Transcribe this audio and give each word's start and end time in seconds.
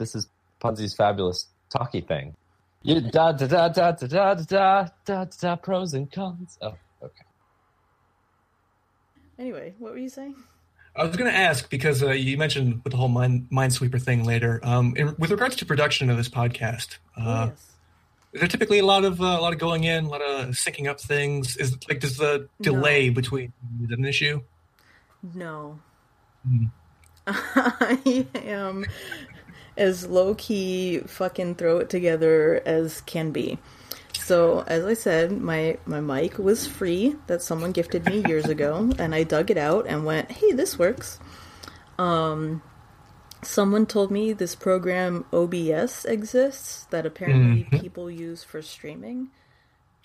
this 0.00 0.16
is 0.16 0.26
Punzi's 0.60 0.94
fabulous 0.94 1.46
talkie 1.70 2.00
thing. 2.00 2.34
You 2.82 3.00
da 3.00 3.32
da 3.32 3.46
da 3.46 3.68
da 3.68 3.92
da 3.92 4.06
da 4.06 4.34
da 4.34 4.88
da 5.04 5.24
da 5.40 5.56
pros 5.56 5.94
and 5.94 6.10
cons. 6.10 6.58
Oh, 6.60 6.74
okay. 7.02 7.24
Anyway, 9.38 9.74
what 9.78 9.92
were 9.92 9.98
you 9.98 10.08
saying? 10.08 10.34
I 10.96 11.04
was 11.04 11.16
going 11.16 11.30
to 11.30 11.36
ask 11.36 11.70
because 11.70 12.02
uh, 12.02 12.10
you 12.10 12.36
mentioned 12.36 12.80
with 12.82 12.90
the 12.90 12.96
whole 12.96 13.08
mind, 13.08 13.46
Minesweeper 13.52 14.02
thing 14.02 14.24
later. 14.24 14.60
Um, 14.64 14.94
in, 14.96 15.14
with 15.18 15.30
regards 15.30 15.54
to 15.56 15.66
production 15.66 16.10
of 16.10 16.16
this 16.16 16.28
podcast, 16.28 16.98
uh, 17.16 17.20
oh, 17.20 17.44
yes. 17.46 17.70
is 18.32 18.40
there 18.40 18.48
typically 18.48 18.80
a 18.80 18.86
lot 18.86 19.04
of 19.04 19.20
uh, 19.20 19.24
a 19.24 19.40
lot 19.40 19.52
of 19.52 19.58
going 19.58 19.84
in, 19.84 20.06
a 20.06 20.08
lot 20.08 20.22
of 20.22 20.48
syncing 20.48 20.88
up 20.88 21.00
things? 21.00 21.56
Is 21.58 21.76
like 21.88 22.00
does 22.00 22.16
the 22.16 22.48
delay 22.60 23.08
No. 23.08 23.14
between 23.14 23.52
is 23.84 23.90
it 23.90 23.98
an 23.98 24.04
issue? 24.04 24.40
No. 25.34 25.78
Hmm. 26.46 26.64
I 27.26 28.26
am 28.34 28.86
as 29.80 30.06
low 30.06 30.34
key 30.34 31.00
fucking 31.06 31.56
throw 31.56 31.78
it 31.78 31.88
together 31.90 32.62
as 32.64 33.00
can 33.00 33.32
be. 33.32 33.58
So 34.14 34.62
as 34.66 34.84
I 34.84 34.94
said, 34.94 35.32
my 35.32 35.78
my 35.86 36.00
mic 36.00 36.38
was 36.38 36.66
free 36.66 37.16
that 37.26 37.42
someone 37.42 37.72
gifted 37.72 38.04
me 38.04 38.22
years 38.28 38.44
ago, 38.44 38.90
and 38.98 39.14
I 39.14 39.24
dug 39.24 39.50
it 39.50 39.56
out 39.56 39.86
and 39.88 40.04
went, 40.04 40.30
"Hey, 40.30 40.52
this 40.52 40.78
works." 40.78 41.18
Um, 41.98 42.62
someone 43.42 43.86
told 43.86 44.10
me 44.10 44.32
this 44.32 44.54
program 44.54 45.24
OBS 45.32 46.04
exists 46.04 46.86
that 46.90 47.06
apparently 47.06 47.64
Mhm. 47.64 47.80
people 47.80 48.10
use 48.10 48.44
for 48.44 48.62
streaming. 48.62 49.28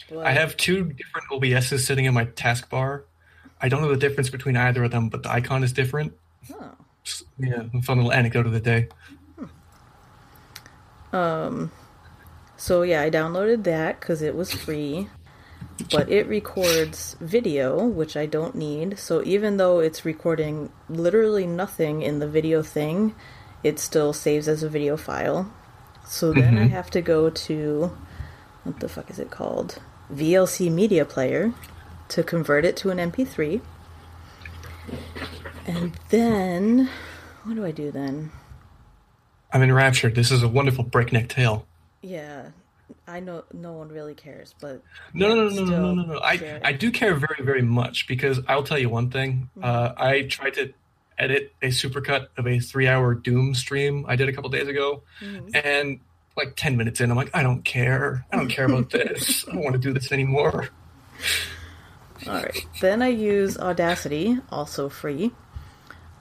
But 0.09 0.25
I 0.25 0.31
have 0.31 0.55
two 0.57 0.83
different 0.83 1.27
OBSs 1.31 1.85
sitting 1.85 2.05
in 2.05 2.13
my 2.13 2.25
taskbar. 2.25 3.03
I 3.61 3.69
don't 3.69 3.81
know 3.81 3.89
the 3.89 3.97
difference 3.97 4.29
between 4.29 4.55
either 4.57 4.83
of 4.83 4.91
them, 4.91 5.09
but 5.09 5.23
the 5.23 5.31
icon 5.31 5.63
is 5.63 5.73
different. 5.73 6.13
Oh. 6.53 6.71
Yeah, 7.37 7.63
fun 7.83 7.97
little 7.97 8.11
anecdote 8.11 8.45
of 8.45 8.51
the 8.53 8.59
day. 8.59 8.87
Um, 11.13 11.71
so 12.57 12.81
yeah, 12.81 13.01
I 13.01 13.09
downloaded 13.09 13.63
that 13.63 13.99
because 13.99 14.21
it 14.21 14.35
was 14.35 14.53
free, 14.53 15.09
but 15.91 16.09
it 16.09 16.27
records 16.27 17.15
video, 17.19 17.85
which 17.85 18.15
I 18.17 18.25
don't 18.25 18.55
need. 18.55 18.97
So 18.99 19.23
even 19.23 19.57
though 19.57 19.79
it's 19.79 20.05
recording 20.05 20.71
literally 20.89 21.45
nothing 21.47 22.01
in 22.01 22.19
the 22.19 22.27
video 22.27 22.61
thing, 22.63 23.13
it 23.63 23.79
still 23.79 24.13
saves 24.13 24.47
as 24.47 24.63
a 24.63 24.69
video 24.69 24.97
file. 24.97 25.51
So 26.05 26.33
then 26.33 26.57
I 26.57 26.67
Mhm. 26.67 26.71
have 26.71 26.89
to 26.91 27.01
go 27.01 27.29
to 27.29 27.91
what 28.63 28.79
the 28.79 28.89
fuck 28.89 29.09
is 29.09 29.19
it 29.19 29.31
called? 29.31 29.79
VLC 30.09 30.69
Media 30.69 31.05
Player 31.05 31.53
to 32.09 32.23
convert 32.23 32.65
it 32.65 32.75
to 32.77 32.89
an 32.89 32.99
MP3. 32.99 33.61
And 35.67 35.93
then 36.09 36.89
what 37.43 37.55
do 37.55 37.65
I 37.65 37.71
do 37.71 37.91
then? 37.91 38.31
I'm 39.55 39.63
enraptured. 39.63 40.15
This 40.15 40.31
is 40.31 40.43
a 40.43 40.49
wonderful 40.49 40.83
breakneck 40.83 41.29
tale. 41.29 41.65
Yeah, 42.01 42.47
I 43.07 43.21
know 43.21 43.45
no 43.53 43.71
one 43.71 43.87
really 43.87 44.13
cares, 44.13 44.53
but 44.59 44.81
No, 45.13 45.29
no, 45.33 45.47
no, 45.47 45.49
no, 45.49 45.63
no, 45.63 45.93
no, 45.93 45.93
no, 45.93 46.13
no. 46.15 46.19
I, 46.19 46.35
very- 46.35 46.61
I 46.61 46.73
do 46.73 46.91
care 46.91 47.15
very, 47.15 47.39
very 47.41 47.61
much 47.61 48.05
because 48.05 48.41
I'll 48.49 48.63
tell 48.63 48.77
you 48.77 48.89
one 48.89 49.09
thing. 49.11 49.49
Uh, 49.63 49.93
I 49.95 50.23
tried 50.23 50.55
to 50.55 50.73
edit 51.17 51.53
a 51.61 51.67
supercut 51.67 52.27
of 52.35 52.45
a 52.47 52.59
three-hour 52.59 53.15
Doom 53.15 53.55
stream 53.55 54.03
I 54.09 54.17
did 54.17 54.27
a 54.27 54.33
couple 54.33 54.49
days 54.49 54.67
ago, 54.67 55.03
and 55.53 56.01
like 56.35 56.57
ten 56.57 56.75
minutes 56.75 56.99
in, 56.99 57.09
I'm 57.09 57.15
like, 57.15 57.31
I 57.33 57.41
don't 57.41 57.63
care. 57.63 58.25
I 58.33 58.35
don't 58.35 58.49
care 58.49 58.65
about 58.65 58.89
this. 58.91 59.47
I 59.47 59.53
don't 59.53 59.63
want 59.63 59.75
to 59.75 59.79
do 59.79 59.93
this 59.93 60.11
anymore. 60.11 60.67
All 62.27 62.33
right. 62.33 62.65
Then 62.81 63.01
I 63.01 63.07
use 63.07 63.57
Audacity, 63.57 64.37
also 64.51 64.89
free, 64.89 65.31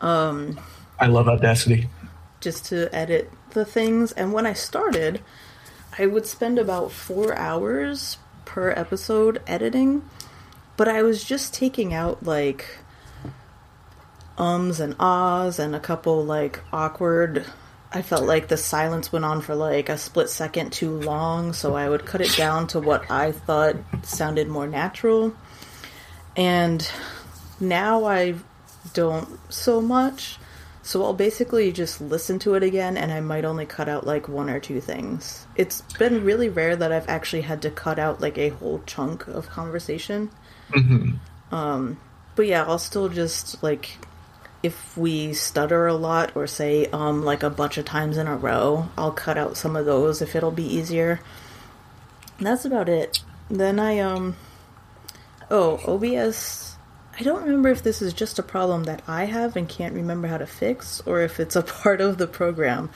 um, 0.00 0.60
I 1.00 1.06
love 1.06 1.26
Audacity. 1.28 1.88
Just 2.44 2.66
to 2.66 2.94
edit 2.94 3.32
the 3.50 3.64
things. 3.64 4.12
And 4.12 4.32
when 4.32 4.46
I 4.46 4.52
started, 4.52 5.20
I 5.98 6.06
would 6.06 6.26
spend 6.26 6.58
about 6.58 6.92
four 6.92 7.36
hours 7.36 8.18
per 8.44 8.70
episode 8.70 9.42
editing, 9.46 10.08
but 10.76 10.86
I 10.86 11.02
was 11.02 11.24
just 11.24 11.54
taking 11.54 11.94
out 11.94 12.22
like 12.22 12.78
ums 14.36 14.80
and 14.80 14.94
ahs 14.98 15.58
and 15.58 15.74
a 15.74 15.80
couple 15.80 16.24
like 16.24 16.60
awkward. 16.72 17.44
I 17.92 18.02
felt 18.02 18.24
like 18.24 18.48
the 18.48 18.56
silence 18.56 19.12
went 19.12 19.24
on 19.24 19.40
for 19.40 19.54
like 19.54 19.88
a 19.88 19.96
split 19.96 20.28
second 20.28 20.72
too 20.72 20.90
long, 20.90 21.52
so 21.52 21.74
I 21.74 21.88
would 21.88 22.04
cut 22.04 22.20
it 22.20 22.36
down 22.36 22.66
to 22.68 22.80
what 22.80 23.08
I 23.10 23.32
thought 23.32 23.76
sounded 24.02 24.48
more 24.48 24.66
natural. 24.66 25.34
And 26.36 26.88
now 27.60 28.04
I 28.04 28.34
don't 28.92 29.38
so 29.52 29.80
much. 29.80 30.38
So 30.84 31.02
I'll 31.02 31.14
basically 31.14 31.72
just 31.72 31.98
listen 32.02 32.38
to 32.40 32.54
it 32.56 32.62
again 32.62 32.98
and 32.98 33.10
I 33.10 33.20
might 33.20 33.46
only 33.46 33.64
cut 33.64 33.88
out 33.88 34.06
like 34.06 34.28
one 34.28 34.50
or 34.50 34.60
two 34.60 34.82
things. 34.82 35.46
It's 35.56 35.80
been 35.98 36.22
really 36.24 36.50
rare 36.50 36.76
that 36.76 36.92
I've 36.92 37.08
actually 37.08 37.40
had 37.40 37.62
to 37.62 37.70
cut 37.70 37.98
out 37.98 38.20
like 38.20 38.36
a 38.36 38.50
whole 38.50 38.82
chunk 38.84 39.26
of 39.26 39.48
conversation. 39.48 40.30
Um 41.50 41.98
but 42.36 42.46
yeah, 42.46 42.64
I'll 42.64 42.78
still 42.78 43.08
just 43.08 43.62
like 43.62 43.96
if 44.62 44.94
we 44.94 45.32
stutter 45.32 45.86
a 45.86 45.94
lot 45.94 46.36
or 46.36 46.46
say 46.46 46.84
um 46.92 47.24
like 47.24 47.42
a 47.42 47.48
bunch 47.50 47.78
of 47.78 47.86
times 47.86 48.18
in 48.18 48.26
a 48.26 48.36
row, 48.36 48.90
I'll 48.98 49.12
cut 49.12 49.38
out 49.38 49.56
some 49.56 49.76
of 49.76 49.86
those 49.86 50.20
if 50.20 50.36
it'll 50.36 50.50
be 50.50 50.66
easier. 50.66 51.18
And 52.36 52.46
that's 52.46 52.66
about 52.66 52.90
it. 52.90 53.20
Then 53.48 53.80
I 53.80 54.00
um 54.00 54.36
Oh, 55.50 55.78
OBS. 55.86 56.73
I 57.18 57.22
don't 57.22 57.44
remember 57.44 57.68
if 57.68 57.82
this 57.82 58.02
is 58.02 58.12
just 58.12 58.38
a 58.38 58.42
problem 58.42 58.84
that 58.84 59.02
I 59.06 59.24
have 59.24 59.56
and 59.56 59.68
can't 59.68 59.94
remember 59.94 60.26
how 60.26 60.38
to 60.38 60.46
fix, 60.46 61.00
or 61.06 61.20
if 61.20 61.38
it's 61.38 61.54
a 61.54 61.62
part 61.82 62.00
of 62.00 62.18
the 62.18 62.26
program. 62.26 62.90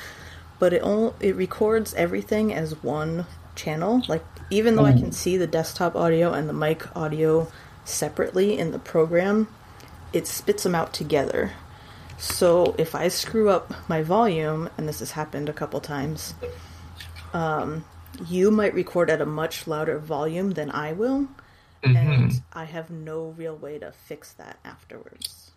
But 0.58 0.72
it 0.72 0.82
only, 0.82 1.12
it 1.20 1.36
records 1.36 1.94
everything 1.94 2.52
as 2.52 2.82
one 2.82 3.26
channel. 3.54 4.02
Like 4.08 4.24
even 4.50 4.74
though 4.74 4.86
I 4.86 4.92
can 4.92 5.12
see 5.12 5.36
the 5.36 5.46
desktop 5.46 5.94
audio 5.94 6.32
and 6.32 6.48
the 6.48 6.52
mic 6.52 6.96
audio 6.96 7.50
separately 7.84 8.58
in 8.58 8.72
the 8.72 8.78
program, 8.78 9.48
it 10.12 10.26
spits 10.26 10.64
them 10.64 10.74
out 10.74 10.92
together. 10.92 11.52
So 12.18 12.74
if 12.76 12.96
I 12.96 13.06
screw 13.06 13.48
up 13.48 13.72
my 13.88 14.02
volume, 14.02 14.68
and 14.76 14.88
this 14.88 14.98
has 14.98 15.12
happened 15.12 15.48
a 15.48 15.52
couple 15.52 15.80
times, 15.80 16.34
um, 17.32 17.84
you 18.26 18.50
might 18.50 18.74
record 18.74 19.10
at 19.10 19.20
a 19.20 19.26
much 19.26 19.68
louder 19.68 19.98
volume 20.00 20.52
than 20.52 20.72
I 20.72 20.92
will 20.92 21.28
and 21.82 22.42
I 22.52 22.64
have 22.64 22.90
no 22.90 23.34
real 23.36 23.56
way 23.56 23.78
to 23.78 23.92
fix 23.92 24.32
that 24.32 24.58
afterwards. 24.64 25.52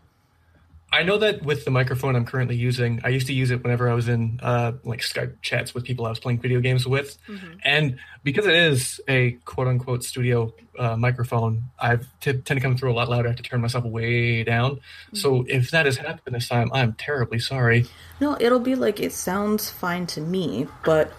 I 0.93 1.03
know 1.03 1.17
that 1.19 1.43
with 1.43 1.63
the 1.63 1.71
microphone 1.71 2.17
I'm 2.17 2.25
currently 2.25 2.57
using, 2.57 2.99
I 3.05 3.09
used 3.09 3.27
to 3.27 3.33
use 3.33 3.49
it 3.49 3.63
whenever 3.63 3.89
I 3.89 3.93
was 3.93 4.09
in 4.09 4.41
uh, 4.43 4.73
like 4.83 4.99
Skype 4.99 5.35
chats 5.41 5.73
with 5.73 5.85
people 5.85 6.05
I 6.05 6.09
was 6.09 6.19
playing 6.19 6.41
video 6.41 6.59
games 6.59 6.85
with, 6.85 7.17
and 7.63 7.97
because 8.25 8.45
it 8.45 8.55
is 8.55 8.99
a 9.07 9.31
quote 9.45 9.67
unquote 9.67 10.03
studio 10.03 10.53
uh, 10.77 10.97
microphone, 10.97 11.63
I've 11.79 12.07
tend 12.19 12.45
to 12.45 12.59
come 12.59 12.75
through 12.75 12.91
a 12.91 12.93
lot 12.93 13.09
louder. 13.09 13.29
I 13.29 13.31
have 13.31 13.37
to 13.37 13.43
turn 13.43 13.61
myself 13.61 13.85
way 13.85 14.43
down. 14.43 14.81
So 15.13 15.45
if 15.47 15.71
that 15.71 15.85
has 15.85 15.95
happened 15.95 16.35
this 16.35 16.49
time, 16.49 16.69
I'm 16.73 16.91
terribly 16.93 17.39
sorry. 17.39 17.85
No, 18.19 18.35
it'll 18.37 18.59
be 18.59 18.75
like 18.75 18.99
it 18.99 19.13
sounds 19.13 19.69
fine 19.69 20.07
to 20.07 20.19
me, 20.19 20.67
but 20.83 21.13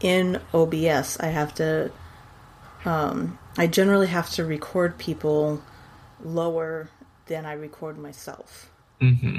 in 0.00 0.40
OBS, 0.54 1.20
I 1.20 1.26
have 1.26 1.54
to. 1.56 1.90
Um, 2.84 3.38
I 3.56 3.66
generally 3.66 4.06
have 4.06 4.30
to 4.30 4.44
record 4.44 4.98
people 4.98 5.62
lower 6.22 6.88
than 7.26 7.44
I 7.46 7.52
record 7.52 7.98
myself. 7.98 8.70
hmm 9.00 9.38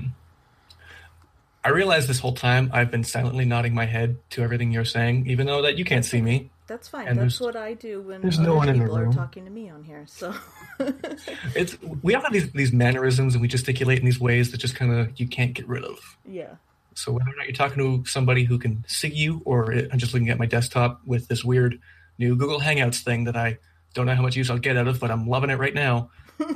I 1.64 1.70
realize 1.70 2.08
this 2.08 2.20
whole 2.20 2.34
time 2.34 2.70
I've 2.74 2.90
been 2.90 3.04
silently 3.04 3.44
nodding 3.44 3.74
my 3.76 3.86
head 3.86 4.18
to 4.32 4.42
everything 4.44 4.72
you're 4.72 4.86
saying, 4.86 5.28
even 5.28 5.46
though 5.46 5.62
that 5.64 5.78
you 5.78 5.84
can't 5.84 6.06
see 6.06 6.22
me. 6.22 6.50
That's 6.68 6.88
fine. 6.88 7.08
And 7.08 7.20
That's 7.20 7.42
what 7.42 7.58
I 7.58 7.74
do 7.74 8.02
when 8.02 8.22
there's 8.22 8.40
other 8.40 8.48
no 8.48 8.56
one 8.56 8.70
in 8.70 8.78
the 8.78 8.84
people 8.86 8.98
are 8.98 9.02
room. 9.04 9.12
talking 9.12 9.44
to 9.44 9.52
me 9.52 9.70
on 9.70 9.84
here. 9.84 10.06
So 10.08 10.34
It's 11.56 11.78
we 12.02 12.16
all 12.16 12.22
have 12.22 12.32
these 12.32 12.50
these 12.54 12.72
mannerisms 12.72 13.34
and 13.34 13.42
we 13.42 13.48
gesticulate 13.50 14.00
in 14.00 14.06
these 14.06 14.20
ways 14.22 14.52
that 14.52 14.58
just 14.60 14.76
kind 14.76 14.94
of 14.94 15.20
you 15.20 15.28
can't 15.28 15.54
get 15.54 15.68
rid 15.68 15.84
of. 15.84 15.98
yeah. 16.26 16.56
So 16.96 17.12
whether 17.14 17.30
or 17.30 17.36
not 17.36 17.46
you're 17.46 17.54
talking 17.56 17.78
to 18.04 18.10
somebody 18.10 18.44
who 18.44 18.58
can 18.60 18.84
see 18.88 19.08
you, 19.10 19.42
or 19.46 19.72
I'm 19.74 19.98
just 20.00 20.14
looking 20.14 20.30
at 20.30 20.38
my 20.38 20.46
desktop 20.46 21.02
with 21.06 21.28
this 21.30 21.44
weird 21.46 21.80
new 22.20 22.36
Google 22.36 22.60
Hangouts 22.60 23.00
thing 23.00 23.24
that 23.24 23.36
I 23.36 23.58
don't 23.94 24.06
know 24.06 24.16
how 24.16 24.22
much 24.22 24.36
use 24.36 24.50
I'll 24.52 24.60
get 24.60 24.78
out 24.78 24.88
of, 24.88 25.00
but 25.00 25.10
I'm 25.10 25.28
loving 25.28 25.50
it 25.50 25.56
right 25.56 25.74
now. 25.74 26.12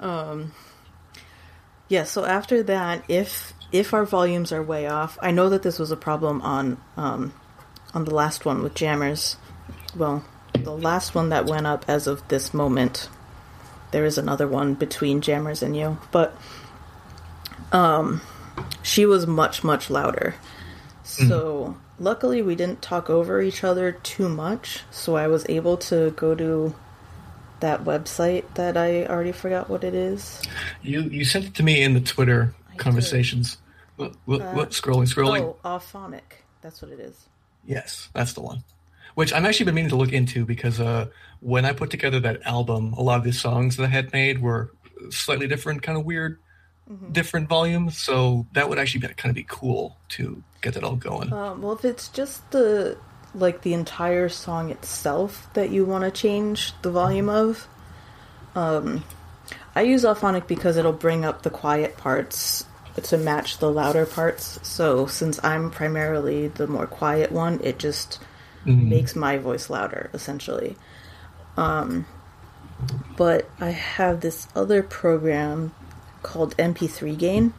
Um, 0.00 0.52
yeah, 1.88 2.04
so 2.04 2.24
after 2.24 2.62
that, 2.64 3.04
if 3.08 3.52
if 3.72 3.92
our 3.92 4.04
volumes 4.04 4.52
are 4.52 4.62
way 4.62 4.86
off, 4.86 5.18
I 5.20 5.30
know 5.30 5.48
that 5.48 5.62
this 5.62 5.78
was 5.78 5.90
a 5.90 5.96
problem 5.96 6.40
on 6.42 6.80
um, 6.96 7.32
on 7.94 8.04
the 8.04 8.14
last 8.14 8.44
one 8.44 8.62
with 8.62 8.74
jammers. 8.74 9.36
Well, 9.96 10.24
the 10.54 10.72
last 10.72 11.14
one 11.14 11.30
that 11.30 11.46
went 11.46 11.66
up 11.66 11.84
as 11.88 12.06
of 12.06 12.26
this 12.28 12.52
moment. 12.54 13.08
There 13.90 14.04
is 14.04 14.18
another 14.18 14.46
one 14.46 14.74
between 14.74 15.22
jammers 15.22 15.62
and 15.62 15.74
you, 15.74 15.96
but 16.12 16.36
um, 17.72 18.20
she 18.82 19.06
was 19.06 19.26
much 19.26 19.64
much 19.64 19.88
louder. 19.88 20.34
So 21.04 21.74
luckily 21.98 22.42
we 22.42 22.54
didn't 22.54 22.82
talk 22.82 23.10
over 23.10 23.40
each 23.40 23.64
other 23.64 23.92
too 23.92 24.28
much, 24.28 24.82
so 24.90 25.16
I 25.16 25.26
was 25.26 25.46
able 25.48 25.76
to 25.78 26.10
go 26.12 26.34
to 26.34 26.74
that 27.60 27.84
website 27.84 28.44
that 28.54 28.76
I 28.76 29.04
already 29.06 29.32
forgot 29.32 29.68
what 29.68 29.84
it 29.84 29.94
is. 29.94 30.42
You 30.82 31.02
you 31.02 31.24
sent 31.24 31.44
it 31.46 31.54
to 31.56 31.62
me 31.62 31.82
in 31.82 31.94
the 31.94 32.00
Twitter 32.00 32.54
I 32.72 32.76
conversations. 32.76 33.58
What, 33.96 34.14
what, 34.26 34.40
uh? 34.40 34.54
Scrolling, 34.66 35.12
scrolling. 35.12 35.42
Oh, 35.42 35.56
Auphonic. 35.64 36.44
That's 36.62 36.80
what 36.80 36.92
it 36.92 37.00
is. 37.00 37.28
Yes, 37.66 38.10
that's 38.14 38.32
the 38.32 38.40
one. 38.40 38.62
Which 39.14 39.32
I'm 39.32 39.44
actually 39.44 39.66
been 39.66 39.74
meaning 39.74 39.90
to 39.90 39.96
look 39.96 40.12
into 40.12 40.44
because 40.44 40.78
uh, 40.78 41.06
when 41.40 41.64
I 41.64 41.72
put 41.72 41.90
together 41.90 42.20
that 42.20 42.40
album, 42.46 42.92
a 42.92 43.02
lot 43.02 43.18
of 43.18 43.24
the 43.24 43.32
songs 43.32 43.76
that 43.76 43.84
I 43.84 43.88
had 43.88 44.12
made 44.12 44.40
were 44.40 44.72
slightly 45.10 45.48
different, 45.48 45.82
kind 45.82 45.98
of 45.98 46.04
weird, 46.04 46.38
mm-hmm. 46.90 47.12
different 47.12 47.48
volumes. 47.48 47.98
So 47.98 48.46
that 48.52 48.68
would 48.68 48.78
actually 48.78 49.06
be, 49.06 49.14
kind 49.14 49.30
of 49.30 49.34
be 49.34 49.46
cool 49.48 49.96
to 50.10 50.42
get 50.60 50.74
that 50.74 50.84
all 50.84 50.96
going. 50.96 51.32
Um, 51.32 51.62
well, 51.62 51.72
if 51.72 51.84
it's 51.84 52.08
just 52.08 52.50
the 52.50 52.96
like 53.34 53.62
the 53.62 53.74
entire 53.74 54.28
song 54.28 54.70
itself 54.70 55.48
that 55.52 55.70
you 55.70 55.84
want 55.84 56.02
to 56.02 56.10
change 56.10 56.72
the 56.82 56.90
volume 56.90 57.28
of, 57.28 57.68
um, 58.54 59.04
I 59.74 59.82
use 59.82 60.04
Auphonic 60.04 60.46
because 60.46 60.76
it'll 60.76 60.92
bring 60.92 61.24
up 61.24 61.42
the 61.42 61.50
quiet 61.50 61.96
parts 61.96 62.64
to 63.02 63.18
match 63.18 63.58
the 63.58 63.70
louder 63.70 64.06
parts. 64.06 64.58
So 64.66 65.06
since 65.06 65.42
I'm 65.44 65.70
primarily 65.70 66.48
the 66.48 66.66
more 66.66 66.86
quiet 66.86 67.30
one, 67.30 67.60
it 67.62 67.78
just 67.78 68.18
mm-hmm. 68.64 68.88
makes 68.88 69.14
my 69.14 69.38
voice 69.38 69.70
louder 69.70 70.10
essentially. 70.12 70.76
Um, 71.56 72.06
but 73.16 73.48
I 73.60 73.70
have 73.70 74.20
this 74.20 74.48
other 74.54 74.82
program 74.82 75.72
called 76.22 76.56
MP3 76.56 77.16
Gain 77.16 77.54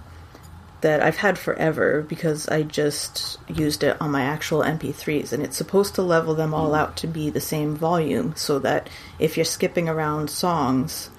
that 0.82 1.02
I've 1.02 1.18
had 1.18 1.38
forever 1.38 2.02
because 2.02 2.48
I 2.48 2.64
just 2.64 3.38
used 3.50 3.84
it 3.84 3.98
on 4.00 4.12
my 4.12 4.22
actual 4.22 4.62
MP3s 4.62 5.34
and 5.34 5.44
it's 5.44 5.58
supposed 5.58 5.96
to 5.96 6.02
level 6.02 6.36
them 6.36 6.54
all 6.54 6.74
out 6.74 6.96
to 6.98 7.08
be 7.08 7.30
the 7.30 7.42
same 7.42 7.76
volume 7.76 8.34
so 8.36 8.60
that 8.60 8.90
if 9.18 9.36
you're 9.36 9.46
skipping 9.46 9.90
around 9.90 10.30
songs 10.30 11.10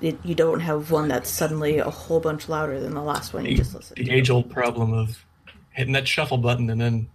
it, 0.00 0.18
you 0.24 0.34
don't 0.34 0.60
have 0.60 0.90
one 0.90 1.08
that's 1.08 1.30
suddenly 1.30 1.78
a 1.78 1.90
whole 1.90 2.20
bunch 2.20 2.48
louder 2.48 2.80
than 2.80 2.94
the 2.94 3.02
last 3.02 3.32
one 3.32 3.44
you 3.44 3.52
the, 3.52 3.56
just 3.56 3.74
listened 3.74 3.96
the 3.96 4.04
to. 4.04 4.10
The 4.10 4.16
age 4.16 4.30
old 4.30 4.50
problem 4.50 4.92
of 4.92 5.24
hitting 5.72 5.92
that 5.94 6.08
shuffle 6.08 6.38
button 6.38 6.68
and 6.70 6.80
then 6.80 7.08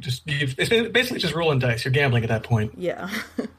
just 0.00 0.22
it's 0.26 0.54
basically 0.90 1.18
just 1.18 1.34
rolling 1.34 1.58
dice. 1.58 1.84
You're 1.84 1.92
gambling 1.92 2.24
at 2.24 2.28
that 2.28 2.42
point. 2.42 2.72
Yeah. 2.76 3.10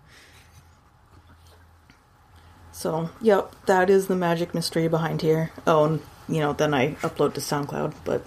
so, 2.79 3.09
yep, 3.19 3.53
that 3.65 3.89
is 3.89 4.07
the 4.07 4.15
magic 4.15 4.55
mystery 4.55 4.87
behind 4.87 5.21
here. 5.21 5.51
Oh, 5.67 5.83
and 5.83 6.01
you 6.29 6.39
know, 6.39 6.53
then 6.53 6.73
I 6.73 6.93
upload 7.01 7.33
to 7.33 7.41
SoundCloud, 7.41 7.93
but 8.05 8.25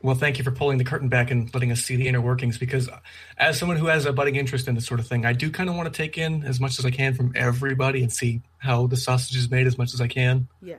well, 0.00 0.14
thank 0.14 0.38
you 0.38 0.44
for 0.44 0.52
pulling 0.52 0.78
the 0.78 0.84
curtain 0.84 1.08
back 1.08 1.32
and 1.32 1.52
letting 1.52 1.72
us 1.72 1.82
see 1.82 1.96
the 1.96 2.06
inner 2.06 2.20
workings. 2.20 2.56
Because 2.56 2.88
as 3.36 3.58
someone 3.58 3.78
who 3.78 3.86
has 3.86 4.06
a 4.06 4.12
budding 4.12 4.36
interest 4.36 4.68
in 4.68 4.76
this 4.76 4.86
sort 4.86 5.00
of 5.00 5.08
thing, 5.08 5.26
I 5.26 5.32
do 5.32 5.50
kind 5.50 5.68
of 5.68 5.74
want 5.74 5.92
to 5.92 5.96
take 5.96 6.16
in 6.16 6.44
as 6.44 6.60
much 6.60 6.78
as 6.78 6.86
I 6.86 6.92
can 6.92 7.14
from 7.14 7.32
everybody 7.34 8.04
and 8.04 8.12
see 8.12 8.42
how 8.58 8.86
the 8.86 8.96
sausage 8.96 9.36
is 9.36 9.50
made 9.50 9.66
as 9.66 9.76
much 9.76 9.92
as 9.92 10.00
I 10.00 10.06
can. 10.06 10.46
Yeah. 10.62 10.76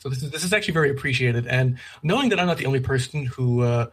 So 0.00 0.10
this 0.10 0.22
is 0.22 0.30
this 0.30 0.44
is 0.44 0.52
actually 0.52 0.74
very 0.74 0.90
appreciated, 0.90 1.46
and 1.46 1.78
knowing 2.02 2.28
that 2.28 2.38
I'm 2.38 2.46
not 2.46 2.58
the 2.58 2.66
only 2.66 2.80
person 2.80 3.24
who 3.24 3.62
uh, 3.62 3.86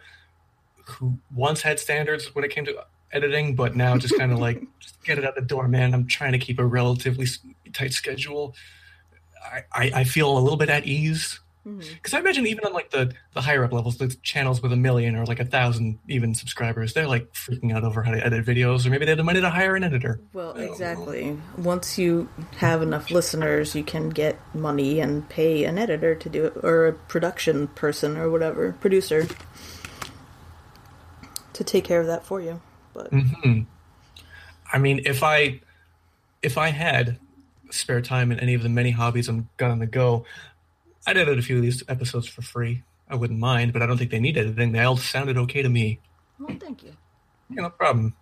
who 0.88 1.18
once 1.34 1.62
had 1.62 1.80
standards 1.80 2.36
when 2.36 2.44
it 2.44 2.52
came 2.52 2.66
to 2.66 2.84
editing, 3.14 3.56
but 3.56 3.76
now 3.76 3.98
just 3.98 4.18
kind 4.18 4.32
of 4.32 4.40
like 4.40 4.62
just 4.80 5.02
get 5.04 5.18
it 5.18 5.26
out 5.26 5.36
the 5.36 5.42
door, 5.42 5.68
man. 5.68 5.94
I'm 5.94 6.08
trying 6.08 6.34
to 6.34 6.40
keep 6.40 6.60
a 6.60 6.66
relatively 6.66 7.28
tight 7.72 7.94
schedule. 7.94 8.56
I, 9.44 9.64
I, 9.72 9.92
I 9.96 10.04
feel 10.04 10.38
a 10.38 10.40
little 10.40 10.58
bit 10.58 10.70
at 10.70 10.86
ease 10.86 11.40
because 11.64 11.88
mm-hmm. 11.88 12.16
I 12.18 12.20
imagine 12.20 12.46
even 12.48 12.66
on 12.66 12.74
like 12.74 12.90
the 12.90 13.14
the 13.34 13.42
higher 13.42 13.64
up 13.64 13.72
levels, 13.72 13.98
the 13.98 14.10
channels 14.22 14.62
with 14.62 14.74
a 14.74 14.78
million 14.78 15.16
or 15.16 15.26
like 15.26 15.40
a 15.40 15.46
thousand 15.46 15.98
even 16.10 16.36
subscribers, 16.36 16.94
they're 16.94 17.08
like 17.08 17.32
freaking 17.34 17.74
out 17.74 17.86
over 17.86 18.04
how 18.04 18.12
to 18.12 18.26
edit 18.26 18.46
videos, 18.46 18.86
or 18.86 18.90
maybe 18.90 19.06
they 19.06 19.12
have 19.12 19.18
the 19.18 19.24
money 19.24 19.40
to 19.40 19.50
hire 19.50 19.76
an 19.76 19.84
editor. 19.84 20.20
Well, 20.34 20.58
exactly. 20.58 21.38
Once 21.58 21.98
you 21.98 22.28
have 22.58 22.82
enough 22.82 23.12
listeners, 23.12 23.76
you 23.76 23.84
can 23.84 24.10
get 24.10 24.38
money 24.54 25.00
and 25.00 25.28
pay 25.30 25.64
an 25.64 25.78
editor 25.78 26.16
to 26.16 26.30
do 26.30 26.46
it, 26.46 26.54
or 26.64 26.88
a 26.88 26.94
production 26.94 27.68
person 27.70 28.18
or 28.18 28.30
whatever 28.30 28.74
producer 28.74 29.26
to 31.54 31.64
take 31.64 31.86
care 31.86 32.02
of 32.02 32.08
that 32.08 32.26
for 32.26 32.42
you. 32.42 32.62
But 32.94 33.12
mm-hmm. 33.12 33.62
I 34.72 34.78
mean, 34.78 35.02
if 35.06 35.24
I 35.24 35.62
if 36.42 36.58
I 36.58 36.70
had 36.70 37.20
spare 37.70 38.02
time 38.02 38.32
in 38.32 38.40
any 38.40 38.54
of 38.54 38.64
the 38.64 38.70
many 38.70 38.92
hobbies 38.92 39.28
I'm 39.28 39.50
got 39.58 39.72
on 39.72 39.80
the 39.80 39.88
go, 39.88 40.26
I'd 41.08 41.18
edit 41.18 41.40
a 41.40 41.42
few 41.42 41.58
of 41.58 41.62
these 41.62 41.84
episodes 41.88 42.28
for 42.28 42.42
free. 42.42 42.84
I 43.10 43.16
wouldn't 43.16 43.40
mind, 43.40 43.74
but 43.74 43.82
I 43.82 43.86
don't 43.86 43.98
think 43.98 44.12
they 44.12 44.20
need 44.20 44.38
editing. 44.38 44.72
They 44.72 44.80
all 44.80 44.98
sounded 44.98 45.38
okay 45.38 45.62
to 45.62 45.70
me. 45.70 46.00
Well, 46.40 46.56
thank 46.60 46.84
you. 46.84 46.94
Yeah, 47.50 47.64
no 47.64 47.70
problem. 47.70 48.16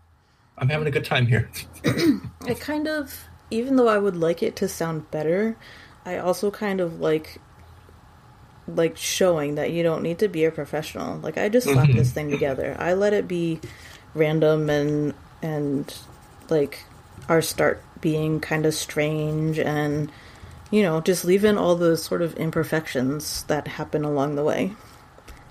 I'm 0.57 0.69
having 0.69 0.87
a 0.87 0.91
good 0.91 1.05
time 1.05 1.27
here. 1.27 1.49
I 1.85 2.53
kind 2.59 2.87
of, 2.87 3.27
even 3.49 3.75
though 3.75 3.87
I 3.87 3.97
would 3.97 4.15
like 4.15 4.43
it 4.43 4.55
to 4.57 4.67
sound 4.67 5.09
better, 5.11 5.57
I 6.05 6.17
also 6.17 6.51
kind 6.51 6.81
of 6.81 6.99
like 6.99 7.39
like 8.67 8.95
showing 8.95 9.55
that 9.55 9.71
you 9.71 9.83
don't 9.83 10.03
need 10.03 10.19
to 10.19 10.27
be 10.27 10.45
a 10.45 10.51
professional. 10.51 11.17
Like 11.17 11.37
I 11.37 11.49
just 11.49 11.67
slapped 11.67 11.89
mm-hmm. 11.89 11.97
this 11.97 12.11
thing 12.11 12.29
together. 12.29 12.75
I 12.79 12.93
let 12.93 13.13
it 13.13 13.27
be 13.27 13.59
random 14.13 14.69
and 14.69 15.13
and 15.41 15.93
like 16.49 16.83
our 17.29 17.41
start 17.41 17.83
being 18.01 18.39
kind 18.39 18.65
of 18.65 18.73
strange 18.73 19.59
and 19.59 20.11
you 20.71 20.81
know, 20.81 21.01
just 21.01 21.25
leave 21.25 21.43
in 21.43 21.57
all 21.57 21.75
the 21.75 21.97
sort 21.97 22.21
of 22.21 22.35
imperfections 22.37 23.43
that 23.43 23.67
happen 23.67 24.05
along 24.05 24.35
the 24.35 24.43
way. 24.43 24.71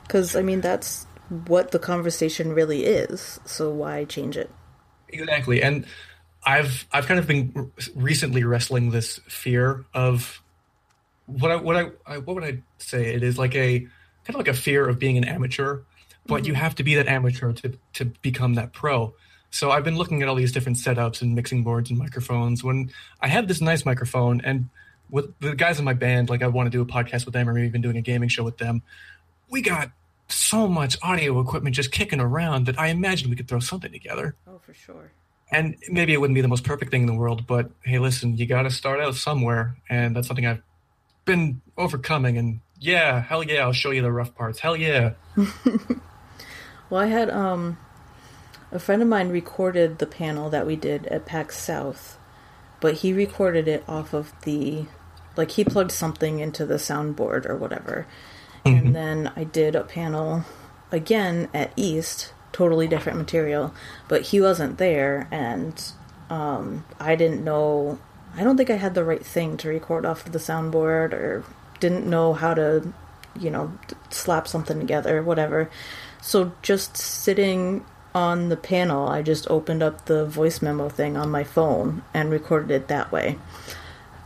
Because, 0.02 0.34
I 0.34 0.42
mean, 0.42 0.62
that's 0.62 1.06
what 1.46 1.70
the 1.70 1.78
conversation 1.78 2.54
really 2.54 2.86
is. 2.86 3.38
So 3.44 3.70
why 3.70 4.04
change 4.06 4.36
it? 4.36 4.50
Exactly. 5.10 5.62
And 5.62 5.86
I've 6.44 6.86
I've 6.90 7.06
kind 7.06 7.20
of 7.20 7.26
been 7.26 7.70
recently 7.94 8.44
wrestling 8.44 8.90
this 8.90 9.18
fear 9.28 9.84
of 9.92 10.42
what 11.26 11.50
I 11.50 11.56
what 11.56 11.76
I, 11.76 11.90
I 12.06 12.18
what 12.18 12.34
would 12.34 12.44
I 12.44 12.62
say? 12.78 13.14
It 13.14 13.22
is 13.22 13.36
like 13.36 13.54
a 13.54 13.80
kind 13.80 13.90
of 14.30 14.36
like 14.36 14.48
a 14.48 14.54
fear 14.54 14.88
of 14.88 14.98
being 14.98 15.18
an 15.18 15.24
amateur, 15.24 15.80
but 16.26 16.36
mm-hmm. 16.36 16.46
you 16.46 16.54
have 16.54 16.74
to 16.76 16.82
be 16.82 16.94
that 16.96 17.06
amateur 17.06 17.52
to 17.52 17.78
to 17.94 18.04
become 18.22 18.54
that 18.54 18.72
pro. 18.72 19.14
So 19.50 19.70
I've 19.70 19.84
been 19.84 19.96
looking 19.96 20.22
at 20.22 20.28
all 20.28 20.36
these 20.36 20.52
different 20.52 20.78
setups 20.78 21.22
and 21.22 21.34
mixing 21.34 21.64
boards 21.64 21.90
and 21.90 21.98
microphones. 21.98 22.62
When 22.62 22.92
I 23.20 23.28
have 23.28 23.48
this 23.48 23.60
nice 23.60 23.84
microphone, 23.84 24.40
and 24.42 24.68
with 25.10 25.38
the 25.40 25.54
guys 25.54 25.78
in 25.78 25.84
my 25.84 25.92
band, 25.92 26.30
like 26.30 26.42
I 26.42 26.46
want 26.46 26.66
to 26.66 26.70
do 26.70 26.80
a 26.80 26.86
podcast 26.86 27.24
with 27.24 27.34
them 27.34 27.48
or 27.48 27.54
maybe 27.54 27.66
even 27.66 27.80
doing 27.80 27.96
a 27.96 28.00
gaming 28.02 28.28
show 28.28 28.44
with 28.44 28.58
them. 28.58 28.82
We 29.50 29.62
got 29.62 29.90
so 30.28 30.68
much 30.68 30.96
audio 31.02 31.40
equipment 31.40 31.74
just 31.74 31.90
kicking 31.90 32.20
around 32.20 32.66
that 32.66 32.78
I 32.78 32.88
imagine 32.88 33.30
we 33.30 33.36
could 33.36 33.48
throw 33.48 33.58
something 33.60 33.90
together. 33.90 34.36
Oh, 34.46 34.58
for 34.58 34.74
sure. 34.74 35.12
And 35.52 35.76
maybe 35.90 36.12
it 36.12 36.20
wouldn't 36.20 36.36
be 36.36 36.42
the 36.42 36.48
most 36.48 36.62
perfect 36.62 36.92
thing 36.92 37.00
in 37.02 37.06
the 37.08 37.14
world, 37.14 37.46
but 37.46 37.70
hey, 37.84 37.98
listen, 37.98 38.36
you 38.36 38.46
got 38.46 38.62
to 38.62 38.70
start 38.70 39.00
out 39.00 39.16
somewhere, 39.16 39.76
and 39.88 40.14
that's 40.14 40.28
something 40.28 40.46
I've 40.46 40.62
been 41.24 41.60
overcoming. 41.76 42.38
And 42.38 42.60
yeah, 42.78 43.20
hell 43.20 43.42
yeah, 43.42 43.62
I'll 43.62 43.72
show 43.72 43.90
you 43.90 44.02
the 44.02 44.12
rough 44.12 44.32
parts. 44.36 44.60
Hell 44.60 44.76
yeah. 44.76 45.14
well, 46.90 47.00
I 47.00 47.06
had 47.06 47.30
um 47.30 47.78
a 48.72 48.78
friend 48.78 49.02
of 49.02 49.08
mine 49.08 49.30
recorded 49.30 49.98
the 49.98 50.06
panel 50.06 50.50
that 50.50 50.66
we 50.66 50.76
did 50.76 51.06
at 51.06 51.26
PAX 51.26 51.58
South, 51.58 52.18
but 52.80 52.94
he 52.94 53.12
recorded 53.12 53.66
it 53.66 53.84
off 53.88 54.12
of 54.12 54.32
the 54.42 54.86
like 55.36 55.52
he 55.52 55.64
plugged 55.64 55.92
something 55.92 56.40
into 56.40 56.66
the 56.66 56.74
soundboard 56.74 57.46
or 57.46 57.56
whatever. 57.56 58.06
Mm-hmm. 58.64 58.86
And 58.86 58.94
then 58.94 59.32
I 59.36 59.44
did 59.44 59.74
a 59.74 59.84
panel 59.84 60.44
again 60.92 61.48
at 61.54 61.72
East, 61.76 62.32
totally 62.52 62.86
different 62.86 63.18
material, 63.18 63.72
but 64.08 64.22
he 64.22 64.40
wasn't 64.40 64.78
there 64.78 65.28
and 65.30 65.82
um, 66.28 66.84
I 66.98 67.16
didn't 67.16 67.42
know 67.42 67.98
I 68.36 68.44
don't 68.44 68.56
think 68.56 68.70
I 68.70 68.76
had 68.76 68.94
the 68.94 69.04
right 69.04 69.24
thing 69.24 69.56
to 69.58 69.68
record 69.68 70.06
off 70.06 70.26
of 70.26 70.32
the 70.32 70.38
soundboard 70.38 71.12
or 71.12 71.44
didn't 71.80 72.06
know 72.06 72.32
how 72.32 72.54
to, 72.54 72.92
you 73.38 73.50
know, 73.50 73.72
slap 74.10 74.46
something 74.46 74.78
together, 74.78 75.22
whatever. 75.22 75.70
So 76.22 76.52
just 76.62 76.96
sitting 76.96 77.84
on 78.14 78.48
the 78.48 78.56
panel, 78.56 79.08
I 79.08 79.22
just 79.22 79.48
opened 79.50 79.82
up 79.82 80.06
the 80.06 80.24
voice 80.24 80.60
memo 80.60 80.88
thing 80.88 81.16
on 81.16 81.30
my 81.30 81.44
phone 81.44 82.02
and 82.12 82.30
recorded 82.30 82.70
it 82.70 82.88
that 82.88 83.12
way. 83.12 83.38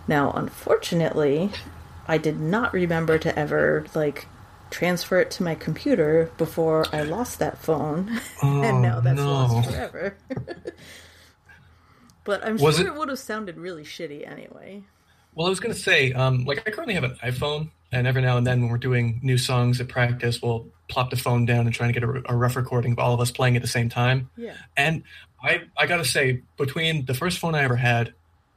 Now, 0.08 0.32
unfortunately, 0.32 1.50
I 2.06 2.18
did 2.18 2.40
not 2.40 2.72
remember 2.72 3.18
to 3.18 3.38
ever 3.38 3.86
like 3.94 4.26
transfer 4.70 5.20
it 5.20 5.30
to 5.30 5.42
my 5.42 5.54
computer 5.54 6.30
before 6.36 6.84
I 6.92 7.02
lost 7.02 7.38
that 7.38 7.58
phone, 7.58 8.20
oh, 8.42 8.62
and 8.64 8.82
now 8.82 9.00
that's 9.00 9.16
no. 9.16 9.30
lost 9.30 9.70
forever. 9.70 10.16
but 12.24 12.44
I'm 12.44 12.56
was 12.56 12.76
sure 12.76 12.86
it... 12.86 12.90
it 12.90 12.96
would 12.96 13.08
have 13.08 13.18
sounded 13.18 13.56
really 13.56 13.84
shitty 13.84 14.28
anyway. 14.30 14.82
Well, 15.34 15.46
I 15.46 15.50
was 15.50 15.60
going 15.60 15.74
to 15.74 15.80
say, 15.80 16.12
um, 16.12 16.44
like 16.44 16.66
I 16.66 16.70
currently 16.70 16.94
have 16.94 17.04
an 17.04 17.16
iPhone, 17.22 17.70
and 17.92 18.06
every 18.06 18.22
now 18.22 18.36
and 18.36 18.46
then 18.46 18.62
when 18.62 18.70
we're 18.70 18.78
doing 18.78 19.20
new 19.22 19.38
songs 19.38 19.80
at 19.80 19.88
practice, 19.88 20.42
we'll 20.42 20.68
plop 20.88 21.10
the 21.10 21.16
phone 21.16 21.46
down 21.46 21.66
and 21.66 21.74
trying 21.74 21.92
to 21.92 22.00
get 22.00 22.08
a, 22.08 22.32
a 22.32 22.36
rough 22.36 22.56
recording 22.56 22.92
of 22.92 22.98
all 22.98 23.14
of 23.14 23.20
us 23.20 23.30
playing 23.30 23.56
at 23.56 23.62
the 23.62 23.68
same 23.68 23.88
time. 23.88 24.30
Yeah. 24.36 24.54
And 24.76 25.02
I 25.42 25.62
I 25.76 25.86
got 25.86 25.98
to 25.98 26.04
say, 26.04 26.42
between 26.56 27.06
the 27.06 27.14
first 27.14 27.38
phone 27.38 27.54
I 27.54 27.64
ever 27.64 27.76
had 27.76 28.14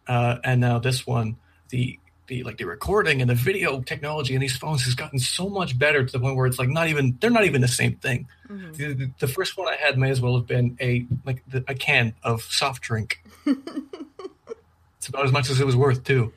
uh, 0.07 0.37
and 0.43 0.61
now 0.61 0.79
this 0.79 1.05
one, 1.05 1.37
the 1.69 1.99
the 2.27 2.43
like 2.43 2.57
the 2.57 2.65
recording 2.65 3.21
and 3.21 3.29
the 3.29 3.35
video 3.35 3.81
technology 3.81 4.35
in 4.35 4.41
these 4.41 4.55
phones 4.55 4.83
has 4.83 4.95
gotten 4.95 5.19
so 5.19 5.49
much 5.49 5.77
better 5.77 6.05
to 6.05 6.11
the 6.11 6.19
point 6.19 6.35
where 6.35 6.45
it's 6.45 6.59
like 6.59 6.69
not 6.69 6.87
even 6.87 7.17
they're 7.19 7.29
not 7.29 7.45
even 7.45 7.61
the 7.61 7.67
same 7.67 7.95
thing. 7.95 8.27
Mm-hmm. 8.49 8.71
The, 8.73 9.11
the, 9.19 9.27
first 9.27 9.57
one 9.57 9.67
I 9.67 9.75
had 9.75 9.97
may 9.97 10.09
as 10.09 10.21
well 10.21 10.35
have 10.35 10.47
been 10.47 10.77
a 10.81 11.05
like 11.25 11.43
the, 11.47 11.63
a 11.67 11.75
can 11.75 12.13
of 12.23 12.41
soft 12.43 12.81
drink. 12.81 13.21
it's 13.45 15.07
about 15.07 15.25
as 15.25 15.31
much 15.31 15.49
as 15.49 15.59
it 15.59 15.65
was 15.65 15.75
worth 15.75 16.03
too. 16.03 16.33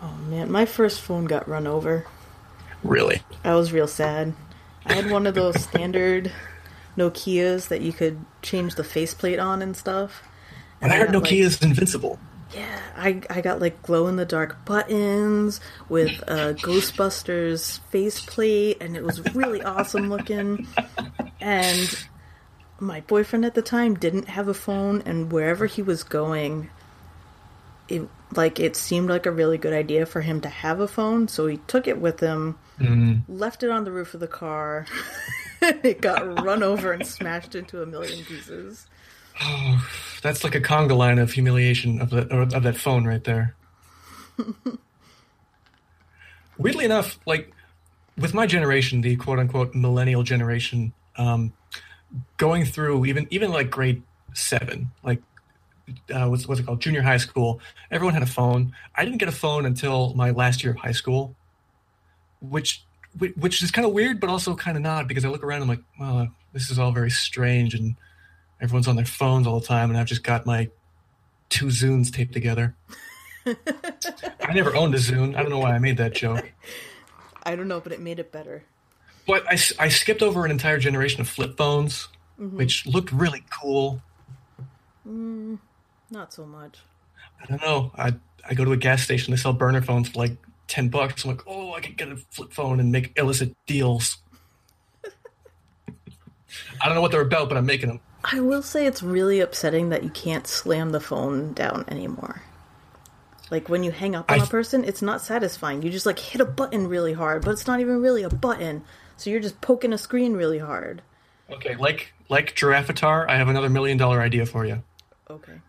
Oh 0.00 0.14
man, 0.28 0.50
my 0.50 0.64
first 0.64 1.00
phone 1.00 1.24
got 1.24 1.48
run 1.48 1.66
over. 1.66 2.06
Really? 2.82 3.22
I 3.44 3.54
was 3.54 3.72
real 3.72 3.88
sad. 3.88 4.34
I 4.86 4.94
had 4.94 5.10
one 5.10 5.26
of 5.26 5.34
those 5.34 5.60
standard 5.62 6.32
Nokias 6.96 7.68
that 7.68 7.80
you 7.80 7.92
could 7.92 8.24
change 8.42 8.74
the 8.74 8.84
faceplate 8.84 9.38
on 9.38 9.62
and 9.62 9.76
stuff. 9.76 10.22
And 10.80 10.92
I 10.92 10.96
heard 10.98 11.12
got, 11.12 11.24
Nokia 11.24 11.52
like- 11.52 11.62
invincible. 11.62 12.18
Yeah, 12.54 12.80
I, 12.96 13.20
I 13.28 13.42
got 13.42 13.60
like 13.60 13.82
glow 13.82 14.06
in 14.06 14.16
the 14.16 14.24
dark 14.24 14.64
buttons 14.64 15.60
with 15.90 16.12
a 16.26 16.54
Ghostbusters 16.54 17.80
faceplate, 17.90 18.78
and 18.80 18.96
it 18.96 19.02
was 19.04 19.22
really 19.34 19.62
awesome 19.62 20.08
looking. 20.08 20.66
And 21.42 22.06
my 22.80 23.00
boyfriend 23.02 23.44
at 23.44 23.54
the 23.54 23.60
time 23.60 23.96
didn't 23.96 24.28
have 24.28 24.48
a 24.48 24.54
phone, 24.54 25.02
and 25.04 25.30
wherever 25.30 25.66
he 25.66 25.82
was 25.82 26.02
going, 26.04 26.70
it 27.88 28.08
like 28.34 28.60
it 28.60 28.76
seemed 28.76 29.08
like 29.08 29.26
a 29.26 29.30
really 29.30 29.58
good 29.58 29.72
idea 29.72 30.04
for 30.06 30.20
him 30.20 30.40
to 30.42 30.48
have 30.48 30.80
a 30.80 30.88
phone, 30.88 31.28
so 31.28 31.46
he 31.46 31.56
took 31.66 31.86
it 31.86 31.98
with 32.00 32.20
him, 32.20 32.58
left 33.28 33.62
it 33.62 33.70
on 33.70 33.84
the 33.84 33.90
roof 33.90 34.14
of 34.14 34.20
the 34.20 34.28
car. 34.28 34.86
it 35.62 36.00
got 36.00 36.42
run 36.44 36.62
over 36.62 36.92
and 36.92 37.06
smashed 37.06 37.54
into 37.54 37.82
a 37.82 37.86
million 37.86 38.24
pieces. 38.24 38.86
Oh, 39.40 39.88
That's 40.22 40.44
like 40.44 40.54
a 40.54 40.60
conga 40.60 40.96
line 40.96 41.18
of 41.18 41.32
humiliation 41.32 42.00
of 42.00 42.10
that 42.10 42.30
of 42.30 42.62
that 42.62 42.76
phone 42.76 43.06
right 43.06 43.22
there. 43.24 43.54
Weirdly 46.58 46.84
enough, 46.84 47.18
like 47.24 47.52
with 48.16 48.34
my 48.34 48.46
generation, 48.46 49.00
the 49.00 49.16
quote 49.16 49.38
unquote 49.38 49.74
millennial 49.74 50.22
generation, 50.22 50.92
um, 51.16 51.52
going 52.36 52.64
through 52.64 53.06
even 53.06 53.26
even 53.30 53.50
like 53.50 53.70
grade 53.70 54.02
seven, 54.34 54.90
like 55.02 55.22
uh, 56.12 56.28
what's 56.28 56.46
what's 56.46 56.60
it 56.60 56.66
called, 56.66 56.80
junior 56.80 57.02
high 57.02 57.16
school, 57.16 57.60
everyone 57.90 58.14
had 58.14 58.22
a 58.22 58.26
phone. 58.26 58.72
I 58.94 59.04
didn't 59.04 59.18
get 59.18 59.28
a 59.28 59.32
phone 59.32 59.66
until 59.66 60.14
my 60.14 60.30
last 60.30 60.62
year 60.62 60.72
of 60.72 60.78
high 60.78 60.92
school, 60.92 61.34
which 62.40 62.84
which 63.36 63.62
is 63.62 63.70
kind 63.70 63.86
of 63.86 63.92
weird, 63.92 64.20
but 64.20 64.30
also 64.30 64.54
kind 64.54 64.76
of 64.76 64.82
not 64.82 65.08
because 65.08 65.24
I 65.24 65.28
look 65.28 65.42
around, 65.42 65.62
and 65.62 65.70
I'm 65.70 65.76
like, 65.76 65.84
well, 65.98 66.18
uh, 66.18 66.26
this 66.52 66.70
is 66.70 66.78
all 66.78 66.92
very 66.92 67.10
strange, 67.10 67.74
and 67.74 67.96
everyone's 68.60 68.88
on 68.88 68.96
their 68.96 69.04
phones 69.04 69.46
all 69.46 69.60
the 69.60 69.66
time, 69.66 69.90
and 69.90 69.98
I've 69.98 70.06
just 70.06 70.22
got 70.22 70.46
my 70.46 70.70
two 71.48 71.66
Zunes 71.66 72.12
taped 72.12 72.32
together. 72.32 72.74
I 73.46 74.52
never 74.52 74.76
owned 74.76 74.94
a 74.94 74.98
Zune. 74.98 75.34
I 75.34 75.42
don't 75.42 75.50
know 75.50 75.58
why 75.58 75.72
I 75.72 75.78
made 75.78 75.96
that 75.96 76.14
joke. 76.14 76.52
I 77.42 77.56
don't 77.56 77.68
know, 77.68 77.80
but 77.80 77.92
it 77.92 78.00
made 78.00 78.18
it 78.18 78.30
better. 78.30 78.64
But 79.26 79.46
i, 79.46 79.58
I 79.78 79.88
skipped 79.88 80.22
over 80.22 80.44
an 80.44 80.50
entire 80.50 80.78
generation 80.78 81.20
of 81.20 81.28
flip 81.28 81.56
phones, 81.56 82.08
mm-hmm. 82.40 82.56
which 82.56 82.86
looked 82.86 83.12
really 83.12 83.44
cool. 83.50 84.02
Mm. 85.06 85.58
Not 86.10 86.32
so 86.32 86.46
much. 86.46 86.78
I 87.42 87.46
don't 87.46 87.62
know. 87.62 87.92
I 87.96 88.14
I 88.48 88.54
go 88.54 88.64
to 88.64 88.72
a 88.72 88.76
gas 88.76 89.02
station. 89.02 89.30
They 89.32 89.36
sell 89.36 89.52
burner 89.52 89.82
phones 89.82 90.08
for 90.08 90.18
like 90.18 90.36
ten 90.66 90.88
bucks. 90.88 91.24
I'm 91.24 91.30
like, 91.30 91.42
oh, 91.46 91.74
I 91.74 91.80
could 91.80 91.96
get 91.96 92.08
a 92.08 92.16
flip 92.30 92.52
phone 92.52 92.80
and 92.80 92.90
make 92.90 93.12
illicit 93.18 93.54
deals. 93.66 94.18
I 96.80 96.86
don't 96.86 96.94
know 96.94 97.00
what 97.02 97.10
they're 97.10 97.20
about, 97.20 97.48
but 97.48 97.58
I'm 97.58 97.66
making 97.66 97.88
them. 97.88 98.00
I 98.24 98.40
will 98.40 98.62
say 98.62 98.86
it's 98.86 99.02
really 99.02 99.40
upsetting 99.40 99.90
that 99.90 100.02
you 100.02 100.10
can't 100.10 100.46
slam 100.46 100.90
the 100.90 101.00
phone 101.00 101.52
down 101.52 101.84
anymore. 101.88 102.42
Like 103.50 103.68
when 103.68 103.82
you 103.82 103.90
hang 103.90 104.14
up 104.14 104.30
on 104.30 104.40
I- 104.40 104.44
a 104.44 104.46
person, 104.46 104.84
it's 104.84 105.02
not 105.02 105.20
satisfying. 105.22 105.82
You 105.82 105.90
just 105.90 106.06
like 106.06 106.18
hit 106.18 106.40
a 106.40 106.44
button 106.44 106.88
really 106.88 107.12
hard, 107.12 107.44
but 107.44 107.52
it's 107.52 107.66
not 107.66 107.80
even 107.80 108.00
really 108.00 108.22
a 108.22 108.28
button. 108.28 108.84
So 109.16 109.30
you're 109.30 109.40
just 109.40 109.60
poking 109.60 109.92
a 109.92 109.98
screen 109.98 110.34
really 110.34 110.58
hard. 110.58 111.02
Okay, 111.50 111.76
like 111.76 112.12
like 112.28 112.54
Giraffatar, 112.54 113.28
I 113.28 113.36
have 113.36 113.48
another 113.48 113.70
million 113.70 113.96
dollar 113.96 114.20
idea 114.20 114.44
for 114.46 114.66
you. 114.66 114.82
Okay. 115.30 115.60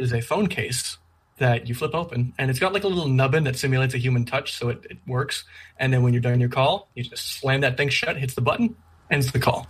It 0.00 0.04
is 0.04 0.14
a 0.14 0.22
phone 0.22 0.46
case 0.46 0.96
that 1.36 1.68
you 1.68 1.74
flip 1.74 1.94
open, 1.94 2.32
and 2.38 2.48
it's 2.48 2.58
got 2.58 2.72
like 2.72 2.84
a 2.84 2.88
little 2.88 3.06
nubbin 3.06 3.44
that 3.44 3.58
simulates 3.58 3.92
a 3.92 3.98
human 3.98 4.24
touch, 4.24 4.54
so 4.54 4.70
it, 4.70 4.86
it 4.88 4.96
works. 5.06 5.44
And 5.76 5.92
then 5.92 6.02
when 6.02 6.14
you're 6.14 6.22
done 6.22 6.40
your 6.40 6.48
call, 6.48 6.88
you 6.94 7.04
just 7.04 7.38
slam 7.38 7.60
that 7.60 7.76
thing 7.76 7.90
shut, 7.90 8.16
hits 8.16 8.32
the 8.32 8.40
button, 8.40 8.76
ends 9.10 9.30
the 9.30 9.38
call. 9.38 9.66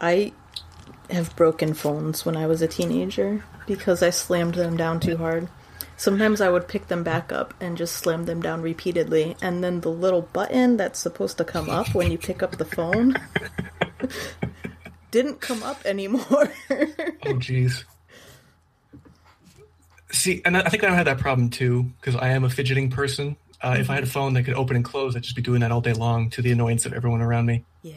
I 0.00 0.32
have 1.10 1.34
broken 1.34 1.74
phones 1.74 2.24
when 2.24 2.36
I 2.36 2.46
was 2.46 2.62
a 2.62 2.68
teenager 2.68 3.42
because 3.66 4.04
I 4.04 4.10
slammed 4.10 4.54
them 4.54 4.76
down 4.76 5.00
too 5.00 5.16
hard. 5.16 5.48
Sometimes 5.96 6.40
I 6.40 6.48
would 6.48 6.68
pick 6.68 6.86
them 6.86 7.02
back 7.02 7.32
up 7.32 7.54
and 7.60 7.76
just 7.76 7.96
slam 7.96 8.26
them 8.26 8.40
down 8.40 8.62
repeatedly, 8.62 9.34
and 9.42 9.64
then 9.64 9.80
the 9.80 9.90
little 9.90 10.22
button 10.22 10.76
that's 10.76 11.00
supposed 11.00 11.38
to 11.38 11.44
come 11.44 11.68
up 11.68 11.92
when 11.92 12.12
you 12.12 12.18
pick 12.18 12.40
up 12.40 12.56
the 12.56 12.64
phone 12.64 13.16
didn't 15.10 15.40
come 15.40 15.64
up 15.64 15.84
anymore. 15.84 16.52
Oh, 16.70 17.34
jeez. 17.34 17.82
See, 20.10 20.40
and 20.44 20.56
I 20.56 20.68
think 20.68 20.84
I 20.84 20.94
had 20.94 21.06
that 21.06 21.18
problem 21.18 21.50
too 21.50 21.84
because 22.00 22.16
I 22.16 22.28
am 22.30 22.44
a 22.44 22.50
fidgeting 22.50 22.90
person. 22.90 23.36
Uh, 23.60 23.76
If 23.78 23.90
I 23.90 23.94
had 23.94 24.04
a 24.04 24.06
phone 24.06 24.34
that 24.34 24.44
could 24.44 24.54
open 24.54 24.76
and 24.76 24.84
close, 24.84 25.14
I'd 25.16 25.22
just 25.22 25.36
be 25.36 25.42
doing 25.42 25.60
that 25.60 25.70
all 25.72 25.80
day 25.80 25.92
long 25.92 26.30
to 26.30 26.42
the 26.42 26.52
annoyance 26.52 26.86
of 26.86 26.92
everyone 26.92 27.20
around 27.20 27.46
me. 27.46 27.64
yeah. 27.82 27.94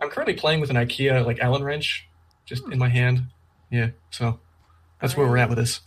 I'm 0.00 0.10
currently 0.10 0.34
playing 0.34 0.60
with 0.60 0.70
an 0.70 0.76
IKEA 0.76 1.24
like 1.24 1.38
Allen 1.38 1.62
wrench, 1.62 2.06
just 2.44 2.64
in 2.70 2.78
my 2.78 2.88
hand. 2.88 3.28
Yeah, 3.70 3.90
so 4.10 4.38
that's 5.00 5.16
where 5.16 5.26
we're 5.26 5.38
at 5.38 5.48
with 5.48 5.56
this. 5.56 5.80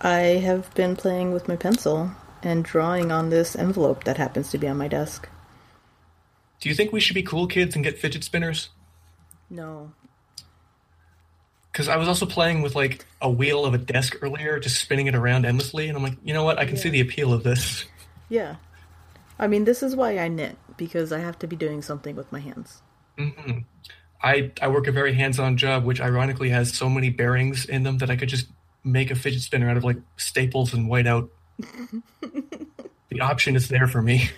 I 0.00 0.40
have 0.42 0.72
been 0.74 0.96
playing 0.96 1.32
with 1.32 1.46
my 1.46 1.54
pencil 1.54 2.10
and 2.42 2.64
drawing 2.64 3.12
on 3.12 3.28
this 3.28 3.54
envelope 3.54 4.04
that 4.04 4.16
happens 4.16 4.50
to 4.50 4.58
be 4.58 4.66
on 4.66 4.78
my 4.78 4.88
desk. 4.88 5.28
Do 6.60 6.68
you 6.68 6.74
think 6.74 6.92
we 6.92 6.98
should 7.00 7.14
be 7.14 7.22
cool 7.22 7.46
kids 7.46 7.74
and 7.74 7.84
get 7.84 7.98
fidget 7.98 8.24
spinners? 8.24 8.70
No. 9.48 9.92
Because 11.72 11.88
I 11.88 11.96
was 11.96 12.08
also 12.08 12.26
playing 12.26 12.62
with 12.62 12.74
like 12.74 13.04
a 13.20 13.30
wheel 13.30 13.64
of 13.64 13.74
a 13.74 13.78
desk 13.78 14.16
earlier, 14.22 14.58
just 14.58 14.80
spinning 14.80 15.06
it 15.06 15.14
around 15.14 15.44
endlessly, 15.46 15.88
and 15.88 15.96
I'm 15.96 16.02
like, 16.02 16.16
you 16.24 16.34
know 16.34 16.42
what? 16.44 16.58
I 16.58 16.64
can 16.66 16.76
see 16.76 16.88
the 16.90 17.00
appeal 17.00 17.32
of 17.32 17.42
this. 17.44 17.84
Yeah. 18.28 18.56
I 19.38 19.46
mean, 19.46 19.64
this 19.64 19.82
is 19.82 19.94
why 19.96 20.18
I 20.18 20.28
knit, 20.28 20.56
because 20.76 21.12
I 21.12 21.20
have 21.20 21.38
to 21.40 21.46
be 21.46 21.56
doing 21.56 21.80
something 21.82 22.14
with 22.16 22.30
my 22.32 22.40
hands. 22.40 22.82
I 24.22 24.50
I 24.60 24.68
work 24.68 24.86
a 24.86 24.92
very 24.92 25.14
hands-on 25.14 25.56
job, 25.56 25.84
which 25.84 26.00
ironically 26.00 26.50
has 26.50 26.72
so 26.74 26.88
many 26.88 27.10
bearings 27.10 27.64
in 27.66 27.82
them 27.84 27.98
that 27.98 28.10
I 28.10 28.16
could 28.16 28.28
just 28.28 28.48
make 28.84 29.10
a 29.10 29.14
fidget 29.14 29.42
spinner 29.42 29.68
out 29.70 29.76
of 29.76 29.84
like 29.84 29.98
staples 30.16 30.74
and 30.74 30.90
whiteout. 30.90 31.28
the 33.10 33.20
option 33.20 33.56
is 33.56 33.68
there 33.68 33.86
for 33.86 34.02
me. 34.02 34.30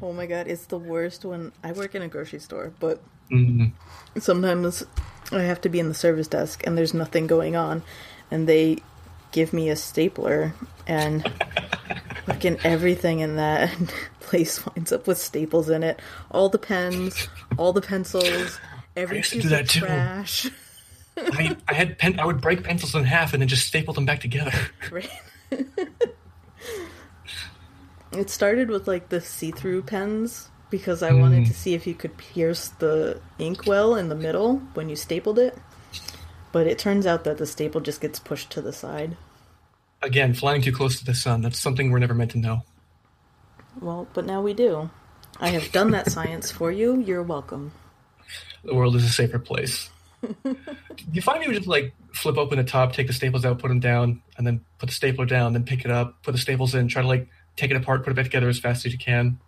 Oh 0.00 0.12
my 0.12 0.26
god, 0.26 0.46
it's 0.46 0.66
the 0.66 0.78
worst 0.78 1.24
when 1.24 1.52
I 1.64 1.72
work 1.72 1.94
in 1.94 2.02
a 2.02 2.08
grocery 2.08 2.38
store, 2.38 2.72
but 2.78 3.02
Mhm. 3.30 3.72
sometimes 4.18 4.84
I 5.32 5.42
have 5.42 5.60
to 5.62 5.68
be 5.68 5.78
in 5.78 5.88
the 5.88 5.94
service 5.94 6.28
desk 6.28 6.66
and 6.66 6.76
there's 6.76 6.94
nothing 6.94 7.26
going 7.26 7.54
on, 7.56 7.82
and 8.30 8.48
they 8.48 8.78
give 9.32 9.52
me 9.52 9.68
a 9.68 9.76
stapler 9.76 10.54
and 10.86 11.30
fucking 12.26 12.58
everything 12.64 13.20
in 13.20 13.36
that 13.36 13.70
place 14.20 14.64
winds 14.66 14.92
up 14.92 15.06
with 15.06 15.18
staples 15.18 15.68
in 15.68 15.82
it. 15.82 16.00
All 16.30 16.48
the 16.48 16.58
pens, 16.58 17.28
all 17.56 17.72
the 17.72 17.82
pencils, 17.82 18.58
every 18.96 19.22
to 19.22 19.40
do 19.40 19.48
that 19.50 19.68
too. 19.68 19.80
trash. 19.80 20.50
I 21.16 21.56
I 21.66 21.74
had 21.74 21.98
pen. 21.98 22.18
I 22.20 22.24
would 22.24 22.40
break 22.40 22.62
pencils 22.64 22.94
in 22.94 23.04
half 23.04 23.32
and 23.32 23.42
then 23.42 23.48
just 23.48 23.66
staple 23.66 23.92
them 23.94 24.06
back 24.06 24.20
together. 24.20 24.52
Right. 24.90 25.10
it 28.12 28.30
started 28.30 28.70
with 28.70 28.86
like 28.88 29.08
the 29.10 29.20
see-through 29.20 29.82
pens 29.82 30.50
because 30.70 31.02
I 31.02 31.12
wanted 31.12 31.46
to 31.46 31.52
hmm. 31.52 31.54
see 31.54 31.74
if 31.74 31.86
you 31.86 31.94
could 31.94 32.16
pierce 32.18 32.68
the 32.68 33.20
inkwell 33.38 33.94
in 33.94 34.08
the 34.08 34.14
middle 34.14 34.58
when 34.74 34.88
you 34.88 34.96
stapled 34.96 35.38
it. 35.38 35.56
But 36.52 36.66
it 36.66 36.78
turns 36.78 37.06
out 37.06 37.24
that 37.24 37.38
the 37.38 37.46
staple 37.46 37.80
just 37.80 38.00
gets 38.00 38.18
pushed 38.18 38.50
to 38.50 38.62
the 38.62 38.72
side. 38.72 39.16
Again, 40.02 40.34
flying 40.34 40.62
too 40.62 40.72
close 40.72 40.98
to 40.98 41.04
the 41.04 41.14
sun. 41.14 41.42
That's 41.42 41.58
something 41.58 41.90
we're 41.90 41.98
never 41.98 42.14
meant 42.14 42.30
to 42.32 42.38
know. 42.38 42.62
Well, 43.80 44.08
but 44.14 44.24
now 44.24 44.42
we 44.42 44.54
do. 44.54 44.90
I 45.40 45.48
have 45.48 45.70
done 45.72 45.90
that 45.92 46.10
science 46.10 46.50
for 46.50 46.72
you. 46.72 47.00
You're 47.00 47.22
welcome. 47.22 47.72
The 48.64 48.74
world 48.74 48.96
is 48.96 49.04
a 49.04 49.08
safer 49.08 49.38
place. 49.38 49.90
you 51.12 51.22
find 51.22 51.40
me 51.40 51.46
would 51.46 51.56
just 51.56 51.68
like 51.68 51.94
flip 52.12 52.36
open 52.36 52.58
the 52.58 52.64
top, 52.64 52.92
take 52.92 53.06
the 53.06 53.12
staples 53.12 53.44
out, 53.44 53.58
put 53.58 53.68
them 53.68 53.78
down, 53.78 54.22
and 54.36 54.46
then 54.46 54.60
put 54.78 54.88
the 54.88 54.94
stapler 54.94 55.26
down, 55.26 55.52
then 55.52 55.64
pick 55.64 55.84
it 55.84 55.90
up, 55.90 56.22
put 56.22 56.32
the 56.32 56.38
staples 56.38 56.74
in, 56.74 56.88
try 56.88 57.02
to 57.02 57.08
like 57.08 57.28
take 57.56 57.70
it 57.70 57.76
apart, 57.76 58.02
put 58.02 58.10
it 58.10 58.16
back 58.16 58.24
together 58.24 58.48
as 58.48 58.58
fast 58.58 58.84
as 58.84 58.92
you 58.92 58.98
can. 58.98 59.38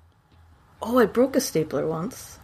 Oh, 0.82 0.98
I 0.98 1.06
broke 1.06 1.36
a 1.36 1.40
stapler 1.40 1.86
once 1.86 2.38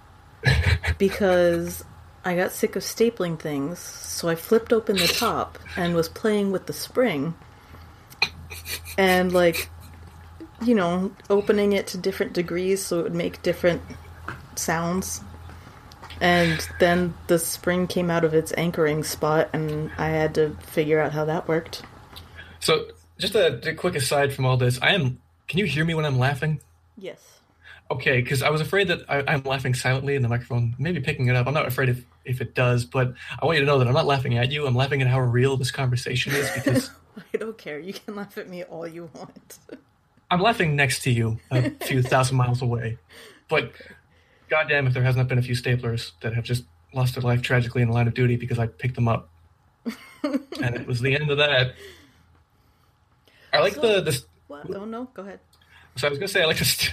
because 0.99 1.85
I 2.25 2.35
got 2.35 2.53
sick 2.53 2.77
of 2.77 2.83
stapling 2.83 3.39
things, 3.39 3.79
so 3.79 4.29
I 4.29 4.35
flipped 4.35 4.73
open 4.73 4.97
the 4.97 5.07
top 5.07 5.59
and 5.77 5.95
was 5.95 6.09
playing 6.09 6.51
with 6.51 6.67
the 6.67 6.73
spring. 6.73 7.35
And, 8.99 9.33
like, 9.33 9.69
you 10.63 10.75
know, 10.75 11.13
opening 11.31 11.73
it 11.73 11.87
to 11.89 11.99
different 11.99 12.33
degrees 12.33 12.85
so 12.85 13.01
it 13.01 13.03
would 13.05 13.15
make 13.15 13.43
different 13.43 13.83
sounds. 14.57 15.21
And 16.21 16.67
then 16.81 17.15
the 17.27 17.39
spring 17.39 17.87
came 17.87 18.11
out 18.11 18.25
of 18.25 18.35
its 18.35 18.53
anchoring 18.57 19.05
spot, 19.05 19.51
and 19.53 19.91
I 19.99 20.09
had 20.09 20.35
to 20.37 20.57
figure 20.61 21.01
out 21.01 21.13
how 21.13 21.27
that 21.27 21.47
worked. 21.47 21.83
So, 22.59 22.87
just 23.19 23.35
a, 23.35 23.71
a 23.71 23.75
quick 23.75 23.95
aside 23.95 24.33
from 24.33 24.47
all 24.47 24.57
this, 24.57 24.81
I 24.81 24.95
am. 24.95 25.21
Can 25.47 25.59
you 25.59 25.67
hear 25.67 25.85
me 25.85 25.95
when 25.95 26.05
I'm 26.05 26.19
laughing? 26.19 26.61
Yes. 26.97 27.41
Okay, 27.89 28.21
because 28.21 28.43
I 28.43 28.51
was 28.51 28.61
afraid 28.61 28.89
that 28.89 29.03
I, 29.09 29.23
I'm 29.29 29.43
laughing 29.45 29.73
silently 29.73 30.17
and 30.17 30.25
the 30.25 30.29
microphone 30.29 30.75
maybe 30.79 31.01
picking 31.01 31.29
it 31.29 31.37
up. 31.37 31.47
I'm 31.47 31.55
not 31.55 31.67
afraid 31.67 31.89
if, 31.89 32.05
if 32.25 32.41
it 32.41 32.55
does, 32.55 32.85
but 32.85 33.15
I 33.41 33.47
want 33.47 33.59
you 33.59 33.65
to 33.65 33.67
know 33.67 33.79
that 33.79 33.87
I'm 33.87 33.95
not 33.95 34.07
laughing 34.07 34.37
at 34.39 34.51
you. 34.51 34.67
I'm 34.67 34.75
laughing 34.75 35.01
at 35.03 35.09
how 35.09 35.21
real 35.21 35.57
this 35.57 35.71
conversation 35.71 36.33
is 36.35 36.51
because 36.51 36.91
I 37.35 37.37
don't 37.39 37.57
care. 37.57 37.79
You 37.79 37.93
can 37.93 38.17
laugh 38.17 38.37
at 38.39 38.49
me 38.49 38.65
all 38.65 38.89
you 38.89 39.09
want. 39.15 39.59
I'm 40.31 40.41
laughing 40.41 40.75
next 40.75 41.03
to 41.05 41.11
you, 41.13 41.39
a 41.53 41.71
few 41.85 42.03
thousand 42.03 42.37
miles 42.37 42.61
away. 42.61 42.99
But 43.49 43.71
goddamn, 44.49 44.89
if 44.89 44.93
there 44.95 45.05
hasn't 45.05 45.29
been 45.29 45.39
a 45.39 45.43
few 45.43 45.55
staplers 45.55 46.11
that 46.23 46.35
have 46.35 46.43
just 46.45 46.65
lost 46.93 47.15
their 47.15 47.23
life 47.23 47.41
tragically 47.43 47.83
in 47.83 47.89
the 47.89 47.95
line 47.95 48.09
of 48.09 48.15
duty 48.15 48.35
because 48.35 48.59
I 48.59 48.67
picked 48.67 48.97
them 48.97 49.07
up, 49.07 49.29
and 50.25 50.75
it 50.75 50.89
was 50.89 51.01
the 51.01 51.15
end 51.15 51.31
of 51.31 51.39
that. 51.39 51.75
I 53.53 53.61
like 53.61 53.75
So- 53.75 54.01
the 54.01 54.11
the. 54.11 54.23
What? 54.49 54.75
Oh 54.75 54.85
no, 54.85 55.05
go 55.15 55.23
ahead. 55.23 55.41
So 55.97 56.07
I 56.07 56.11
was 56.11 56.19
gonna 56.19 56.29
say 56.29 56.43
I 56.43 56.47
like 56.47 56.57
to. 56.59 56.65
St- 56.67 56.93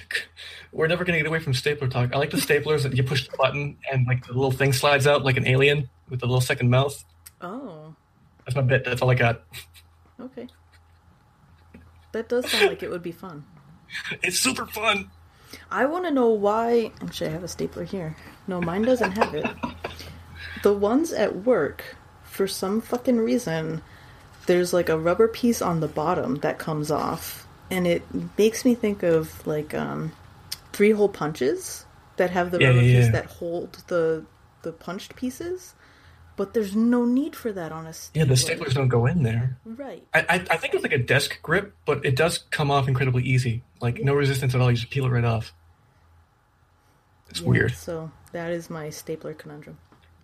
we're 0.71 0.87
never 0.87 1.03
gonna 1.03 1.19
get 1.19 1.27
away 1.27 1.39
from 1.39 1.53
stapler 1.53 1.87
talk. 1.87 2.13
I 2.13 2.17
like 2.17 2.31
the 2.31 2.37
staplers 2.37 2.83
that 2.83 2.95
you 2.97 3.03
push 3.03 3.27
the 3.27 3.37
button 3.37 3.77
and 3.91 4.07
like 4.07 4.25
the 4.25 4.33
little 4.33 4.51
thing 4.51 4.73
slides 4.73 5.05
out 5.05 5.23
like 5.23 5.37
an 5.37 5.45
alien 5.47 5.87
with 6.09 6.19
the 6.21 6.25
little 6.25 6.41
second 6.41 6.69
mouth. 6.69 7.03
Oh, 7.41 7.93
That's 8.45 8.55
my 8.55 8.61
bit. 8.63 8.83
That's 8.85 9.01
all 9.01 9.11
I 9.11 9.15
got. 9.15 9.43
okay. 10.19 10.47
That 12.13 12.29
does 12.29 12.49
sound 12.49 12.69
like 12.69 12.83
it 12.83 12.89
would 12.89 13.03
be 13.03 13.11
fun. 13.11 13.45
It's 14.23 14.39
super 14.39 14.65
fun. 14.65 15.11
I 15.69 15.85
want 15.85 16.05
to 16.05 16.11
know 16.11 16.29
why. 16.29 16.91
Actually, 17.01 17.27
I 17.29 17.33
have 17.33 17.43
a 17.43 17.47
stapler 17.47 17.83
here. 17.83 18.15
No, 18.47 18.59
mine 18.59 18.81
doesn't 18.81 19.11
have 19.11 19.35
it. 19.35 19.45
The 20.63 20.73
ones 20.73 21.11
at 21.13 21.43
work, 21.43 21.95
for 22.23 22.47
some 22.47 22.81
fucking 22.81 23.17
reason, 23.17 23.83
there's 24.47 24.73
like 24.73 24.89
a 24.89 24.97
rubber 24.97 25.27
piece 25.27 25.61
on 25.61 25.79
the 25.79 25.87
bottom 25.87 26.37
that 26.37 26.57
comes 26.57 26.89
off, 26.89 27.42
and 27.71 27.87
it 27.87 28.03
makes 28.37 28.65
me 28.65 28.75
think 28.75 29.03
of 29.03 29.45
like 29.47 29.73
um, 29.73 30.11
three 30.71 30.91
hole 30.91 31.09
punches 31.09 31.85
that 32.17 32.29
have 32.31 32.51
the 32.51 32.59
Yeah, 32.59 32.67
rubber 32.67 32.81
yeah, 32.81 32.99
yeah. 33.05 33.11
that 33.11 33.25
hold 33.25 33.83
the 33.87 34.25
the 34.61 34.71
punched 34.71 35.15
pieces. 35.15 35.75
But 36.35 36.55
there's 36.55 36.75
no 36.75 37.05
need 37.05 37.35
for 37.35 37.51
that 37.51 37.71
on 37.71 37.85
a 37.85 37.93
Yeah, 38.15 38.23
the 38.23 38.33
staplers 38.33 38.73
don't 38.73 38.87
go 38.87 39.05
in 39.05 39.21
there. 39.21 39.59
Right. 39.65 40.03
I, 40.15 40.21
I, 40.21 40.35
I 40.49 40.57
think 40.57 40.73
it's 40.73 40.81
like 40.81 40.91
a 40.91 40.97
desk 40.97 41.39
grip, 41.43 41.75
but 41.85 42.03
it 42.03 42.15
does 42.15 42.39
come 42.49 42.71
off 42.71 42.87
incredibly 42.87 43.21
easy. 43.21 43.61
Like 43.81 44.01
no 44.01 44.15
resistance 44.15 44.55
at 44.55 44.61
all. 44.61 44.71
You 44.71 44.77
just 44.77 44.89
peel 44.89 45.05
it 45.05 45.09
right 45.09 45.23
off. 45.23 45.53
It's 47.29 47.41
weird. 47.41 47.73
So 47.73 48.11
that 48.31 48.51
is 48.51 48.69
my 48.69 48.89
stapler 48.89 49.33
conundrum. 49.33 49.77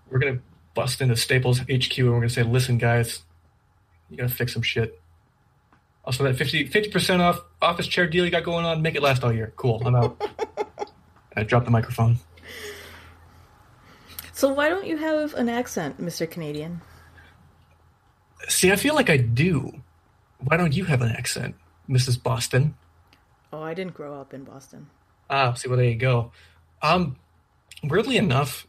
We're 0.09 0.19
gonna 0.19 0.39
bust 0.73 1.01
into 1.01 1.15
Staples 1.15 1.59
HQ 1.59 1.97
and 1.99 2.07
we're 2.09 2.19
gonna 2.19 2.29
say, 2.29 2.43
"Listen, 2.43 2.77
guys, 2.77 3.23
you 4.09 4.17
gotta 4.17 4.29
fix 4.29 4.53
some 4.53 4.61
shit." 4.63 4.99
Also, 6.09 6.23
that 6.23 6.37
50 6.37 6.89
percent 6.89 7.21
off 7.21 7.39
office 7.61 7.85
chair 7.85 8.07
deal 8.07 8.25
you 8.25 8.31
got 8.31 8.43
going 8.43 8.65
on, 8.65 8.81
make 8.81 8.95
it 8.95 9.03
last 9.03 9.23
all 9.23 9.31
year. 9.31 9.53
Cool. 9.55 9.79
I'm 9.85 9.93
out. 9.93 10.19
I 11.35 11.43
dropped 11.43 11.65
the 11.65 11.71
microphone. 11.71 12.17
So 14.33 14.51
why 14.51 14.69
don't 14.69 14.87
you 14.87 14.97
have 14.97 15.35
an 15.35 15.49
accent, 15.49 16.01
Mr. 16.01 16.27
Canadian? 16.27 16.81
See, 18.47 18.71
I 18.71 18.75
feel 18.75 18.95
like 18.95 19.11
I 19.11 19.17
do. 19.17 19.83
Why 20.39 20.57
don't 20.57 20.75
you 20.75 20.85
have 20.85 21.03
an 21.03 21.11
accent, 21.11 21.53
Mrs. 21.87 22.23
Boston? 22.23 22.73
Oh, 23.53 23.61
I 23.61 23.75
didn't 23.75 23.93
grow 23.93 24.19
up 24.19 24.33
in 24.33 24.45
Boston. 24.45 24.87
Ah, 25.29 25.53
see, 25.53 25.69
well, 25.69 25.77
there 25.77 25.85
you 25.85 25.95
go. 25.95 26.31
Um, 26.81 27.17
weirdly 27.83 28.17
enough, 28.17 28.65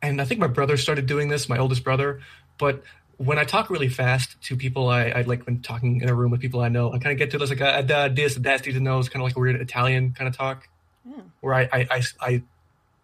and 0.00 0.22
I 0.22 0.24
think 0.24 0.40
my 0.40 0.46
brother 0.46 0.78
started 0.78 1.04
doing 1.04 1.28
this, 1.28 1.50
my 1.50 1.58
oldest 1.58 1.84
brother, 1.84 2.22
but 2.56 2.82
when 3.18 3.38
I 3.38 3.44
talk 3.44 3.68
really 3.70 3.88
fast 3.88 4.40
to 4.44 4.56
people, 4.56 4.88
I, 4.88 5.06
I 5.10 5.20
like 5.22 5.44
when 5.44 5.60
talking 5.60 6.00
in 6.00 6.08
a 6.08 6.14
room 6.14 6.30
with 6.30 6.40
people 6.40 6.60
I 6.60 6.68
know, 6.68 6.88
I 6.92 6.98
kind 6.98 7.12
of 7.12 7.18
get 7.18 7.30
to 7.32 7.38
this 7.38 7.50
like 7.50 7.60
uh, 7.60 7.82
da, 7.82 8.08
this, 8.08 8.34
das, 8.36 8.62
these, 8.62 8.76
and 8.76 8.86
those, 8.86 9.08
kind 9.08 9.20
of 9.22 9.24
like 9.24 9.36
a 9.36 9.40
weird 9.40 9.56
Italian 9.60 10.12
kind 10.12 10.28
of 10.28 10.36
talk, 10.36 10.68
Yeah. 11.04 11.22
where 11.40 11.54
I, 11.54 11.68
I, 11.72 11.86
I, 11.90 12.02
I 12.20 12.42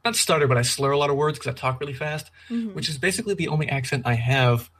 not 0.05 0.17
stutter, 0.17 0.47
but 0.47 0.57
I 0.57 0.63
slur 0.63 0.93
a 0.93 0.99
lot 0.99 1.11
of 1.11 1.17
words 1.17 1.39
because 1.39 1.53
I 1.53 1.55
talk 1.59 1.81
really 1.81 1.95
fast, 1.95 2.31
Mhm. 2.49 2.75
which 2.75 2.89
is 2.89 2.97
basically 2.99 3.35
the 3.35 3.49
only 3.49 3.69
accent 3.69 4.07
I 4.07 4.15
have. 4.15 4.71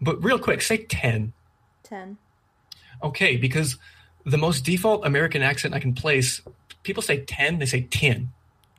But 0.00 0.22
real 0.22 0.38
quick, 0.38 0.60
say 0.62 0.78
10. 0.78 1.32
Ten. 1.82 2.18
Okay, 3.02 3.36
because 3.36 3.76
the 4.26 4.38
most 4.38 4.64
default 4.64 5.06
American 5.06 5.42
accent 5.42 5.74
I 5.74 5.80
can 5.80 5.94
place, 5.94 6.40
people 6.82 7.02
say 7.02 7.24
10, 7.24 7.58
they 7.58 7.66
say 7.66 7.82
10. 7.82 8.32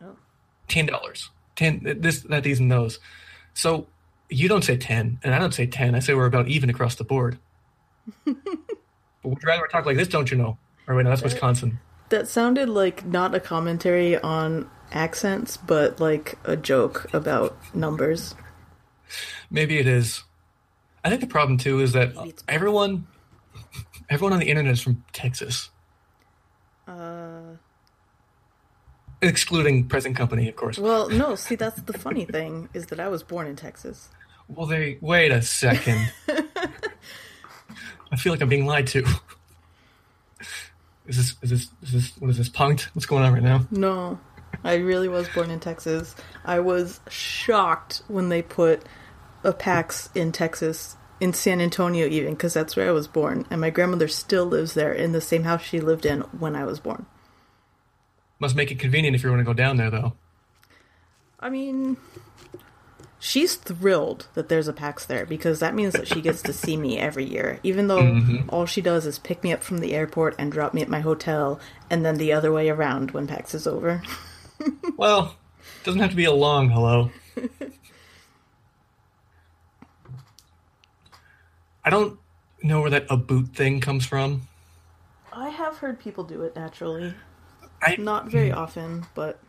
Oh. 0.03 0.15
ten 0.67 0.85
dollars, 0.87 1.29
ten 1.55 1.81
this 1.99 2.21
that 2.21 2.43
these 2.43 2.59
and 2.59 2.71
those. 2.71 2.99
So 3.53 3.87
you 4.29 4.47
don't 4.47 4.63
say 4.63 4.77
ten, 4.77 5.19
and 5.23 5.33
I 5.35 5.39
don't 5.39 5.53
say 5.53 5.65
ten. 5.67 5.95
I 5.95 5.99
say 5.99 6.13
we're 6.13 6.25
about 6.25 6.47
even 6.47 6.69
across 6.69 6.95
the 6.95 7.03
board. 7.03 7.37
but 8.25 8.35
would 9.23 9.41
you 9.41 9.47
rather 9.47 9.67
talk 9.67 9.85
like 9.85 9.97
this? 9.97 10.07
Don't 10.07 10.29
you 10.31 10.37
know? 10.37 10.57
Or 10.87 10.95
wait, 10.95 11.03
no, 11.03 11.09
that's 11.09 11.21
That- 11.21 11.31
Wisconsin. 11.33 11.79
That 12.09 12.27
sounded 12.27 12.69
like 12.69 13.03
not 13.05 13.33
a 13.33 13.39
commentary 13.39 14.15
on 14.19 14.69
accents, 14.91 15.57
but 15.57 15.99
like 15.99 16.37
a 16.43 16.55
joke 16.55 17.07
about 17.13 17.57
numbers. 17.75 18.35
Maybe 19.49 19.79
it 19.79 19.87
is. 19.87 20.23
I 21.03 21.09
think 21.09 21.21
the 21.21 21.27
problem 21.27 21.57
too 21.57 21.79
is 21.79 21.93
that 21.93 22.13
everyone, 22.47 23.07
everyone 24.07 24.33
on 24.33 24.39
the 24.39 24.47
internet 24.49 24.73
is 24.73 24.81
from 24.81 25.03
Texas, 25.13 25.71
Uh, 26.87 27.57
excluding 29.25 29.87
present 29.87 30.15
company, 30.15 30.47
of 30.49 30.55
course. 30.55 30.77
well, 30.77 31.09
no. 31.09 31.35
See, 31.35 31.55
that's 31.55 31.81
the 31.81 31.93
funny 31.93 32.25
thing 32.25 32.69
is 32.73 32.87
that 32.87 32.99
I 32.99 33.07
was 33.07 33.23
born 33.23 33.47
in 33.47 33.55
Texas. 33.55 34.09
Well, 34.47 34.67
they 34.67 34.97
wait 35.01 35.31
a 35.31 35.41
second. 35.41 36.11
I 38.11 38.17
feel 38.17 38.31
like 38.31 38.41
I'm 38.41 38.49
being 38.49 38.65
lied 38.65 38.87
to. 38.87 39.05
Is 41.07 41.17
this 41.17 41.35
is 41.41 41.49
this 41.49 41.69
is 41.83 41.91
this 41.91 42.17
what 42.19 42.29
is 42.29 42.37
this 42.37 42.49
punked? 42.49 42.83
What's 42.93 43.05
going 43.05 43.23
on 43.23 43.33
right 43.33 43.43
now? 43.43 43.67
No, 43.71 44.19
I 44.63 44.75
really 44.75 45.07
was 45.07 45.29
born 45.29 45.51
in 45.51 45.59
Texas. 45.59 46.15
I 46.43 46.59
was 46.59 46.99
shocked 47.09 48.01
when 48.07 48.29
they 48.29 48.41
put 48.41 48.83
a 49.43 49.53
PAX 49.53 50.09
in 50.15 50.31
Texas, 50.31 50.97
in 51.19 51.33
San 51.33 51.61
Antonio, 51.61 52.07
even 52.07 52.33
because 52.33 52.53
that's 52.53 52.75
where 52.75 52.89
I 52.89 52.91
was 52.91 53.07
born, 53.07 53.45
and 53.51 53.61
my 53.61 53.69
grandmother 53.69 54.07
still 54.07 54.45
lives 54.45 54.73
there 54.73 54.91
in 54.91 55.11
the 55.11 55.21
same 55.21 55.43
house 55.43 55.61
she 55.61 55.79
lived 55.79 56.05
in 56.05 56.21
when 56.21 56.55
I 56.55 56.65
was 56.65 56.79
born. 56.79 57.05
Must 58.45 58.55
make 58.55 58.69
it 58.69 58.77
convenient 58.77 59.15
if 59.15 59.23
you 59.23 59.31
want 59.31 59.39
to 59.39 59.43
go 59.43 59.53
down 59.53 59.77
there, 59.77 59.89
though. 59.89 60.13
I 61.39 61.49
mean, 61.49 61.97
she's 63.17 63.55
thrilled 63.55 64.27
that 64.35 64.49
there's 64.49 64.67
a 64.67 64.73
PAX 64.73 65.03
there 65.03 65.25
because 65.25 65.61
that 65.61 65.73
means 65.73 65.93
that 65.93 66.07
she 66.07 66.21
gets 66.21 66.43
to 66.43 66.53
see 66.53 66.77
me 66.77 66.99
every 66.99 67.25
year, 67.25 67.59
even 67.63 67.87
though 67.87 68.03
mm-hmm. 68.03 68.47
all 68.51 68.67
she 68.67 68.81
does 68.81 69.07
is 69.07 69.17
pick 69.17 69.43
me 69.43 69.51
up 69.51 69.63
from 69.63 69.79
the 69.79 69.95
airport 69.95 70.35
and 70.37 70.51
drop 70.51 70.75
me 70.75 70.83
at 70.83 70.87
my 70.87 70.99
hotel, 70.99 71.59
and 71.89 72.05
then 72.05 72.17
the 72.17 72.33
other 72.33 72.51
way 72.51 72.69
around 72.69 73.09
when 73.09 73.25
PAX 73.25 73.55
is 73.55 73.65
over. 73.65 74.03
Well, 74.95 75.35
doesn't 75.83 75.99
have 75.99 76.11
to 76.11 76.15
be 76.15 76.25
a 76.25 76.31
long 76.31 76.69
hello. 76.69 77.09
I 81.83 81.89
don't 81.89 82.19
know 82.61 82.81
where 82.81 82.91
that 82.91 83.07
a 83.09 83.17
boot 83.17 83.55
thing 83.55 83.81
comes 83.81 84.05
from. 84.05 84.47
I 85.33 85.49
have 85.49 85.79
heard 85.79 85.99
people 85.99 86.23
do 86.23 86.43
it 86.43 86.55
naturally. 86.55 87.15
I 87.85 87.95
Not 87.97 88.27
very 88.27 88.51
often, 88.51 89.05
but 89.13 89.39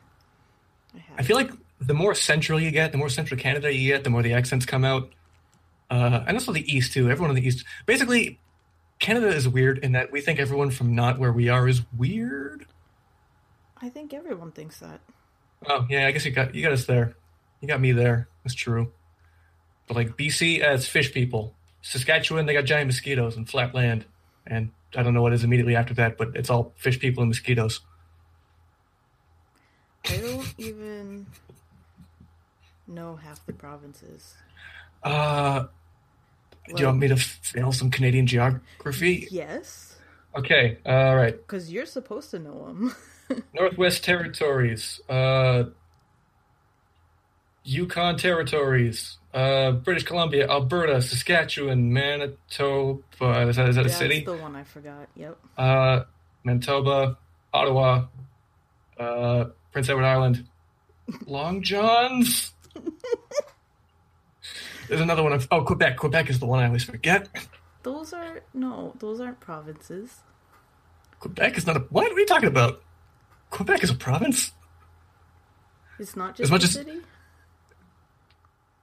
I 0.95 0.99
have. 0.99 1.21
I 1.21 1.23
feel 1.23 1.37
like 1.37 1.51
the 1.81 1.95
more 1.95 2.15
central 2.15 2.61
you 2.61 2.71
get, 2.71 2.93
the 2.93 2.99
more 2.99 3.09
central 3.09 3.39
Canada 3.41 3.73
you 3.73 3.93
get, 3.93 4.05
the 4.05 4.11
more 4.11 4.23
the 4.23 4.35
accents 4.35 4.67
come 4.67 4.85
out. 4.85 5.11
Uh, 5.91 6.25
and 6.27 6.37
also 6.37 6.53
the 6.53 6.71
East 6.71 6.93
too. 6.93 7.11
Everyone 7.11 7.31
in 7.31 7.43
the 7.43 7.47
East, 7.47 7.65
basically, 7.87 8.39
Canada 8.99 9.29
is 9.29 9.49
weird 9.49 9.79
in 9.79 9.93
that 9.93 10.11
we 10.11 10.21
think 10.21 10.39
everyone 10.39 10.71
from 10.71 10.95
not 10.95 11.19
where 11.19 11.33
we 11.33 11.49
are 11.49 11.69
is 11.69 11.83
weird. 11.97 12.67
I 13.81 13.89
think 13.89 14.13
everyone 14.13 14.53
thinks 14.53 14.81
that. 14.81 15.01
Oh 15.69 15.87
yeah, 15.89 16.07
I 16.07 16.11
guess 16.11 16.25
you 16.25 16.33
got 16.33 16.55
you 16.55 16.63
got 16.63 16.73
us 16.73 16.87
there. 16.87 17.15
You 17.61 17.69
got 17.69 17.81
me 17.81 17.93
there. 17.93 18.29
That's 18.45 18.55
true. 18.55 18.93
But 19.87 19.97
like 19.97 20.17
BC, 20.17 20.63
uh, 20.63 20.75
it's 20.75 20.89
fish 20.89 21.13
people. 21.13 21.55
Saskatchewan, 21.83 22.47
they 22.47 22.53
got 22.53 22.65
giant 22.65 22.89
mosquitoes 22.89 23.37
and 23.37 23.49
flat 23.49 23.75
land, 23.75 24.05
and 24.47 24.71
I 24.97 25.03
don't 25.03 25.15
know 25.15 25.23
what 25.23 25.33
is 25.33 25.45
immediately 25.45 25.77
after 25.77 25.95
that, 25.95 26.19
but 26.19 26.35
it's 26.35 26.51
all 26.51 26.73
fish 26.77 26.99
people 26.99 27.23
and 27.23 27.29
mosquitoes. 27.29 27.81
I 30.09 30.17
don't 30.19 30.55
even 30.59 31.27
know 32.87 33.17
half 33.17 33.45
the 33.47 33.53
provinces. 33.53 34.35
Uh, 35.03 35.67
do 36.69 36.75
you 36.81 36.87
want 36.87 36.99
me 36.99 37.09
to 37.09 37.17
fail 37.17 37.73
some 37.73 37.91
Canadian 37.91 38.27
geography? 38.27 39.29
Yes, 39.31 39.93
Okay, 40.35 40.79
all 40.85 41.17
right. 41.17 41.35
because 41.37 41.73
you're 41.73 41.87
supposed 41.87 42.31
to 42.33 42.39
know 42.39 42.67
them. 42.67 42.95
Northwest 43.55 44.05
Territories, 44.05 45.01
uh, 45.09 45.65
Yukon 47.65 48.17
Territories, 48.19 49.17
uh, 49.33 49.73
British 49.73 50.05
Columbia, 50.05 50.47
Alberta, 50.49 51.01
Saskatchewan, 51.03 51.93
Manitoba. 51.93 53.01
Is 53.49 53.57
that, 53.57 53.69
is 53.71 53.77
that 53.77 53.81
a 53.81 53.85
That's 53.85 53.97
city? 53.97 54.25
the 54.25 54.35
one 54.37 54.55
I 54.55 54.65
forgot. 54.65 55.09
Yep. 55.17 55.39
Uh, 55.57 56.01
Manitoba, 56.45 57.17
Ottawa, 57.53 58.05
uh, 59.01 59.47
Prince 59.77 59.91
Edward 59.91 60.07
Island, 60.07 60.47
Long 61.27 61.61
Johns. 61.63 62.55
There's 64.89 65.03
another 65.03 65.23
one. 65.23 65.35
Of, 65.35 65.47
oh, 65.51 65.65
Quebec. 65.65 65.99
Quebec 65.99 66.31
is 66.31 66.39
the 66.39 66.47
one 66.47 66.61
I 66.61 66.67
always 66.67 66.83
forget. 66.83 67.29
Those 67.83 68.15
are 68.15 68.41
no, 68.55 68.95
those 69.01 69.21
aren't 69.21 69.39
provinces. 69.39 70.21
Quebec 71.21 71.59
is 71.59 71.67
not 71.67 71.77
a. 71.77 71.81
What 71.91 72.11
are 72.11 72.19
you 72.19 72.25
talking 72.25 72.49
about? 72.49 72.83
Quebec 73.51 73.85
is 73.85 73.91
a 73.91 73.95
province. 73.95 74.53
It's 75.99 76.17
not 76.17 76.37
just 76.37 76.45
As 76.45 76.51
much 76.51 76.63
a 76.63 76.65
as- 76.69 76.73
city. 76.73 77.01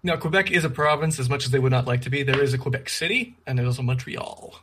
No, 0.03 0.15
Quebec 0.17 0.51
is 0.51 0.63
a 0.63 0.69
province 0.69 1.19
as 1.19 1.27
much 1.27 1.45
as 1.45 1.49
they 1.49 1.57
would 1.57 1.71
not 1.71 1.87
like 1.87 2.01
to 2.01 2.11
be. 2.11 2.21
There 2.21 2.39
is 2.39 2.53
a 2.53 2.59
Quebec 2.59 2.87
City, 2.87 3.35
and 3.47 3.57
there's 3.57 3.65
also 3.65 3.81
Montreal. 3.81 4.59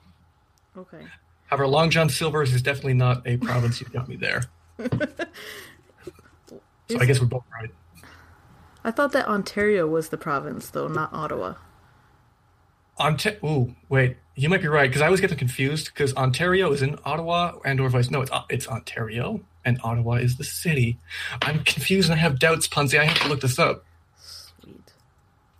Okay. 0.78 1.06
However, 1.46 1.66
Long 1.66 1.90
John 1.90 2.08
Silver's 2.08 2.54
is 2.54 2.62
definitely 2.62 2.94
not 2.94 3.26
a 3.26 3.36
province. 3.36 3.80
You've 3.80 3.92
got 3.92 4.06
me 4.08 4.14
there. 4.14 4.44
so 6.90 6.96
Is 6.96 7.02
I 7.02 7.06
guess 7.06 7.16
it- 7.16 7.22
we're 7.22 7.28
both 7.28 7.44
right. 7.52 7.70
I 8.82 8.90
thought 8.90 9.12
that 9.12 9.26
Ontario 9.28 9.86
was 9.86 10.08
the 10.08 10.16
province, 10.16 10.70
though, 10.70 10.88
not 10.88 11.12
Ottawa. 11.12 11.54
Ontario. 12.98 13.38
Ooh, 13.44 13.74
wait. 13.88 14.16
You 14.36 14.48
might 14.48 14.62
be 14.62 14.68
right 14.68 14.88
because 14.88 15.02
I 15.02 15.06
always 15.06 15.20
get 15.20 15.28
them 15.28 15.38
confused 15.38 15.86
because 15.86 16.14
Ontario 16.16 16.72
is 16.72 16.80
in 16.80 16.98
Ottawa 17.04 17.58
and 17.64 17.78
or 17.80 17.88
vice. 17.90 18.10
No, 18.10 18.22
it's 18.22 18.30
uh, 18.30 18.42
it's 18.48 18.66
Ontario 18.66 19.40
and 19.66 19.78
Ottawa 19.84 20.14
is 20.14 20.36
the 20.38 20.44
city. 20.44 20.98
I'm 21.42 21.62
confused 21.64 22.08
and 22.10 22.18
I 22.18 22.22
have 22.22 22.38
doubts, 22.38 22.68
Punzi. 22.68 22.98
I 22.98 23.04
have 23.04 23.18
to 23.20 23.28
look 23.28 23.40
this 23.42 23.58
up. 23.58 23.84
Sweet. 24.16 24.92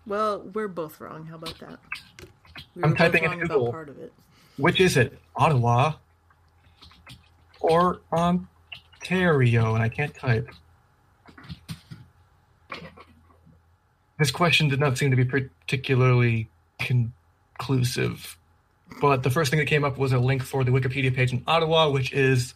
Well, 0.07 0.41
we're 0.41 0.69
both 0.69 0.99
wrong. 1.01 1.27
How 1.27 1.35
about 1.37 1.59
that? 1.61 1.79
We 2.75 2.83
I'm 2.85 2.97
typing 2.97 3.25
in 3.25 3.39
Google. 3.41 3.71
part 3.71 3.91
of 3.91 3.99
it. 3.99 4.13
Which 4.57 4.81
is 4.81 4.97
it? 4.97 5.19
Ottawa 5.37 5.95
or 7.61 8.01
Ontario? 8.13 9.75
And 9.75 9.83
I 9.83 9.89
can't 9.91 10.15
type. 10.15 10.49
This 14.21 14.31
question 14.31 14.69
did 14.69 14.79
not 14.79 14.99
seem 14.99 15.11
to 15.13 15.17
be 15.17 15.25
particularly 15.25 16.51
conclusive. 16.79 18.37
But 19.01 19.23
the 19.23 19.31
first 19.31 19.51
thing 19.51 19.59
that 19.61 19.65
came 19.67 19.83
up 19.83 19.97
was 19.97 20.13
a 20.13 20.19
link 20.19 20.43
for 20.43 20.63
the 20.63 20.71
Wikipedia 20.71 21.15
page 21.15 21.33
in 21.33 21.43
Ottawa, 21.47 21.89
which 21.89 22.13
is 22.13 22.53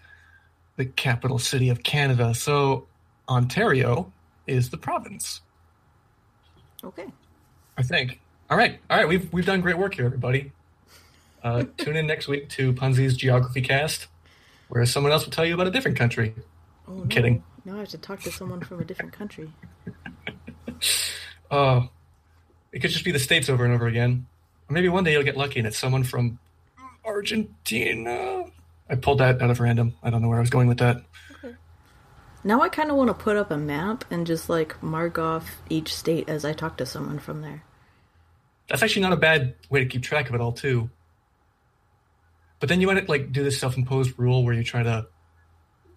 the 0.76 0.84
capital 0.84 1.38
city 1.38 1.70
of 1.70 1.82
Canada. 1.82 2.34
So 2.34 2.86
Ontario 3.30 4.12
is 4.46 4.68
the 4.68 4.76
province, 4.76 5.40
Okay. 6.84 7.06
I 7.78 7.82
think. 7.82 8.20
All 8.50 8.58
right, 8.58 8.78
all 8.90 8.98
right, 8.98 9.08
we've 9.08 9.32
we've 9.32 9.46
done 9.46 9.62
great 9.62 9.78
work 9.78 9.94
here, 9.94 10.04
everybody. 10.04 10.52
Uh, 11.42 11.64
tune 11.78 11.96
in 11.96 12.06
next 12.06 12.28
week 12.28 12.50
to 12.50 12.74
Punzi's 12.74 13.16
Geography 13.16 13.62
Cast, 13.62 14.06
where 14.68 14.84
someone 14.84 15.12
else 15.12 15.24
will 15.24 15.32
tell 15.32 15.46
you 15.46 15.54
about 15.54 15.66
a 15.66 15.70
different 15.70 15.96
country. 15.96 16.34
Oh, 16.86 16.92
no. 16.92 17.06
kidding. 17.06 17.42
Now 17.64 17.76
I 17.76 17.78
have 17.78 17.88
to 17.88 17.98
talk 17.98 18.20
to 18.20 18.30
someone 18.30 18.60
from 18.60 18.80
a 18.80 18.84
different 18.84 19.14
country. 19.14 19.50
Oh, 21.50 21.88
it 22.72 22.80
could 22.80 22.90
just 22.90 23.04
be 23.04 23.12
the 23.12 23.18
states 23.18 23.48
over 23.48 23.64
and 23.64 23.72
over 23.74 23.86
again. 23.86 24.26
Maybe 24.68 24.88
one 24.88 25.04
day 25.04 25.12
you'll 25.12 25.22
get 25.22 25.36
lucky 25.36 25.60
and 25.60 25.68
it's 25.68 25.78
someone 25.78 26.04
from 26.04 26.38
Argentina. 27.04 28.44
I 28.88 28.96
pulled 28.96 29.20
that 29.20 29.40
out 29.40 29.50
of 29.50 29.60
random. 29.60 29.94
I 30.02 30.10
don't 30.10 30.22
know 30.22 30.28
where 30.28 30.38
I 30.38 30.40
was 30.40 30.50
going 30.50 30.68
with 30.68 30.78
that. 30.78 31.02
Okay. 31.44 31.54
Now 32.42 32.60
I 32.60 32.68
kind 32.68 32.90
of 32.90 32.96
want 32.96 33.08
to 33.08 33.14
put 33.14 33.36
up 33.36 33.50
a 33.50 33.56
map 33.56 34.04
and 34.10 34.26
just 34.26 34.48
like 34.48 34.82
mark 34.82 35.18
off 35.18 35.62
each 35.68 35.94
state 35.94 36.28
as 36.28 36.44
I 36.44 36.52
talk 36.52 36.76
to 36.78 36.86
someone 36.86 37.18
from 37.18 37.42
there. 37.42 37.62
That's 38.68 38.82
actually 38.82 39.02
not 39.02 39.12
a 39.12 39.16
bad 39.16 39.54
way 39.68 39.80
to 39.80 39.86
keep 39.86 40.02
track 40.02 40.28
of 40.28 40.34
it 40.34 40.40
all, 40.40 40.52
too. 40.52 40.90
But 42.60 42.70
then 42.70 42.80
you 42.80 42.86
want 42.86 42.98
to 42.98 43.04
like 43.10 43.30
do 43.30 43.44
this 43.44 43.60
self-imposed 43.60 44.18
rule 44.18 44.42
where 44.42 44.54
you 44.54 44.64
try 44.64 44.82
to 44.82 45.06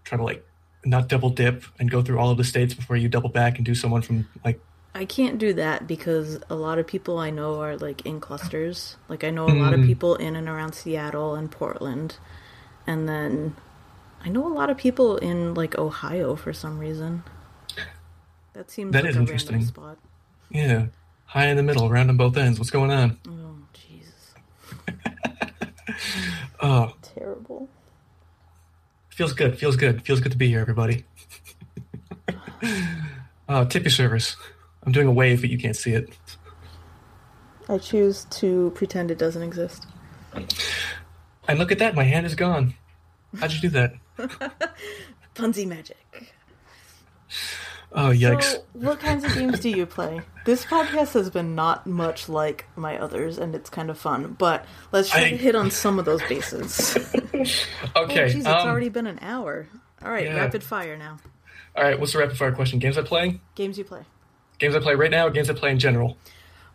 try 0.03 0.17
to 0.17 0.23
like 0.23 0.45
not 0.83 1.07
double 1.07 1.29
dip 1.29 1.63
and 1.79 1.89
go 1.89 2.01
through 2.01 2.19
all 2.19 2.31
of 2.31 2.37
the 2.37 2.43
states 2.43 2.73
before 2.73 2.97
you 2.97 3.07
double 3.07 3.29
back 3.29 3.55
and 3.57 3.65
do 3.65 3.73
someone 3.73 4.01
from 4.01 4.27
like 4.43 4.59
I 4.97 5.05
can't 5.05 5.37
do 5.37 5.53
that 5.53 5.85
because 5.85 6.39
a 6.49 6.55
lot 6.55 6.79
of 6.79 6.87
people 6.87 7.19
I 7.19 7.29
know 7.29 7.61
are 7.61 7.77
like 7.77 8.03
in 8.07 8.19
clusters. 8.19 8.97
Like 9.07 9.23
I 9.23 9.29
know 9.29 9.45
a 9.45 9.53
lot 9.53 9.75
of 9.75 9.81
mm. 9.81 9.85
people 9.85 10.15
in 10.15 10.35
and 10.35 10.49
around 10.49 10.73
Seattle 10.73 11.35
and 11.35 11.51
Portland. 11.51 12.17
And 12.87 13.07
then 13.07 13.55
I 14.25 14.29
know 14.29 14.47
a 14.47 14.55
lot 14.55 14.71
of 14.71 14.77
people 14.77 15.17
in 15.17 15.53
like 15.53 15.77
Ohio 15.77 16.35
for 16.35 16.51
some 16.51 16.79
reason. 16.79 17.23
That 18.53 18.71
seems 18.71 18.91
That 18.93 19.03
like 19.03 19.11
is 19.11 19.17
a 19.17 19.19
interesting. 19.19 19.63
spot. 19.63 19.99
yeah, 20.49 20.87
high 21.25 21.45
in 21.45 21.57
the 21.57 21.63
middle, 21.63 21.91
round 21.91 22.09
on 22.09 22.17
both 22.17 22.35
ends. 22.35 22.57
What's 22.57 22.71
going 22.71 22.89
on? 22.89 23.19
Oh, 23.27 23.55
Jesus. 23.73 24.33
Oh, 26.59 26.95
Terrible. 27.03 27.69
feels 29.09 29.33
good. 29.33 29.59
Feels 29.59 29.75
good. 29.75 30.03
Feels 30.03 30.21
good 30.21 30.31
to 30.31 30.37
be 30.39 30.47
here, 30.47 30.59
everybody. 30.59 31.05
oh, 33.47 33.63
tip 33.65 33.83
your 33.83 33.91
service. 33.91 34.35
I'm 34.87 34.93
doing 34.93 35.07
a 35.07 35.11
wave, 35.11 35.41
but 35.41 35.49
you 35.49 35.57
can't 35.57 35.75
see 35.75 35.91
it. 35.91 36.09
I 37.67 37.77
choose 37.77 38.23
to 38.29 38.71
pretend 38.73 39.11
it 39.11 39.17
doesn't 39.17 39.43
exist. 39.43 39.85
And 41.45 41.59
look 41.59 41.73
at 41.73 41.79
that, 41.79 41.93
my 41.93 42.03
hand 42.03 42.25
is 42.25 42.35
gone. 42.35 42.73
How'd 43.37 43.51
you 43.51 43.59
do 43.59 43.69
that? 43.71 43.95
Punzi 45.35 45.67
magic. 45.67 45.97
Oh, 47.91 48.11
yikes. 48.11 48.43
So, 48.43 48.63
what 48.71 49.01
kinds 49.01 49.25
of 49.25 49.33
games 49.33 49.59
do 49.59 49.69
you 49.69 49.85
play? 49.85 50.21
This 50.45 50.63
podcast 50.63 51.11
has 51.15 51.29
been 51.29 51.53
not 51.53 51.85
much 51.85 52.29
like 52.29 52.65
my 52.77 52.97
others, 52.97 53.37
and 53.37 53.55
it's 53.55 53.69
kind 53.69 53.89
of 53.89 53.97
fun. 53.97 54.37
But 54.39 54.65
let's 54.93 55.09
try 55.09 55.25
I- 55.25 55.29
to 55.31 55.37
hit 55.37 55.55
on 55.55 55.69
some 55.69 55.99
of 55.99 56.05
those 56.05 56.21
bases. 56.29 56.95
okay. 56.95 57.43
Oh, 57.93 58.07
jeez, 58.07 58.35
it's 58.35 58.47
um, 58.47 58.69
already 58.69 58.87
been 58.87 59.07
an 59.07 59.19
hour. 59.21 59.67
All 60.01 60.11
right, 60.11 60.23
yeah. 60.23 60.35
rapid 60.37 60.63
fire 60.63 60.95
now. 60.95 61.17
All 61.75 61.83
right, 61.83 61.99
what's 61.99 62.13
the 62.13 62.19
rapid 62.19 62.37
fire 62.37 62.53
question? 62.53 62.79
Games 62.79 62.97
I 62.97 63.01
play? 63.01 63.41
Games 63.55 63.77
you 63.77 63.83
play. 63.83 64.05
Games 64.59 64.75
I 64.75 64.79
play 64.79 64.95
right 64.95 65.11
now, 65.11 65.29
games 65.29 65.49
I 65.49 65.53
play 65.53 65.71
in 65.71 65.79
general. 65.79 66.17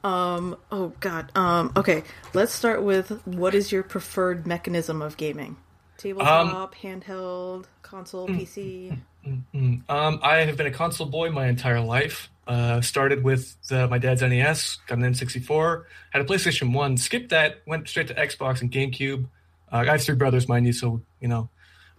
Um. 0.04 0.56
Oh 0.70 0.92
God. 1.00 1.30
Um. 1.36 1.72
Okay. 1.76 2.02
Let's 2.34 2.52
start 2.52 2.82
with 2.82 3.10
what 3.26 3.54
is 3.54 3.70
your 3.70 3.82
preferred 3.82 4.46
mechanism 4.46 5.00
of 5.02 5.16
gaming? 5.16 5.56
Tabletop, 5.98 6.74
handheld, 6.74 7.66
console, 7.82 8.26
PC. 8.26 8.98
Um, 9.24 9.84
I 9.88 10.38
have 10.38 10.56
been 10.56 10.66
a 10.66 10.72
console 10.72 11.06
boy 11.06 11.30
my 11.30 11.46
entire 11.46 11.80
life. 11.80 12.28
Uh, 12.44 12.80
started 12.80 13.22
with 13.22 13.54
the, 13.68 13.86
my 13.86 13.98
dad's 13.98 14.20
NES, 14.20 14.78
got 14.88 14.98
an 14.98 15.04
N64, 15.04 15.84
had 16.10 16.22
a 16.22 16.24
PlayStation 16.24 16.72
1, 16.74 16.96
skipped 16.96 17.28
that, 17.28 17.62
went 17.68 17.88
straight 17.88 18.08
to 18.08 18.14
Xbox 18.14 18.60
and 18.60 18.72
GameCube. 18.72 19.26
Uh, 19.70 19.76
I 19.76 19.84
have 19.84 20.02
three 20.02 20.16
brothers, 20.16 20.48
mind 20.48 20.66
you, 20.66 20.72
so, 20.72 21.02
you 21.20 21.28
know. 21.28 21.50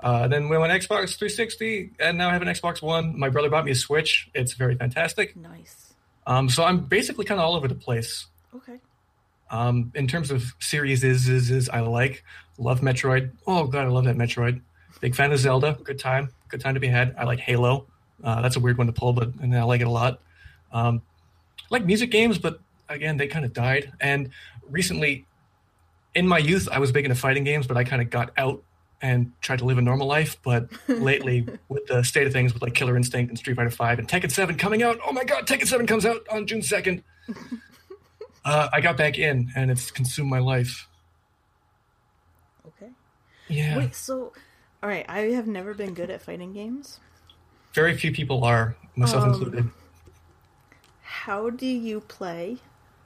Uh, 0.03 0.27
then 0.27 0.49
we 0.49 0.57
went 0.57 0.73
Xbox 0.73 1.17
360, 1.17 1.91
and 1.97 2.17
now 2.17 2.29
I 2.29 2.33
have 2.33 2.41
an 2.41 2.49
Xbox 2.49 2.81
One. 2.81 3.17
My 3.17 3.29
brother 3.29 3.49
bought 3.49 3.63
me 3.63 3.71
a 3.71 3.75
Switch. 3.75 4.29
It's 4.33 4.51
very 4.53 4.75
fantastic. 4.75 5.33
Nice. 5.37 5.93
Um, 6.27 6.49
so 6.49 6.65
I'm 6.65 6.81
basically 6.81 7.23
kind 7.23 7.39
of 7.39 7.45
all 7.45 7.55
over 7.55 7.69
the 7.69 7.75
place. 7.75 8.27
Okay. 8.53 8.79
Um, 9.49 9.93
in 9.95 10.07
terms 10.07 10.29
of 10.29 10.53
series 10.59 11.05
is, 11.05 11.29
is 11.29 11.49
is 11.51 11.69
I 11.69 11.79
like 11.79 12.23
love 12.57 12.81
Metroid. 12.81 13.31
Oh 13.47 13.65
god, 13.65 13.85
I 13.85 13.89
love 13.89 14.03
that 14.05 14.17
Metroid. 14.17 14.61
Big 14.99 15.15
fan 15.15 15.31
of 15.31 15.39
Zelda. 15.39 15.77
Good 15.83 15.99
time. 15.99 16.29
Good 16.49 16.59
time 16.59 16.73
to 16.73 16.79
be 16.81 16.87
had. 16.87 17.15
I 17.17 17.23
like 17.23 17.39
Halo. 17.39 17.87
Uh, 18.21 18.41
that's 18.41 18.57
a 18.57 18.59
weird 18.59 18.77
one 18.77 18.87
to 18.87 18.93
pull, 18.93 19.13
but 19.13 19.33
and 19.41 19.55
I 19.55 19.63
like 19.63 19.81
it 19.81 19.87
a 19.87 19.91
lot. 19.91 20.19
Um, 20.71 21.01
I 21.59 21.65
like 21.69 21.85
music 21.85 22.11
games, 22.11 22.37
but 22.37 22.59
again, 22.89 23.15
they 23.15 23.27
kind 23.27 23.45
of 23.45 23.53
died. 23.53 23.91
And 24.01 24.31
recently, 24.69 25.25
in 26.13 26.27
my 26.27 26.39
youth, 26.39 26.67
I 26.71 26.79
was 26.79 26.91
big 26.91 27.05
into 27.05 27.15
fighting 27.15 27.43
games, 27.45 27.67
but 27.67 27.77
I 27.77 27.83
kind 27.85 28.01
of 28.01 28.09
got 28.09 28.31
out 28.37 28.63
and 29.03 29.31
tried 29.41 29.59
to 29.59 29.65
live 29.65 29.77
a 29.77 29.81
normal 29.83 30.07
life. 30.07 30.37
But 30.43 30.69
lately, 30.87 31.45
with 31.69 31.85
the 31.85 32.01
state 32.03 32.25
of 32.25 32.33
things, 32.33 32.53
with 32.53 32.63
like 32.63 32.73
Killer 32.73 32.97
Instinct 32.97 33.29
and 33.29 33.37
Street 33.37 33.55
Fighter 33.55 33.69
Five 33.69 33.99
and 33.99 34.07
Tekken 34.07 34.31
Seven 34.31 34.57
coming 34.57 34.81
out, 34.81 34.97
oh 35.05 35.11
my 35.11 35.23
god, 35.23 35.45
Tekken 35.45 35.67
Seven 35.67 35.85
comes 35.85 36.05
out 36.05 36.25
on 36.31 36.47
June 36.47 36.63
second. 36.63 37.03
Uh, 38.45 38.67
I 38.73 38.81
got 38.81 38.97
back 38.97 39.17
in, 39.17 39.53
and 39.55 39.71
it's 39.71 39.89
consumed 39.89 40.29
my 40.29 40.39
life. 40.39 40.89
Okay. 42.67 42.91
Yeah, 43.47 43.77
Wait. 43.77 43.95
So, 43.95 44.33
all 44.83 44.89
right. 44.89 45.05
I 45.07 45.19
have 45.31 45.47
never 45.47 45.73
been 45.73 45.93
good 45.93 46.09
at 46.09 46.21
fighting 46.21 46.51
games. 46.51 46.99
very 47.73 47.95
few 47.95 48.11
people 48.11 48.43
are, 48.43 48.75
myself 48.97 49.23
Um, 49.23 49.29
included. 49.33 49.69
How 51.03 51.49
do 51.51 51.65
you 51.65 52.01
play? 52.01 52.57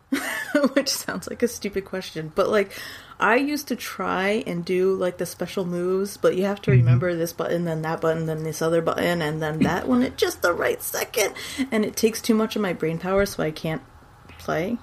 Which 0.74 0.90
sounds 0.90 1.28
like 1.30 1.44
a 1.44 1.48
stupid 1.48 1.86
question, 1.86 2.32
but 2.34 2.50
like 2.50 2.72
I 3.20 3.38
used 3.38 3.68
to 3.70 3.76
try 3.76 4.44
and 4.46 4.64
do 4.64 4.94
like 4.94 5.18
the 5.18 5.26
special 5.26 5.66
moves, 5.66 6.18
but 6.18 6.36
you 6.36 6.44
have 6.46 6.62
to 6.64 6.72
mm-hmm. 6.72 6.80
remember 6.80 7.16
this 7.16 7.34
button, 7.34 7.66
then 7.66 7.82
that 7.82 8.02
button, 8.02 8.28
then 8.28 8.44
this 8.44 8.62
other 8.62 8.82
button, 8.82 9.22
and 9.22 9.42
then 9.42 9.60
that 9.60 9.88
one 9.88 10.04
at 10.04 10.18
just 10.18 10.42
the 10.42 10.54
right 10.54 10.82
second, 10.82 11.34
and 11.72 11.84
it 11.84 11.96
takes 11.96 12.22
too 12.22 12.36
much 12.36 12.56
of 12.56 12.62
my 12.62 12.74
brain 12.74 13.00
power, 13.00 13.26
so 13.26 13.42
I 13.42 13.52
can't 13.52 13.82
play. 14.38 14.78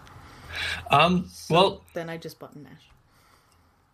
Um, 0.91 1.31
well, 1.49 1.83
Then 1.95 2.09
I 2.09 2.17
just 2.17 2.39
button 2.39 2.65
mash. 2.65 2.91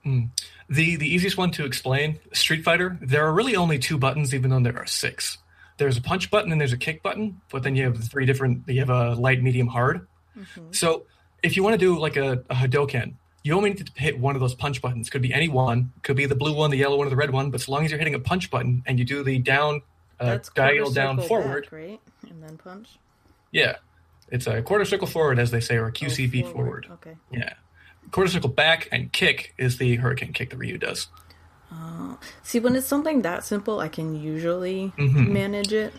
Mm. 0.07 0.31
the 0.71 0.97
the 0.97 1.07
easiest 1.07 1.37
one 1.37 1.51
to 1.53 1.67
explain, 1.67 2.19
Street 2.33 2.65
Fighter. 2.65 2.99
There 3.03 3.27
are 3.27 3.33
really 3.33 3.55
only 3.55 3.79
two 3.79 3.99
buttons, 3.99 4.35
even 4.35 4.49
though 4.51 4.61
there 4.61 4.79
are 4.79 4.87
six. 4.87 5.37
There's 5.77 5.99
a 5.99 6.03
punch 6.03 6.31
button 6.31 6.53
and 6.53 6.61
there's 6.61 6.73
a 6.73 6.79
kick 6.79 7.03
button, 7.03 7.41
but 7.51 7.63
then 7.63 7.77
you 7.77 7.85
have 7.85 7.99
the 7.99 8.07
three 8.07 8.25
different. 8.25 8.67
You 8.67 8.81
have 8.81 8.91
a 8.91 9.15
light, 9.15 9.43
medium, 9.43 9.67
hard. 9.67 10.07
Mm-hmm. 10.37 10.73
So 10.73 11.05
if 11.43 11.57
you 11.57 11.63
want 11.63 11.75
to 11.75 11.79
do 11.79 11.99
like 11.99 12.17
a, 12.17 12.45
a 12.49 12.55
Hadoken, 12.55 13.15
you 13.43 13.55
only 13.55 13.71
need 13.71 13.87
to 13.87 13.93
hit 14.01 14.19
one 14.19 14.35
of 14.35 14.41
those 14.41 14.55
punch 14.55 14.83
buttons. 14.83 15.09
Could 15.11 15.23
be 15.23 15.33
any 15.33 15.49
one. 15.49 15.93
Could 16.03 16.17
be 16.17 16.27
the 16.27 16.35
blue 16.35 16.55
one, 16.55 16.71
the 16.71 16.77
yellow 16.79 16.97
one, 16.99 17.07
or 17.07 17.11
the 17.11 17.17
red 17.17 17.31
one. 17.31 17.51
But 17.51 17.61
as 17.63 17.69
long 17.69 17.85
as 17.85 17.91
you're 17.91 17.99
hitting 17.99 18.15
a 18.15 18.21
punch 18.21 18.51
button 18.51 18.83
and 18.87 18.99
you 18.99 19.05
do 19.05 19.23
the 19.23 19.39
down, 19.39 19.83
uh, 20.19 20.39
diagonal 20.55 20.91
down 20.93 21.17
circle 21.17 21.29
forward, 21.29 21.63
back, 21.65 21.73
right? 21.73 22.01
And 22.29 22.43
then 22.43 22.59
punch. 22.59 22.99
yeah, 23.51 23.77
it's 24.29 24.47
a 24.47 24.61
quarter 24.63 24.85
circle 24.85 25.07
forward, 25.07 25.39
as 25.39 25.51
they 25.51 25.61
say, 25.61 25.77
or 25.77 25.85
a 25.87 25.89
Oh, 25.89 25.93
QCF 25.93 26.53
forward. 26.53 26.87
Okay. 26.91 27.17
Yeah. 27.33 27.55
Quarter 28.11 28.31
circle 28.31 28.51
back 28.51 28.89
and 28.93 29.13
kick 29.13 29.55
is 29.57 29.79
the 29.79 29.97
hurricane 29.97 30.33
kick 30.33 30.51
that 30.51 30.57
Ryu 30.57 30.77
does. 30.79 31.09
Uh, 31.73 32.17
See, 32.43 32.59
when 32.59 32.75
it's 32.75 32.87
something 32.87 33.23
that 33.23 33.45
simple, 33.45 33.79
I 33.81 33.89
can 33.89 34.21
usually 34.21 34.93
Mm-hmm. 34.99 35.33
manage 35.33 35.73
it. 35.73 35.95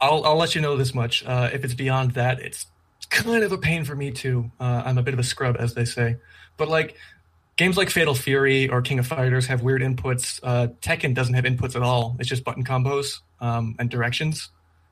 I'll, 0.00 0.24
I'll 0.24 0.36
let 0.36 0.54
you 0.54 0.60
know 0.60 0.76
this 0.76 0.94
much. 0.94 1.24
Uh, 1.24 1.48
if 1.52 1.64
it's 1.64 1.72
beyond 1.74 2.12
that, 2.12 2.40
it's 2.40 2.66
kind 3.08 3.42
of 3.42 3.52
a 3.52 3.58
pain 3.58 3.84
for 3.84 3.94
me 3.96 4.10
too. 4.10 4.50
Uh, 4.60 4.82
I'm 4.84 4.98
a 4.98 5.02
bit 5.02 5.14
of 5.14 5.20
a 5.20 5.24
scrub, 5.24 5.56
as 5.58 5.72
they 5.74 5.84
say. 5.86 6.16
But 6.56 6.68
like, 6.68 6.96
games 7.56 7.76
like 7.76 7.90
Fatal 7.90 8.14
Fury 8.14 8.68
or 8.68 8.82
King 8.82 8.98
of 8.98 9.06
Fighters 9.06 9.46
have 9.46 9.62
weird 9.62 9.82
inputs. 9.82 10.40
Uh, 10.42 10.68
Tekken 10.80 11.14
doesn't 11.14 11.34
have 11.34 11.44
inputs 11.44 11.76
at 11.76 11.82
all. 11.82 12.16
It's 12.18 12.28
just 12.28 12.44
button 12.44 12.64
combos 12.64 13.20
um, 13.40 13.76
and 13.78 13.90
directions. 13.90 14.50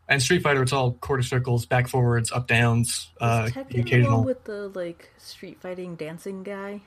And 0.09 0.21
Street 0.21 0.43
Fighter, 0.43 0.63
it's 0.63 0.73
all 0.73 0.93
quarter 0.95 1.23
circles, 1.23 1.65
back 1.65 1.89
forwards, 1.89 2.33
up 2.33 2.47
downs, 2.49 3.11
uh, 3.21 3.45
Is 3.47 3.53
Tekken 3.53 3.69
the 3.69 3.81
occasional. 3.81 4.17
one 4.19 4.27
with 4.27 4.45
the 4.45 4.69
like 4.69 5.11
street 5.19 5.61
fighting 5.61 5.95
dancing 5.97 6.43
guy? 6.43 6.83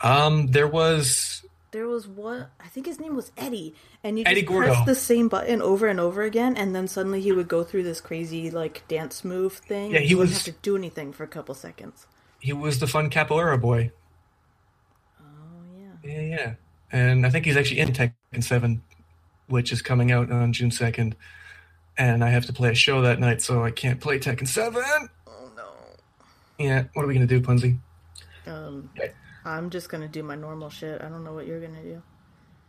Um, 0.00 0.46
there 0.48 0.68
was 0.68 1.44
There 1.72 1.86
was 1.88 2.06
one. 2.06 2.46
I 2.62 2.68
think 2.68 2.86
his 2.86 2.98
name 3.00 3.16
was 3.16 3.32
Eddie, 3.36 3.74
and 4.04 4.18
you 4.18 4.24
Eddie 4.26 4.42
just 4.42 4.54
press 4.56 4.86
the 4.86 4.94
same 4.94 5.28
button 5.28 5.60
over 5.62 5.88
and 5.88 5.98
over 6.00 6.22
again, 6.22 6.56
and 6.56 6.74
then 6.74 6.88
suddenly 6.88 7.20
he 7.20 7.32
would 7.32 7.48
go 7.48 7.64
through 7.64 7.82
this 7.84 8.00
crazy 8.00 8.50
like 8.50 8.86
dance 8.88 9.24
move 9.24 9.54
thing. 9.54 9.92
Yeah, 9.92 10.00
he 10.00 10.14
was- 10.14 10.32
have 10.32 10.42
to 10.44 10.52
do 10.62 10.76
anything 10.76 11.12
for 11.12 11.24
a 11.24 11.28
couple 11.28 11.54
seconds. 11.54 12.06
He 12.40 12.52
was 12.52 12.78
the 12.78 12.86
fun 12.86 13.10
capoeira 13.10 13.60
boy. 13.60 13.92
Oh 15.20 15.24
yeah. 15.78 16.10
Yeah, 16.12 16.20
yeah. 16.20 16.54
And 16.92 17.24
I 17.26 17.30
think 17.30 17.44
he's 17.44 17.56
actually 17.56 17.80
in 17.80 17.92
Tekken 17.92 18.42
7, 18.42 18.82
which 19.48 19.72
is 19.72 19.80
coming 19.82 20.10
out 20.10 20.30
on 20.32 20.52
June 20.52 20.70
2nd. 20.70 21.14
And 21.98 22.24
I 22.24 22.30
have 22.30 22.46
to 22.46 22.52
play 22.52 22.70
a 22.70 22.74
show 22.74 23.02
that 23.02 23.20
night, 23.20 23.42
so 23.42 23.62
I 23.64 23.70
can't 23.70 24.00
play 24.00 24.18
Tekken 24.18 24.48
7. 24.48 24.82
Oh 25.26 25.50
no. 25.56 25.68
Yeah, 26.58 26.84
what 26.94 27.04
are 27.04 27.08
we 27.08 27.14
going 27.14 27.26
to 27.26 27.38
do, 27.38 27.44
Punzi? 27.44 27.78
Um, 28.46 28.90
Okay. 28.98 29.12
I'm 29.44 29.70
just 29.70 29.88
gonna 29.88 30.08
do 30.08 30.22
my 30.22 30.34
normal 30.34 30.68
shit. 30.68 31.00
I 31.00 31.08
don't 31.08 31.24
know 31.24 31.32
what 31.32 31.46
you're 31.46 31.60
gonna 31.60 31.82
do. 31.82 32.02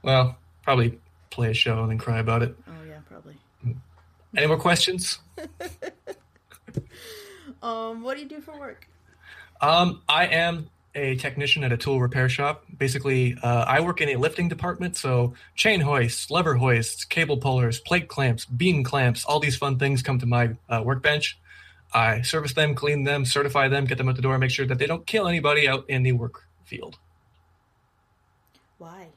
Well, 0.03 0.37
probably 0.63 0.99
play 1.29 1.51
a 1.51 1.53
show 1.53 1.81
and 1.81 1.91
then 1.91 1.97
cry 1.97 2.19
about 2.19 2.43
it. 2.43 2.55
Oh 2.65 2.83
yeah, 2.87 2.99
probably. 3.09 3.35
Any 4.37 4.47
more 4.47 4.57
questions? 4.57 5.19
Um, 7.61 8.01
what 8.01 8.15
do 8.15 8.23
you 8.23 8.29
do 8.29 8.41
for 8.41 8.57
work? 8.57 8.87
Um, 9.61 10.01
I 10.09 10.25
am 10.27 10.69
a 10.95 11.15
technician 11.15 11.63
at 11.63 11.71
a 11.71 11.77
tool 11.77 12.01
repair 12.01 12.27
shop. 12.27 12.65
Basically, 12.77 13.35
uh, 13.41 13.65
I 13.67 13.79
work 13.81 14.01
in 14.01 14.09
a 14.09 14.15
lifting 14.17 14.49
department, 14.49 14.97
so 14.97 15.33
chain 15.55 15.81
hoists, 15.81 16.29
lever 16.29 16.55
hoists, 16.55 17.05
cable 17.05 17.37
pullers, 17.37 17.79
plate 17.79 18.07
clamps, 18.07 18.45
beam 18.45 18.83
clamps, 18.83 19.23
all 19.23 19.39
these 19.39 19.55
fun 19.55 19.77
things 19.77 20.01
come 20.01 20.19
to 20.19 20.25
my 20.25 20.55
uh, 20.67 20.81
workbench. 20.83 21.37
I 21.93 22.21
service 22.21 22.53
them, 22.53 22.73
clean 22.73 23.03
them, 23.03 23.25
certify 23.25 23.67
them, 23.67 23.85
get 23.85 23.97
them 23.97 24.09
out 24.09 24.15
the 24.15 24.21
door, 24.21 24.37
make 24.37 24.51
sure 24.51 24.65
that 24.65 24.79
they 24.79 24.87
don't 24.87 25.05
kill 25.05 25.27
anybody 25.27 25.67
out 25.67 25.85
in 25.89 26.03
the 26.03 26.13
work 26.13 26.45
field. 26.63 26.97
Why? 28.77 29.07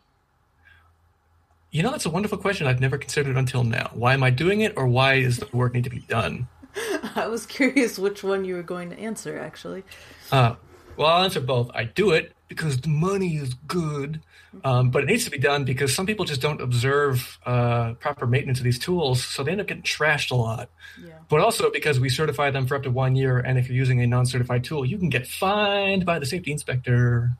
You 1.70 1.82
know, 1.82 1.90
that's 1.90 2.06
a 2.06 2.10
wonderful 2.10 2.38
question 2.38 2.66
I've 2.66 2.80
never 2.80 2.98
considered 2.98 3.36
until 3.36 3.64
now. 3.64 3.90
Why 3.94 4.14
am 4.14 4.22
I 4.22 4.30
doing 4.30 4.60
it, 4.60 4.74
or 4.76 4.86
why 4.86 5.22
does 5.22 5.38
the 5.38 5.48
work 5.52 5.74
need 5.74 5.84
to 5.84 5.90
be 5.90 6.00
done? 6.00 6.46
I 7.16 7.26
was 7.28 7.46
curious 7.46 7.98
which 7.98 8.22
one 8.22 8.44
you 8.44 8.54
were 8.54 8.62
going 8.62 8.90
to 8.90 8.98
answer. 8.98 9.38
Actually, 9.38 9.84
Uh, 10.32 10.54
well, 10.96 11.08
I'll 11.08 11.24
answer 11.24 11.40
both. 11.40 11.70
I 11.74 11.84
do 11.84 12.10
it 12.12 12.32
because 12.48 12.80
the 12.80 12.88
money 12.88 13.36
is 13.36 13.54
good, 13.66 14.20
um, 14.62 14.90
but 14.90 15.02
it 15.02 15.06
needs 15.06 15.24
to 15.24 15.30
be 15.30 15.38
done 15.38 15.64
because 15.64 15.94
some 15.94 16.06
people 16.06 16.24
just 16.24 16.40
don't 16.40 16.60
observe 16.60 17.38
uh, 17.44 17.94
proper 17.94 18.26
maintenance 18.26 18.58
of 18.58 18.64
these 18.64 18.78
tools, 18.78 19.24
so 19.24 19.42
they 19.42 19.52
end 19.52 19.60
up 19.60 19.66
getting 19.66 19.82
trashed 19.82 20.30
a 20.30 20.34
lot. 20.34 20.68
yeah. 21.02 21.18
But 21.28 21.40
also 21.40 21.70
because 21.70 21.98
we 21.98 22.08
certify 22.08 22.50
them 22.50 22.66
for 22.66 22.76
up 22.76 22.82
to 22.84 22.90
one 22.90 23.16
year, 23.16 23.38
and 23.38 23.58
if 23.58 23.68
you're 23.68 23.76
using 23.76 24.00
a 24.00 24.06
non-certified 24.06 24.62
tool, 24.64 24.84
you 24.84 24.98
can 24.98 25.08
get 25.08 25.26
fined 25.26 26.04
by 26.04 26.18
the 26.18 26.26
safety 26.26 26.52
inspector. 26.52 27.30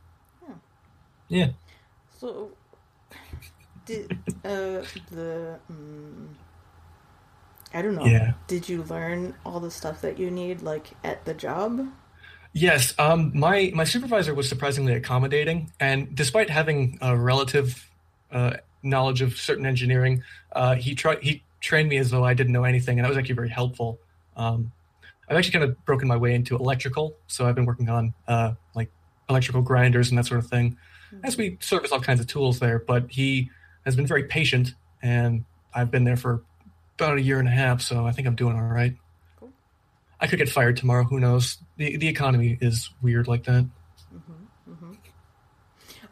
Yeah. 1.28 1.50
So, 2.18 2.50
did 3.86 4.10
uh 4.44 4.84
the 5.10 5.58
mm, 5.70 6.28
I 7.72 7.82
don't 7.82 7.94
know. 7.94 8.04
Yeah. 8.04 8.34
Did 8.46 8.68
you 8.68 8.84
learn 8.84 9.34
all 9.44 9.60
the 9.60 9.70
stuff 9.70 10.00
that 10.02 10.18
you 10.18 10.30
need 10.30 10.62
like 10.62 10.92
at 11.02 11.24
the 11.24 11.34
job? 11.34 11.88
Yes, 12.56 12.94
um, 13.00 13.32
my 13.34 13.72
my 13.74 13.82
supervisor 13.82 14.32
was 14.32 14.48
surprisingly 14.48 14.94
accommodating, 14.94 15.72
and 15.80 16.14
despite 16.14 16.48
having 16.48 16.98
a 17.02 17.16
relative 17.16 17.90
uh, 18.30 18.58
knowledge 18.84 19.22
of 19.22 19.36
certain 19.36 19.66
engineering, 19.66 20.22
uh, 20.52 20.76
he 20.76 20.94
tried 20.94 21.20
he 21.20 21.42
trained 21.60 21.88
me 21.88 21.96
as 21.96 22.10
though 22.10 22.24
I 22.24 22.32
didn't 22.32 22.52
know 22.52 22.62
anything, 22.62 22.98
and 22.98 23.04
that 23.04 23.08
was 23.08 23.18
actually 23.18 23.34
very 23.34 23.48
helpful. 23.48 23.98
Um, 24.36 24.70
I've 25.28 25.36
actually 25.36 25.52
kind 25.52 25.64
of 25.64 25.84
broken 25.84 26.06
my 26.06 26.16
way 26.16 26.32
into 26.32 26.54
electrical, 26.54 27.16
so 27.26 27.44
I've 27.44 27.56
been 27.56 27.66
working 27.66 27.88
on 27.88 28.14
uh, 28.28 28.52
like 28.76 28.88
electrical 29.28 29.62
grinders 29.62 30.10
and 30.10 30.18
that 30.18 30.26
sort 30.26 30.38
of 30.38 30.46
thing, 30.48 30.76
as 31.24 31.36
we 31.36 31.56
service 31.58 31.90
all 31.90 32.00
kinds 32.00 32.20
of 32.20 32.28
tools 32.28 32.60
there. 32.60 32.78
But 32.78 33.10
he 33.10 33.50
has 33.84 33.96
been 33.96 34.06
very 34.06 34.24
patient, 34.24 34.74
and 35.02 35.44
I've 35.74 35.90
been 35.90 36.04
there 36.04 36.16
for 36.16 36.44
about 37.00 37.18
a 37.18 37.20
year 37.20 37.40
and 37.40 37.48
a 37.48 37.50
half, 37.50 37.80
so 37.80 38.06
I 38.06 38.12
think 38.12 38.28
I'm 38.28 38.36
doing 38.36 38.54
all 38.54 38.62
right. 38.62 38.94
Cool. 39.40 39.52
I 40.20 40.28
could 40.28 40.38
get 40.38 40.48
fired 40.48 40.76
tomorrow. 40.76 41.02
Who 41.02 41.18
knows? 41.18 41.58
The 41.76 41.96
The 41.96 42.08
economy 42.08 42.58
is 42.60 42.90
weird 43.02 43.28
like 43.28 43.44
that. 43.44 43.66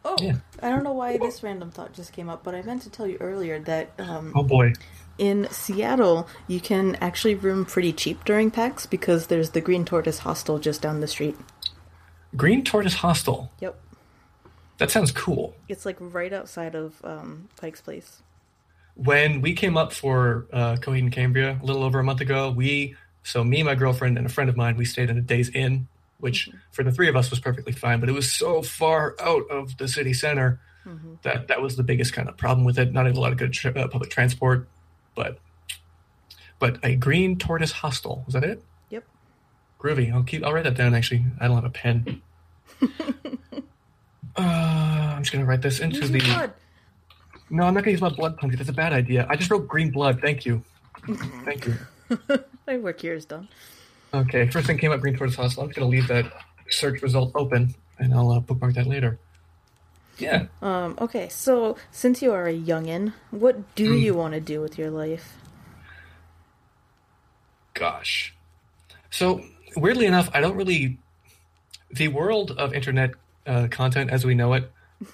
Oh, 0.05 0.17
Yeah. 0.19 0.35
I 0.61 0.69
don't 0.69 0.83
know 0.83 0.91
why 0.93 1.17
this 1.17 1.43
random 1.43 1.71
thought 1.71 1.93
just 1.93 2.11
came 2.11 2.27
up, 2.29 2.43
but 2.43 2.53
I 2.53 2.61
meant 2.61 2.81
to 2.81 2.89
tell 2.89 3.07
you 3.07 3.17
earlier 3.21 3.59
that 3.61 3.91
um, 3.99 4.33
Oh 4.35 4.43
boy. 4.43 4.73
in 5.17 5.47
Seattle 5.49 6.27
you 6.47 6.59
can 6.59 6.95
actually 6.95 7.35
room 7.35 7.63
pretty 7.65 7.93
cheap 7.93 8.25
during 8.25 8.51
PAX 8.51 8.85
because 8.85 9.27
there's 9.27 9.51
the 9.51 9.61
Green 9.61 9.85
Tortoise 9.85 10.19
Hostel 10.19 10.59
just 10.59 10.81
down 10.81 10.99
the 10.99 11.07
street. 11.07 11.37
Green 12.35 12.63
Tortoise 12.65 12.95
Hostel. 12.95 13.49
Yep, 13.61 13.79
That 14.79 14.91
sounds 14.91 15.11
cool. 15.11 15.55
it's 15.69 15.85
like 15.85 15.95
right 15.99 16.33
outside 16.33 16.75
of 16.75 16.99
um, 17.05 17.47
Pike's 17.61 17.79
Place. 17.79 18.21
When 18.95 19.39
we 19.41 19.53
came 19.53 19.77
up 19.77 19.93
for 19.93 20.47
uh, 20.51 20.75
Coheed 20.75 20.99
and 20.99 21.11
Cambria 21.13 21.57
a 21.61 21.65
little 21.65 21.83
over 21.83 21.99
a 21.99 22.03
month 22.03 22.19
ago, 22.21 22.51
we 22.51 22.95
so 23.23 23.43
me, 23.43 23.63
my 23.63 23.75
girlfriend, 23.75 24.17
and 24.17 24.25
a 24.25 24.29
friend 24.29 24.49
of 24.49 24.55
mine, 24.57 24.77
we 24.77 24.85
stayed 24.85 25.09
in 25.09 25.17
a 25.17 25.21
Days 25.21 25.49
Inn, 25.49 25.87
which 26.19 26.49
for 26.71 26.83
the 26.83 26.91
three 26.91 27.07
of 27.07 27.15
us 27.15 27.29
was 27.29 27.39
perfectly 27.39 27.71
fine. 27.73 27.99
But 27.99 28.09
it 28.09 28.13
was 28.13 28.31
so 28.31 28.61
far 28.61 29.15
out 29.19 29.49
of 29.49 29.77
the 29.77 29.87
city 29.87 30.13
center 30.13 30.59
that 31.21 31.47
that 31.47 31.61
was 31.61 31.77
the 31.77 31.83
biggest 31.83 32.13
kind 32.13 32.27
of 32.27 32.35
problem 32.37 32.65
with 32.65 32.77
it. 32.77 32.91
Not 32.91 33.07
a 33.07 33.13
lot 33.13 33.31
of 33.31 33.37
good 33.37 33.53
tra- 33.53 33.71
uh, 33.71 33.87
public 33.87 34.09
transport, 34.09 34.67
but 35.15 35.39
but 36.59 36.77
a 36.83 36.95
Green 36.95 37.37
Tortoise 37.37 37.71
Hostel 37.71 38.23
was 38.25 38.33
that 38.33 38.43
it? 38.43 38.61
Yep. 38.89 39.05
Groovy. 39.79 40.13
I'll 40.13 40.23
keep. 40.23 40.43
I'll 40.43 40.53
write 40.53 40.65
that 40.65 40.75
down. 40.75 40.93
Actually, 40.93 41.25
I 41.39 41.47
don't 41.47 41.55
have 41.55 41.65
a 41.65 41.69
pen. 41.69 42.21
uh, 42.81 42.87
I'm 44.37 45.21
just 45.23 45.31
gonna 45.31 45.45
write 45.45 45.61
this 45.61 45.79
into 45.79 45.99
Use 45.99 46.11
the. 46.11 46.19
blood. 46.19 46.53
No, 47.49 47.63
I'm 47.63 47.73
not 47.73 47.81
gonna 47.83 47.91
use 47.91 48.01
my 48.01 48.09
blood 48.09 48.37
pumpkin. 48.37 48.57
That's 48.57 48.69
a 48.69 48.73
bad 48.73 48.93
idea. 48.93 49.27
I 49.29 49.35
just 49.35 49.49
wrote 49.51 49.67
green 49.67 49.91
blood. 49.91 50.19
Thank 50.21 50.45
you. 50.45 50.63
Thank 51.45 51.67
you. 51.67 51.75
My 52.67 52.77
work 52.77 53.01
here 53.01 53.13
is 53.13 53.25
done. 53.25 53.47
Okay, 54.13 54.47
first 54.49 54.67
thing 54.67 54.77
came 54.77 54.91
up, 54.91 55.01
Green 55.01 55.15
Tortoise 55.17 55.35
Hostel. 55.35 55.63
I'm 55.63 55.69
just 55.69 55.77
gonna 55.79 55.89
leave 55.89 56.07
that 56.07 56.31
search 56.69 57.01
result 57.01 57.31
open, 57.35 57.73
and 57.99 58.13
I'll 58.13 58.31
uh, 58.31 58.39
bookmark 58.39 58.75
that 58.75 58.87
later. 58.87 59.19
Yeah. 60.19 60.45
Um, 60.61 60.95
okay, 61.01 61.27
so 61.29 61.75
since 61.91 62.21
you 62.21 62.31
are 62.31 62.47
a 62.47 62.53
youngin, 62.53 63.13
what 63.31 63.75
do 63.75 63.87
Hmm. 63.93 63.97
you 63.97 64.13
want 64.13 64.33
to 64.35 64.39
do 64.39 64.61
with 64.61 64.77
your 64.77 64.91
life? 64.91 65.35
Gosh. 67.73 68.35
So 69.09 69.43
weirdly 69.75 70.05
enough, 70.05 70.29
I 70.33 70.41
don't 70.41 70.55
really. 70.55 70.99
The 71.91 72.07
world 72.07 72.51
of 72.51 72.73
internet 72.73 73.11
uh, 73.45 73.67
content 73.69 74.09
as 74.09 74.25
we 74.25 74.33
know 74.35 74.53
it, 74.53 74.71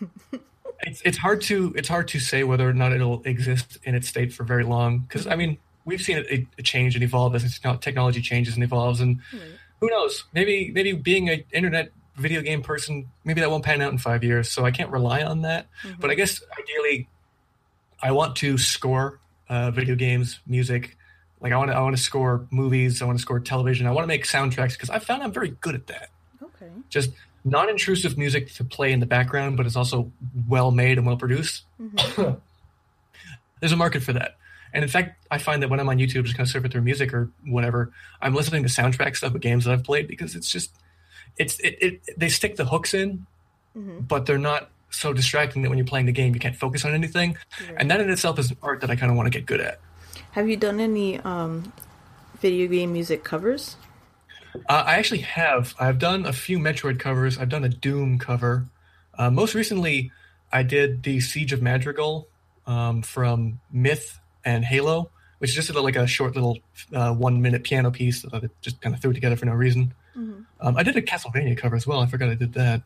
it's 0.81 1.01
it's 1.03 1.17
hard 1.17 1.41
to 1.43 1.73
it's 1.75 1.87
hard 1.89 2.07
to 2.09 2.19
say 2.19 2.43
whether 2.43 2.67
or 2.69 2.73
not 2.73 2.91
it'll 2.93 3.21
exist 3.23 3.77
in 3.83 3.95
its 3.95 4.07
state 4.07 4.33
for 4.33 4.43
very 4.43 4.63
long. 4.63 4.99
Because 4.99 5.25
I 5.27 5.35
mean, 5.35 5.57
we've 5.89 6.01
seen 6.01 6.17
it, 6.17 6.47
it 6.57 6.63
change 6.63 6.95
and 6.95 7.03
evolve 7.03 7.35
as 7.35 7.59
technology 7.81 8.21
changes 8.21 8.55
and 8.55 8.63
evolves, 8.63 9.01
and 9.01 9.19
hmm. 9.31 9.37
who 9.81 9.89
knows? 9.89 10.23
Maybe 10.33 10.71
maybe 10.73 10.93
being 10.93 11.29
an 11.29 11.43
internet 11.51 11.91
video 12.19 12.41
game 12.41 12.61
person, 12.61 13.07
maybe 13.23 13.41
that 13.41 13.49
won't 13.49 13.63
pan 13.63 13.81
out 13.81 13.91
in 13.91 13.97
five 13.97 14.23
years. 14.23 14.51
So 14.51 14.65
I 14.65 14.71
can't 14.71 14.91
rely 14.91 15.23
on 15.23 15.41
that. 15.41 15.67
Mm-hmm. 15.83 16.01
But 16.01 16.11
I 16.11 16.15
guess 16.15 16.41
ideally, 16.59 17.07
I 18.01 18.11
want 18.11 18.35
to 18.37 18.57
score 18.57 19.19
uh, 19.47 19.71
video 19.71 19.95
games, 19.95 20.39
music. 20.45 20.97
Like 21.41 21.53
I 21.53 21.57
want 21.57 21.71
to, 21.71 21.77
I 21.77 21.81
want 21.81 21.95
to 21.95 22.01
score 22.01 22.45
movies. 22.51 23.01
I 23.01 23.05
want 23.05 23.17
to 23.17 23.21
score 23.21 23.39
television. 23.39 23.87
I 23.87 23.91
want 23.91 24.03
to 24.03 24.07
make 24.07 24.25
soundtracks 24.25 24.73
because 24.73 24.89
I 24.89 24.99
found 24.99 25.23
I'm 25.23 25.31
very 25.31 25.55
good 25.61 25.75
at 25.75 25.87
that. 25.87 26.09
Okay. 26.43 26.71
Just 26.89 27.11
non-intrusive 27.45 28.17
music 28.17 28.53
to 28.55 28.63
play 28.63 28.91
in 28.91 28.99
the 28.99 29.05
background, 29.05 29.55
but 29.55 29.65
it's 29.65 29.77
also 29.77 30.11
well 30.47 30.71
made 30.71 30.97
and 30.97 31.07
well 31.07 31.17
produced. 31.17 31.63
Mm-hmm. 31.81 32.33
There's 33.59 33.71
a 33.71 33.77
market 33.77 34.03
for 34.03 34.13
that. 34.13 34.37
And 34.73 34.83
in 34.83 34.89
fact, 34.89 35.25
I 35.31 35.37
find 35.37 35.63
that 35.63 35.69
when 35.69 35.79
I'm 35.79 35.89
on 35.89 35.97
YouTube, 35.97 36.25
just 36.25 36.37
kind 36.37 36.47
of 36.47 36.53
surfing 36.53 36.71
through 36.71 36.81
music 36.81 37.13
or 37.13 37.29
whatever, 37.45 37.91
I'm 38.21 38.35
listening 38.35 38.63
to 38.63 38.69
soundtracks 38.69 39.23
of 39.23 39.39
games 39.39 39.65
that 39.65 39.73
I've 39.73 39.83
played 39.83 40.07
because 40.07 40.35
it's 40.35 40.51
just, 40.51 40.71
it's 41.37 41.59
it, 41.59 41.77
it 41.81 42.01
they 42.17 42.29
stick 42.29 42.55
the 42.55 42.65
hooks 42.65 42.93
in, 42.93 43.25
but 43.75 44.25
they're 44.25 44.37
not 44.37 44.69
so 44.91 45.13
distracting 45.13 45.61
that 45.61 45.69
when 45.69 45.77
you're 45.77 45.87
playing 45.87 46.05
the 46.05 46.11
game, 46.11 46.33
you 46.33 46.39
can't 46.39 46.55
focus 46.55 46.85
on 46.85 46.93
anything. 46.93 47.37
And 47.77 47.89
that 47.91 48.01
in 48.01 48.09
itself 48.09 48.39
is 48.39 48.51
an 48.51 48.57
art 48.61 48.81
that 48.81 48.89
I 48.89 48.95
kind 48.95 49.11
of 49.11 49.17
want 49.17 49.31
to 49.31 49.37
get 49.37 49.45
good 49.45 49.61
at. 49.61 49.79
Have 50.31 50.49
you 50.49 50.57
done 50.57 50.79
any 50.79 51.19
um, 51.19 51.71
video 52.39 52.67
game 52.67 52.93
music 52.93 53.23
covers? 53.23 53.77
Uh, 54.67 54.83
I 54.85 54.95
actually 54.95 55.21
have. 55.21 55.75
I've 55.79 55.99
done 55.99 56.25
a 56.25 56.33
few 56.33 56.59
Metroid 56.59 56.99
covers. 56.99 57.37
I've 57.37 57.49
done 57.49 57.63
a 57.63 57.69
Doom 57.69 58.17
cover. 58.17 58.67
Uh, 59.17 59.29
most 59.29 59.53
recently, 59.53 60.11
I 60.51 60.63
did 60.63 61.03
the 61.03 61.19
Siege 61.19 61.53
of 61.53 61.61
Madrigal 61.61 62.27
um, 62.65 63.01
from 63.01 63.59
Myth 63.71 64.19
and 64.45 64.63
Halo, 64.65 65.09
which 65.39 65.51
is 65.51 65.55
just 65.55 65.73
like 65.73 65.95
a 65.95 66.07
short 66.07 66.35
little 66.35 66.59
uh, 66.93 67.13
one 67.13 67.41
minute 67.41 67.63
piano 67.63 67.91
piece 67.91 68.21
that 68.23 68.33
I 68.33 68.49
just 68.61 68.81
kind 68.81 68.95
of 68.95 69.01
threw 69.01 69.13
together 69.13 69.35
for 69.35 69.45
no 69.45 69.53
reason. 69.53 69.93
Um, 70.61 70.75
I 70.75 70.83
did 70.83 70.97
a 70.97 71.01
Castlevania 71.01 71.57
cover 71.57 71.75
as 71.75 71.87
well. 71.87 71.99
I 72.01 72.05
forgot 72.05 72.29
I 72.29 72.35
did 72.35 72.53
that. 72.53 72.81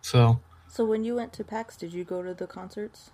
So 0.00 0.40
So 0.68 0.84
when 0.84 1.04
you 1.04 1.14
went 1.14 1.32
to 1.34 1.44
PAX, 1.44 1.76
did 1.76 1.92
you 1.92 2.04
go 2.04 2.22
to 2.22 2.32
the 2.32 2.46
concerts? 2.46 3.10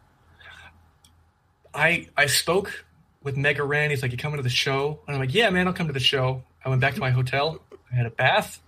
I 1.75 2.09
I 2.17 2.27
spoke 2.27 2.85
with 3.23 3.37
Mega 3.37 3.65
Ran. 3.65 3.91
He's 3.91 4.03
like, 4.03 4.13
"You 4.13 4.19
coming 4.19 4.37
to 4.37 4.43
the 4.43 4.51
show?" 4.51 5.01
And 5.07 5.15
I'm 5.17 5.21
like, 5.21 5.35
"Yeah, 5.35 5.51
man, 5.51 5.67
I'll 5.67 5.73
come 5.73 5.87
to 5.87 5.93
the 5.93 6.01
show." 6.01 6.45
I 6.65 6.69
went 6.69 6.81
back 6.81 6.95
to 6.95 7.01
my 7.01 7.11
hotel. 7.11 7.61
I 7.91 7.97
had 7.97 8.07
a 8.07 8.11
bath, 8.11 8.61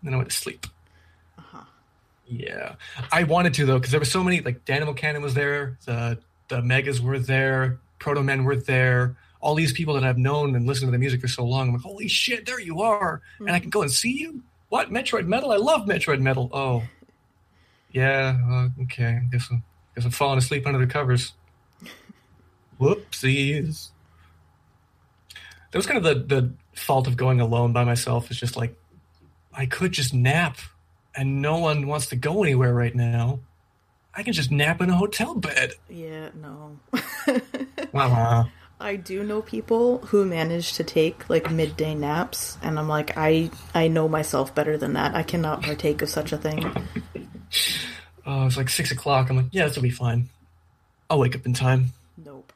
and 0.00 0.06
then 0.06 0.14
I 0.14 0.16
went 0.18 0.30
to 0.30 0.36
sleep. 0.36 0.66
Uh-huh. 1.38 1.64
Yeah, 2.26 2.74
I 3.10 3.24
wanted 3.24 3.54
to 3.54 3.66
though 3.66 3.78
because 3.78 3.90
there 3.90 4.00
were 4.00 4.06
so 4.06 4.22
many. 4.22 4.40
Like 4.40 4.64
Daniel 4.64 4.92
Cannon 4.94 5.22
was 5.22 5.34
there. 5.34 5.78
The 5.86 6.18
the 6.48 6.62
Megas 6.62 7.00
were 7.00 7.18
there. 7.18 7.78
Protomen 7.98 8.44
were 8.44 8.56
there. 8.56 9.16
All 9.40 9.54
these 9.54 9.72
people 9.72 9.94
that 9.94 10.04
I've 10.04 10.18
known 10.18 10.54
and 10.54 10.66
listened 10.66 10.88
to 10.88 10.92
the 10.92 10.98
music 10.98 11.20
for 11.20 11.28
so 11.28 11.44
long. 11.44 11.68
I'm 11.68 11.74
like, 11.74 11.82
holy 11.82 12.08
shit, 12.08 12.46
there 12.46 12.60
you 12.60 12.80
are, 12.82 13.20
and 13.38 13.50
I 13.50 13.60
can 13.60 13.70
go 13.70 13.82
and 13.82 13.90
see 13.90 14.12
you. 14.12 14.42
What 14.68 14.90
Metroid 14.90 15.26
Metal? 15.26 15.52
I 15.52 15.56
love 15.56 15.86
Metroid 15.86 16.20
Metal. 16.20 16.50
Oh, 16.52 16.82
yeah. 17.92 18.36
Uh, 18.48 18.82
okay. 18.82 19.20
I 19.22 19.28
guess 19.30 19.48
I'm 19.50 19.62
guess 19.94 20.04
I'm 20.04 20.10
falling 20.10 20.38
asleep 20.38 20.66
under 20.66 20.78
the 20.78 20.86
covers. 20.86 21.32
Whoopsies. 22.80 23.88
That 25.70 25.78
was 25.78 25.86
kind 25.86 26.04
of 26.04 26.04
the 26.04 26.34
the 26.36 26.52
fault 26.74 27.06
of 27.06 27.16
going 27.16 27.40
alone 27.40 27.72
by 27.72 27.84
myself. 27.84 28.30
Is 28.30 28.38
just 28.38 28.56
like 28.56 28.76
I 29.52 29.66
could 29.66 29.92
just 29.92 30.12
nap, 30.12 30.58
and 31.14 31.40
no 31.40 31.58
one 31.58 31.86
wants 31.86 32.08
to 32.08 32.16
go 32.16 32.42
anywhere 32.42 32.74
right 32.74 32.94
now. 32.94 33.40
I 34.16 34.22
can 34.22 34.32
just 34.32 34.50
nap 34.50 34.80
in 34.80 34.90
a 34.90 34.96
hotel 34.96 35.34
bed. 35.34 35.74
Yeah, 35.88 36.30
no. 36.34 36.78
Wow. 37.92 38.48
I 38.78 38.96
do 38.96 39.22
know 39.22 39.40
people 39.40 39.98
who 39.98 40.26
manage 40.26 40.74
to 40.74 40.84
take 40.84 41.30
like 41.30 41.50
midday 41.50 41.94
naps, 41.94 42.58
and 42.62 42.78
I'm 42.78 42.88
like, 42.88 43.16
I 43.16 43.50
I 43.74 43.88
know 43.88 44.06
myself 44.08 44.54
better 44.54 44.76
than 44.76 44.94
that. 44.94 45.14
I 45.14 45.22
cannot 45.22 45.62
partake 45.62 46.02
of 46.02 46.08
such 46.08 46.32
a 46.32 46.36
thing. 46.38 46.64
Oh, 48.28 48.44
it's 48.44 48.56
like 48.56 48.68
six 48.68 48.90
o'clock. 48.90 49.30
I'm 49.30 49.36
like, 49.36 49.46
yeah, 49.52 49.66
this 49.66 49.76
will 49.76 49.84
be 49.84 49.90
fine. 49.90 50.28
I'll 51.08 51.20
wake 51.20 51.36
up 51.36 51.46
in 51.46 51.52
time. 51.54 51.92
Nope. 52.16 52.52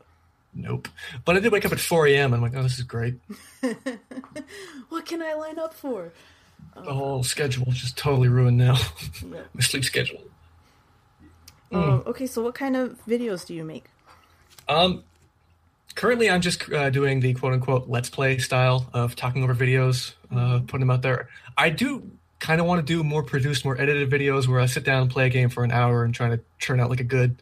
Nope. 0.52 0.88
But 1.24 1.36
I 1.36 1.38
did 1.38 1.52
wake 1.52 1.64
up 1.64 1.70
at 1.70 1.78
4 1.78 2.08
a.m. 2.08 2.34
I'm 2.34 2.42
like, 2.42 2.56
oh, 2.56 2.62
this 2.64 2.76
is 2.78 2.82
great. 2.82 3.14
What 4.88 5.06
can 5.06 5.22
I 5.22 5.34
line 5.34 5.60
up 5.60 5.72
for? 5.74 6.12
The 6.74 6.92
whole 6.92 7.22
schedule 7.22 7.68
is 7.68 7.78
just 7.78 7.96
totally 7.96 8.26
ruined 8.28 8.58
now. 8.58 8.76
Yeah. 9.22 9.42
My 9.54 9.60
sleep 9.60 9.84
schedule. 9.84 10.22
Um, 11.72 12.02
okay, 12.06 12.26
so 12.26 12.42
what 12.42 12.54
kind 12.54 12.76
of 12.76 12.98
videos 13.06 13.46
do 13.46 13.54
you 13.54 13.64
make? 13.64 13.84
Um, 14.68 15.04
currently, 15.94 16.30
I'm 16.30 16.40
just 16.40 16.70
uh, 16.72 16.90
doing 16.90 17.20
the 17.20 17.34
quote 17.34 17.52
unquote 17.52 17.88
let's 17.88 18.10
play 18.10 18.38
style 18.38 18.88
of 18.92 19.16
talking 19.16 19.42
over 19.42 19.54
videos, 19.54 20.14
uh, 20.34 20.60
putting 20.66 20.80
them 20.80 20.90
out 20.90 21.02
there. 21.02 21.28
I 21.56 21.70
do 21.70 22.10
kind 22.38 22.60
of 22.60 22.66
want 22.66 22.84
to 22.84 22.92
do 22.92 23.04
more 23.04 23.22
produced, 23.22 23.64
more 23.64 23.80
edited 23.80 24.10
videos 24.10 24.48
where 24.48 24.60
I 24.60 24.66
sit 24.66 24.84
down 24.84 25.02
and 25.02 25.10
play 25.10 25.26
a 25.26 25.28
game 25.28 25.50
for 25.50 25.62
an 25.62 25.70
hour 25.70 26.04
and 26.04 26.14
try 26.14 26.28
to 26.28 26.40
churn 26.58 26.80
out 26.80 26.90
like 26.90 27.00
a 27.00 27.04
good 27.04 27.36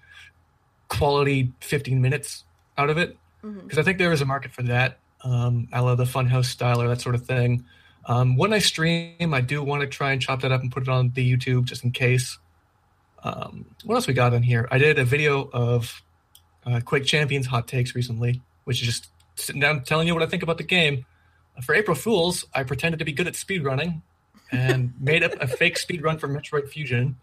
quality 0.88 1.52
15 1.60 2.00
minutes 2.00 2.44
out 2.76 2.90
of 2.90 2.98
it. 2.98 3.16
Because 3.62 3.78
I 3.78 3.82
think 3.82 3.98
there 3.98 4.12
is 4.12 4.20
a 4.20 4.26
market 4.26 4.52
for 4.52 4.62
that. 4.64 4.98
Um, 5.22 5.68
I 5.72 5.80
love 5.80 5.98
the 5.98 6.04
funhouse 6.04 6.46
style 6.46 6.82
or 6.82 6.88
that 6.88 7.00
sort 7.00 7.14
of 7.14 7.24
thing. 7.24 7.64
Um, 8.04 8.36
when 8.36 8.52
I 8.52 8.58
stream, 8.58 9.32
I 9.34 9.40
do 9.40 9.62
want 9.62 9.82
to 9.82 9.86
try 9.86 10.12
and 10.12 10.20
chop 10.20 10.42
that 10.42 10.50
up 10.50 10.62
and 10.62 10.72
put 10.72 10.82
it 10.82 10.88
on 10.88 11.12
the 11.14 11.36
YouTube 11.36 11.64
just 11.64 11.84
in 11.84 11.92
case. 11.92 12.38
Um, 13.22 13.66
what 13.84 13.96
else 13.96 14.06
we 14.06 14.14
got 14.14 14.34
on 14.34 14.42
here? 14.42 14.68
I 14.70 14.78
did 14.78 14.98
a 14.98 15.04
video 15.04 15.48
of 15.52 16.02
uh, 16.64 16.80
Quake 16.84 17.04
Champions 17.04 17.46
hot 17.46 17.66
takes 17.66 17.94
recently, 17.94 18.42
which 18.64 18.80
is 18.80 18.86
just 18.86 19.08
sitting 19.34 19.60
down 19.60 19.82
telling 19.84 20.06
you 20.06 20.14
what 20.14 20.22
I 20.22 20.26
think 20.26 20.42
about 20.42 20.58
the 20.58 20.64
game. 20.64 21.06
For 21.62 21.74
April 21.74 21.96
Fools, 21.96 22.44
I 22.54 22.62
pretended 22.62 22.98
to 22.98 23.04
be 23.04 23.12
good 23.12 23.26
at 23.26 23.34
speedrunning 23.34 24.02
and 24.52 24.92
made 25.00 25.24
up 25.24 25.32
a 25.40 25.46
fake 25.46 25.76
speedrun 25.76 26.20
for 26.20 26.28
Metroid 26.28 26.68
Fusion. 26.68 27.16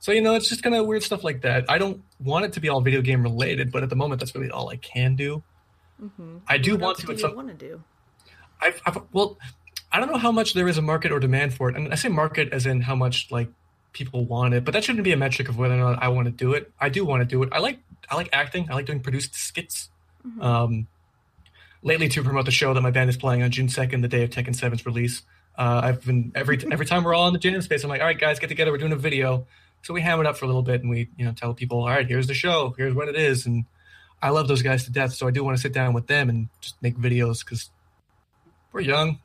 So, 0.00 0.12
you 0.12 0.20
know, 0.20 0.34
it's 0.34 0.48
just 0.48 0.62
kind 0.62 0.76
of 0.76 0.86
weird 0.86 1.02
stuff 1.02 1.24
like 1.24 1.42
that. 1.42 1.64
I 1.68 1.78
don't 1.78 2.02
want 2.20 2.44
it 2.44 2.52
to 2.54 2.60
be 2.60 2.68
all 2.68 2.80
video 2.80 3.00
game 3.00 3.22
related, 3.22 3.72
but 3.72 3.82
at 3.82 3.88
the 3.88 3.96
moment, 3.96 4.20
that's 4.20 4.34
really 4.34 4.50
all 4.50 4.68
I 4.68 4.76
can 4.76 5.16
do. 5.16 5.42
I 6.46 6.58
do 6.58 6.72
What 6.72 6.80
want 6.80 6.98
to 6.98 7.06
do 7.06 7.12
you 7.12 7.18
some 7.18 7.34
want 7.34 7.48
to 7.48 7.54
do? 7.54 7.82
I've, 8.60 8.80
I've 8.86 8.98
well, 9.12 9.36
I 9.90 9.98
don't 9.98 10.10
know 10.12 10.18
how 10.18 10.32
much 10.32 10.54
there 10.54 10.68
is 10.68 10.78
a 10.78 10.82
market 10.82 11.10
or 11.10 11.18
demand 11.18 11.54
for 11.54 11.68
it, 11.68 11.76
and 11.76 11.92
I 11.92 11.96
say 11.96 12.08
market 12.08 12.52
as 12.52 12.66
in 12.66 12.80
how 12.82 12.94
much 12.94 13.30
like 13.30 13.48
people 13.92 14.24
want 14.24 14.54
it, 14.54 14.64
but 14.64 14.74
that 14.74 14.84
shouldn't 14.84 15.04
be 15.04 15.12
a 15.12 15.16
metric 15.16 15.48
of 15.48 15.58
whether 15.58 15.74
or 15.74 15.78
not 15.78 16.02
I 16.02 16.08
want 16.08 16.26
to 16.26 16.32
do 16.32 16.54
it. 16.54 16.70
I 16.80 16.88
do 16.88 17.04
want 17.04 17.20
to 17.20 17.24
do 17.24 17.42
it. 17.42 17.48
I 17.52 17.58
like 17.58 17.78
I 18.10 18.16
like 18.16 18.28
acting. 18.32 18.68
I 18.70 18.74
like 18.74 18.86
doing 18.86 19.00
produced 19.00 19.34
skits. 19.34 19.90
Um, 20.40 20.88
lately, 21.82 22.08
to 22.08 22.22
promote 22.22 22.44
the 22.44 22.50
show 22.50 22.74
that 22.74 22.80
my 22.80 22.90
band 22.90 23.10
is 23.10 23.16
playing 23.16 23.42
on 23.42 23.50
June 23.50 23.68
second, 23.68 24.02
the 24.02 24.08
day 24.08 24.24
of 24.24 24.30
Tekken 24.30 24.48
7's 24.48 24.84
release, 24.84 25.22
uh, 25.56 25.80
I've 25.84 26.04
been 26.04 26.32
every 26.34 26.58
every 26.70 26.86
time 26.86 27.04
we're 27.04 27.14
all 27.14 27.26
in 27.26 27.32
the 27.32 27.38
jam 27.38 27.60
space, 27.62 27.82
I'm 27.82 27.90
like, 27.90 28.00
all 28.00 28.06
right, 28.06 28.18
guys, 28.18 28.38
get 28.38 28.48
together. 28.48 28.70
We're 28.70 28.78
doing 28.78 28.92
a 28.92 28.96
video. 28.96 29.46
So 29.82 29.94
we 29.94 30.00
ham 30.00 30.20
it 30.20 30.26
up 30.26 30.36
for 30.36 30.44
a 30.44 30.48
little 30.48 30.62
bit, 30.62 30.82
and 30.82 30.90
we 30.90 31.08
you 31.16 31.24
know 31.24 31.32
tell 31.32 31.54
people, 31.54 31.80
all 31.80 31.88
right, 31.88 32.06
here's 32.06 32.26
the 32.26 32.34
show. 32.34 32.74
Here's 32.76 32.94
what 32.94 33.08
it 33.08 33.16
is, 33.16 33.46
and 33.46 33.64
I 34.20 34.30
love 34.30 34.48
those 34.48 34.62
guys 34.62 34.84
to 34.84 34.92
death. 34.92 35.14
So 35.14 35.26
I 35.26 35.30
do 35.30 35.44
want 35.44 35.56
to 35.56 35.60
sit 35.60 35.72
down 35.72 35.94
with 35.94 36.06
them 36.06 36.28
and 36.28 36.48
just 36.60 36.80
make 36.82 36.96
videos 36.96 37.44
because 37.44 37.70
we're 38.72 38.80
young. 38.80 39.20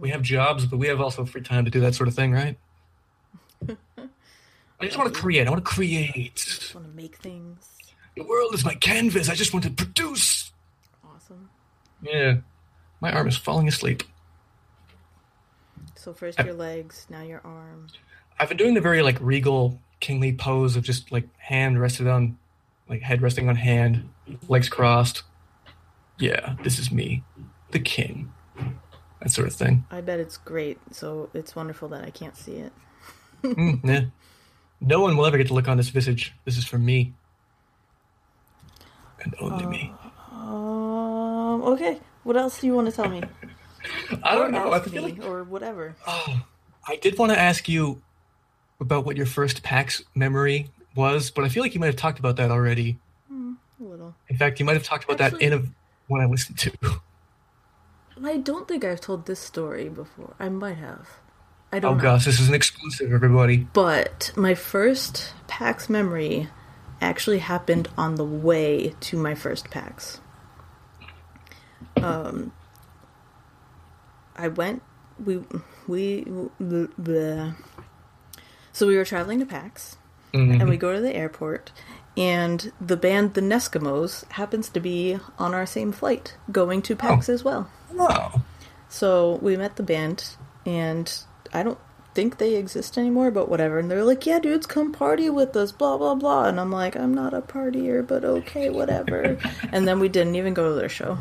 We 0.00 0.10
have 0.10 0.22
jobs, 0.22 0.66
but 0.66 0.78
we 0.78 0.88
have 0.88 1.00
also 1.00 1.24
free 1.24 1.42
time 1.42 1.64
to 1.64 1.70
do 1.70 1.80
that 1.80 1.94
sort 1.94 2.08
of 2.08 2.14
thing, 2.14 2.32
right? 2.32 2.58
I 4.80 4.84
just 4.84 4.98
want 4.98 5.12
to 5.12 5.18
create. 5.20 5.46
I 5.46 5.50
want 5.50 5.64
to 5.64 5.70
create. 5.70 6.10
I 6.14 6.30
Just 6.34 6.74
want 6.74 6.86
to 6.86 6.92
make 6.92 7.16
things 7.16 7.68
The 8.16 8.24
world 8.24 8.54
is 8.54 8.64
my 8.64 8.74
canvas. 8.74 9.28
I 9.28 9.34
just 9.34 9.52
want 9.52 9.64
to 9.64 9.70
produce. 9.70 10.52
awesome. 11.04 11.48
Yeah. 12.02 12.38
My 13.00 13.12
arm 13.12 13.28
is 13.28 13.36
falling 13.36 13.68
asleep. 13.68 14.02
So 15.94 16.12
first 16.12 16.38
your 16.38 16.54
legs, 16.54 17.06
now 17.10 17.22
your 17.22 17.40
arm. 17.44 17.88
I've 18.38 18.48
been 18.48 18.58
doing 18.58 18.74
the 18.74 18.80
very 18.80 19.02
like 19.02 19.18
regal 19.20 19.80
kingly 20.00 20.32
pose 20.32 20.76
of 20.76 20.84
just 20.84 21.10
like 21.10 21.26
hand 21.38 21.80
rested 21.80 22.06
on 22.06 22.38
like 22.88 23.02
head 23.02 23.22
resting 23.22 23.48
on 23.48 23.56
hand, 23.56 24.08
legs 24.48 24.68
crossed. 24.68 25.22
Yeah, 26.18 26.54
this 26.62 26.78
is 26.78 26.92
me. 26.92 27.24
The 27.72 27.80
king. 27.80 28.32
That 29.20 29.30
sort 29.30 29.48
of 29.48 29.54
thing. 29.54 29.84
I 29.90 30.00
bet 30.00 30.20
it's 30.20 30.36
great. 30.36 30.78
So 30.92 31.28
it's 31.34 31.56
wonderful 31.56 31.88
that 31.88 32.04
I 32.04 32.10
can't 32.10 32.36
see 32.36 32.52
it. 32.56 32.72
Mm. 33.54 34.10
No 34.80 35.00
one 35.00 35.16
will 35.16 35.26
ever 35.26 35.38
get 35.38 35.46
to 35.48 35.54
look 35.54 35.68
on 35.68 35.76
this 35.76 35.88
visage. 35.88 36.34
This 36.44 36.56
is 36.56 36.64
for 36.64 36.78
me. 36.78 37.14
And 39.22 39.34
only 39.40 39.66
me. 39.66 39.92
Um. 40.32 41.62
Okay. 41.62 41.98
What 42.24 42.36
else 42.36 42.60
do 42.60 42.66
you 42.66 42.74
want 42.74 42.88
to 42.88 42.92
tell 42.92 43.08
me? 43.08 43.22
I 44.22 44.34
don't 44.34 44.48
or 44.48 44.50
know. 44.52 44.72
I 44.72 44.80
feel 44.80 45.02
like 45.02 45.24
or 45.24 45.44
whatever. 45.44 45.96
I 46.06 46.96
did 47.00 47.18
want 47.18 47.32
to 47.32 47.38
ask 47.38 47.68
you 47.68 48.02
about 48.80 49.04
what 49.04 49.16
your 49.16 49.26
first 49.26 49.62
PAX 49.62 50.02
memory 50.14 50.70
was, 50.94 51.30
but 51.30 51.44
I 51.44 51.48
feel 51.48 51.62
like 51.62 51.74
you 51.74 51.80
might 51.80 51.86
have 51.86 51.96
talked 51.96 52.18
about 52.18 52.36
that 52.36 52.50
already. 52.50 52.98
A 53.80 53.84
little. 53.84 54.14
In 54.28 54.36
fact, 54.36 54.58
you 54.58 54.64
might 54.64 54.74
have 54.74 54.84
talked 54.84 55.04
about 55.04 55.18
that 55.18 55.40
in 55.40 55.52
a 55.52 55.62
one 56.08 56.20
I 56.20 56.26
listened 56.26 56.58
to. 56.58 56.72
I 58.24 58.38
don't 58.38 58.66
think 58.66 58.84
I've 58.84 59.00
told 59.00 59.26
this 59.26 59.40
story 59.40 59.88
before. 59.88 60.34
I 60.38 60.48
might 60.48 60.78
have. 60.78 61.08
I 61.72 61.76
Oh 61.78 61.80
don't 61.80 61.96
know. 61.98 62.02
gosh, 62.02 62.24
this 62.24 62.40
is 62.40 62.48
an 62.48 62.54
exclusive, 62.54 63.12
everybody. 63.12 63.58
But 63.72 64.32
my 64.36 64.54
first 64.54 65.32
PAX 65.46 65.88
memory 65.90 66.48
actually 67.00 67.38
happened 67.40 67.88
on 67.98 68.14
the 68.14 68.24
way 68.24 68.94
to 69.00 69.16
my 69.18 69.34
first 69.34 69.70
PAX. 69.70 70.20
Um, 72.02 72.52
I 74.36 74.48
went. 74.48 74.82
We 75.22 75.38
we 75.86 76.24
bleh, 76.24 76.88
bleh. 77.00 77.54
so 78.72 78.86
we 78.86 78.96
were 78.96 79.04
traveling 79.04 79.38
to 79.40 79.46
PAX, 79.46 79.96
and 80.32 80.68
we 80.68 80.76
go 80.76 80.92
to 80.94 81.00
the 81.00 81.14
airport, 81.14 81.72
and 82.16 82.70
the 82.80 82.96
band 82.98 83.32
the 83.34 83.40
Neskimos 83.40 84.30
happens 84.32 84.68
to 84.70 84.80
be 84.80 85.18
on 85.38 85.54
our 85.54 85.64
same 85.66 85.90
flight 85.92 86.36
going 86.52 86.82
to 86.82 86.94
PAX 86.94 87.28
as 87.28 87.42
well. 87.44 87.70
Wow. 87.92 88.42
So 88.88 89.38
we 89.42 89.56
met 89.56 89.76
the 89.76 89.82
band, 89.82 90.36
and 90.66 91.10
I 91.52 91.62
don't 91.62 91.78
think 92.16 92.38
they 92.38 92.54
exist 92.56 92.96
anymore, 92.96 93.30
but 93.30 93.48
whatever. 93.50 93.78
And 93.78 93.90
they're 93.90 94.02
like, 94.02 94.24
"Yeah, 94.24 94.38
dudes, 94.38 94.66
come 94.66 94.90
party 94.90 95.28
with 95.28 95.54
us," 95.54 95.70
blah 95.70 95.98
blah 95.98 96.14
blah. 96.14 96.46
And 96.46 96.58
I'm 96.58 96.72
like, 96.72 96.96
"I'm 96.96 97.12
not 97.12 97.34
a 97.34 97.42
partier, 97.42 98.04
but 98.04 98.24
okay, 98.24 98.70
whatever." 98.70 99.38
and 99.72 99.86
then 99.86 100.00
we 100.00 100.08
didn't 100.08 100.34
even 100.34 100.54
go 100.54 100.70
to 100.70 100.74
their 100.74 100.88
show. 100.88 101.18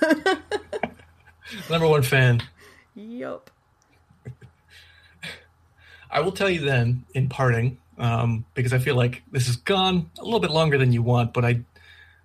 Number 1.70 1.86
one 1.86 2.02
fan. 2.02 2.42
yup. 2.94 3.50
I 6.10 6.20
will 6.20 6.32
tell 6.32 6.48
you 6.48 6.60
then, 6.60 7.04
in 7.14 7.28
parting, 7.28 7.78
um, 7.98 8.46
because 8.54 8.72
I 8.72 8.78
feel 8.78 8.96
like 8.96 9.22
this 9.30 9.46
has 9.46 9.56
gone 9.56 10.10
a 10.18 10.24
little 10.24 10.40
bit 10.40 10.50
longer 10.50 10.78
than 10.78 10.92
you 10.92 11.02
want, 11.02 11.34
but 11.34 11.44
I, 11.44 11.60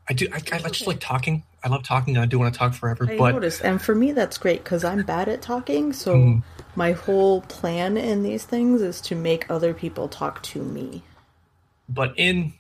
I 0.10 0.14
do, 0.14 0.28
I, 0.32 0.38
I 0.38 0.70
just 0.70 0.88
like 0.88 1.00
talking. 1.02 1.44
I 1.64 1.68
love 1.68 1.84
talking, 1.84 2.16
and 2.16 2.24
I 2.24 2.28
do 2.28 2.40
want 2.40 2.54
to 2.54 2.58
talk 2.58 2.74
forever. 2.74 3.08
I 3.10 3.18
but 3.18 3.34
noticed, 3.34 3.62
and 3.62 3.82
for 3.82 3.94
me, 3.94 4.14
that's 4.14 4.38
great 4.38 4.64
because 4.64 4.86
I'm 4.86 5.04
bad 5.04 5.28
at 5.28 5.42
talking. 5.42 5.92
So 5.92 6.16
Mm-hmm. 6.16 6.55
My 6.76 6.92
whole 6.92 7.42
plan 7.42 7.98
in 7.98 8.24
these 8.24 8.44
things 8.46 8.82
is 8.82 9.02
to 9.02 9.16
make 9.16 9.50
other 9.50 9.74
people 9.74 10.08
talk 10.08 10.42
to 10.44 10.62
me. 10.64 11.04
but 11.88 12.14
in 12.18 12.54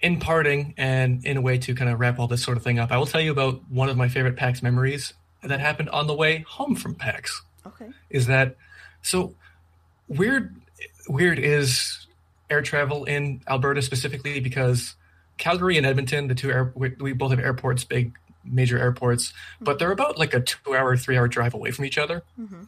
in 0.00 0.18
parting 0.18 0.74
and 0.76 1.24
in 1.24 1.36
a 1.36 1.40
way 1.40 1.56
to 1.58 1.74
kind 1.76 1.88
of 1.88 2.00
wrap 2.00 2.18
all 2.18 2.26
this 2.26 2.42
sort 2.42 2.56
of 2.56 2.64
thing 2.64 2.80
up, 2.80 2.90
I 2.90 2.96
will 2.96 3.06
tell 3.06 3.20
you 3.20 3.30
about 3.30 3.60
one 3.70 3.88
of 3.88 3.96
my 3.96 4.08
favorite 4.08 4.34
PAX 4.36 4.60
memories 4.60 5.14
that 5.44 5.60
happened 5.60 5.88
on 5.90 6.08
the 6.08 6.14
way 6.14 6.44
home 6.48 6.74
from 6.74 6.96
PAX. 6.96 7.40
Okay. 7.64 7.88
Is 8.10 8.26
that 8.26 8.56
so 9.02 9.34
weird? 10.08 10.54
Weird 11.08 11.38
is 11.38 12.06
air 12.50 12.62
travel 12.62 13.04
in 13.04 13.42
Alberta 13.48 13.80
specifically 13.80 14.40
because 14.40 14.96
Calgary 15.38 15.76
and 15.76 15.86
Edmonton, 15.86 16.26
the 16.26 16.34
two 16.34 16.50
air, 16.50 16.72
we, 16.74 16.90
we 16.98 17.12
both 17.12 17.30
have 17.30 17.38
airports, 17.40 17.84
big 17.84 18.12
major 18.44 18.78
airports, 18.78 19.32
but 19.60 19.78
they're 19.78 19.92
about 19.92 20.18
like 20.18 20.34
a 20.34 20.40
two-hour, 20.40 20.96
three-hour 20.96 21.28
drive 21.28 21.54
away 21.54 21.70
from 21.70 21.84
each 21.84 21.96
other. 21.98 22.24
Mhm. 22.40 22.66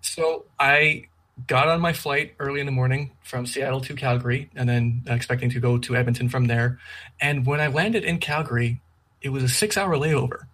So 0.00 0.44
I 0.58 1.08
got 1.46 1.68
on 1.68 1.80
my 1.80 1.92
flight 1.92 2.34
early 2.38 2.60
in 2.60 2.66
the 2.66 2.72
morning 2.72 3.12
from 3.22 3.46
Seattle 3.46 3.80
to 3.82 3.94
Calgary, 3.94 4.50
and 4.56 4.68
then 4.68 5.02
expecting 5.06 5.50
to 5.50 5.60
go 5.60 5.78
to 5.78 5.96
Edmonton 5.96 6.28
from 6.28 6.46
there. 6.46 6.78
And 7.20 7.46
when 7.46 7.60
I 7.60 7.68
landed 7.68 8.04
in 8.04 8.18
Calgary, 8.18 8.80
it 9.22 9.30
was 9.30 9.42
a 9.42 9.48
six-hour 9.48 9.94
layover 9.96 10.46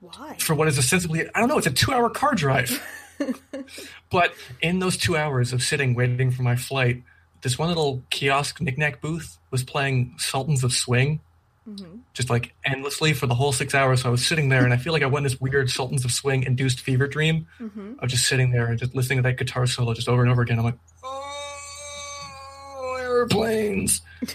Why? 0.00 0.36
for 0.38 0.54
what 0.54 0.68
is 0.68 0.78
ostensibly 0.78 1.28
I 1.34 1.40
don't 1.40 1.48
know, 1.48 1.58
it's 1.58 1.66
a 1.66 1.72
two 1.72 1.92
hour 1.92 2.10
car 2.10 2.34
drive. 2.34 2.82
but 4.10 4.34
in 4.62 4.78
those 4.78 4.96
two 4.96 5.16
hours 5.16 5.52
of 5.52 5.62
sitting 5.62 5.94
waiting 5.94 6.30
for 6.30 6.42
my 6.42 6.56
flight, 6.56 7.02
this 7.42 7.58
one 7.58 7.68
little 7.68 8.02
kiosk 8.10 8.60
knickknack 8.60 9.00
booth 9.00 9.38
was 9.50 9.64
playing 9.64 10.14
Sultans 10.18 10.64
of 10.64 10.72
Swing. 10.72 11.20
Mhm. 11.68 12.00
Just 12.14 12.30
like 12.30 12.54
endlessly 12.64 13.12
for 13.12 13.26
the 13.26 13.34
whole 13.34 13.52
six 13.52 13.74
hours. 13.74 14.02
So 14.02 14.08
I 14.08 14.10
was 14.12 14.24
sitting 14.26 14.48
there 14.48 14.64
and 14.64 14.72
I 14.72 14.76
feel 14.76 14.92
like 14.92 15.02
I 15.02 15.06
went 15.06 15.24
this 15.24 15.40
weird 15.40 15.70
Sultans 15.70 16.04
of 16.04 16.10
Swing 16.10 16.42
induced 16.42 16.80
fever 16.80 17.06
dream 17.06 17.46
Mhm. 17.60 17.98
of 17.98 18.08
just 18.08 18.26
sitting 18.26 18.50
there 18.50 18.66
and 18.66 18.78
just 18.78 18.94
listening 18.94 19.18
to 19.18 19.22
that 19.24 19.36
guitar 19.36 19.66
solo 19.66 19.92
just 19.94 20.08
over 20.08 20.22
and 20.22 20.30
over 20.30 20.42
again. 20.42 20.58
I'm 20.58 20.64
like, 20.64 20.78
oh, 21.04 22.96
airplanes. 23.00 24.00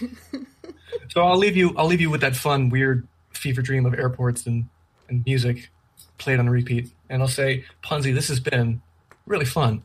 so 1.08 1.22
I'll 1.22 1.36
leave 1.38 1.56
you. 1.56 1.74
I'll 1.76 1.86
leave 1.86 2.00
you 2.00 2.10
with 2.10 2.20
that 2.20 2.36
fun, 2.36 2.68
weird 2.70 3.06
fever 3.32 3.60
dream 3.62 3.86
of 3.86 3.94
airports 3.94 4.46
and 4.46 4.68
and 5.08 5.24
music 5.24 5.70
played 6.18 6.38
on 6.40 6.48
repeat. 6.50 6.90
And 7.08 7.22
I'll 7.22 7.28
say, 7.28 7.64
Punzi, 7.84 8.12
this 8.12 8.26
has 8.28 8.40
been 8.40 8.82
really 9.26 9.44
fun. 9.44 9.82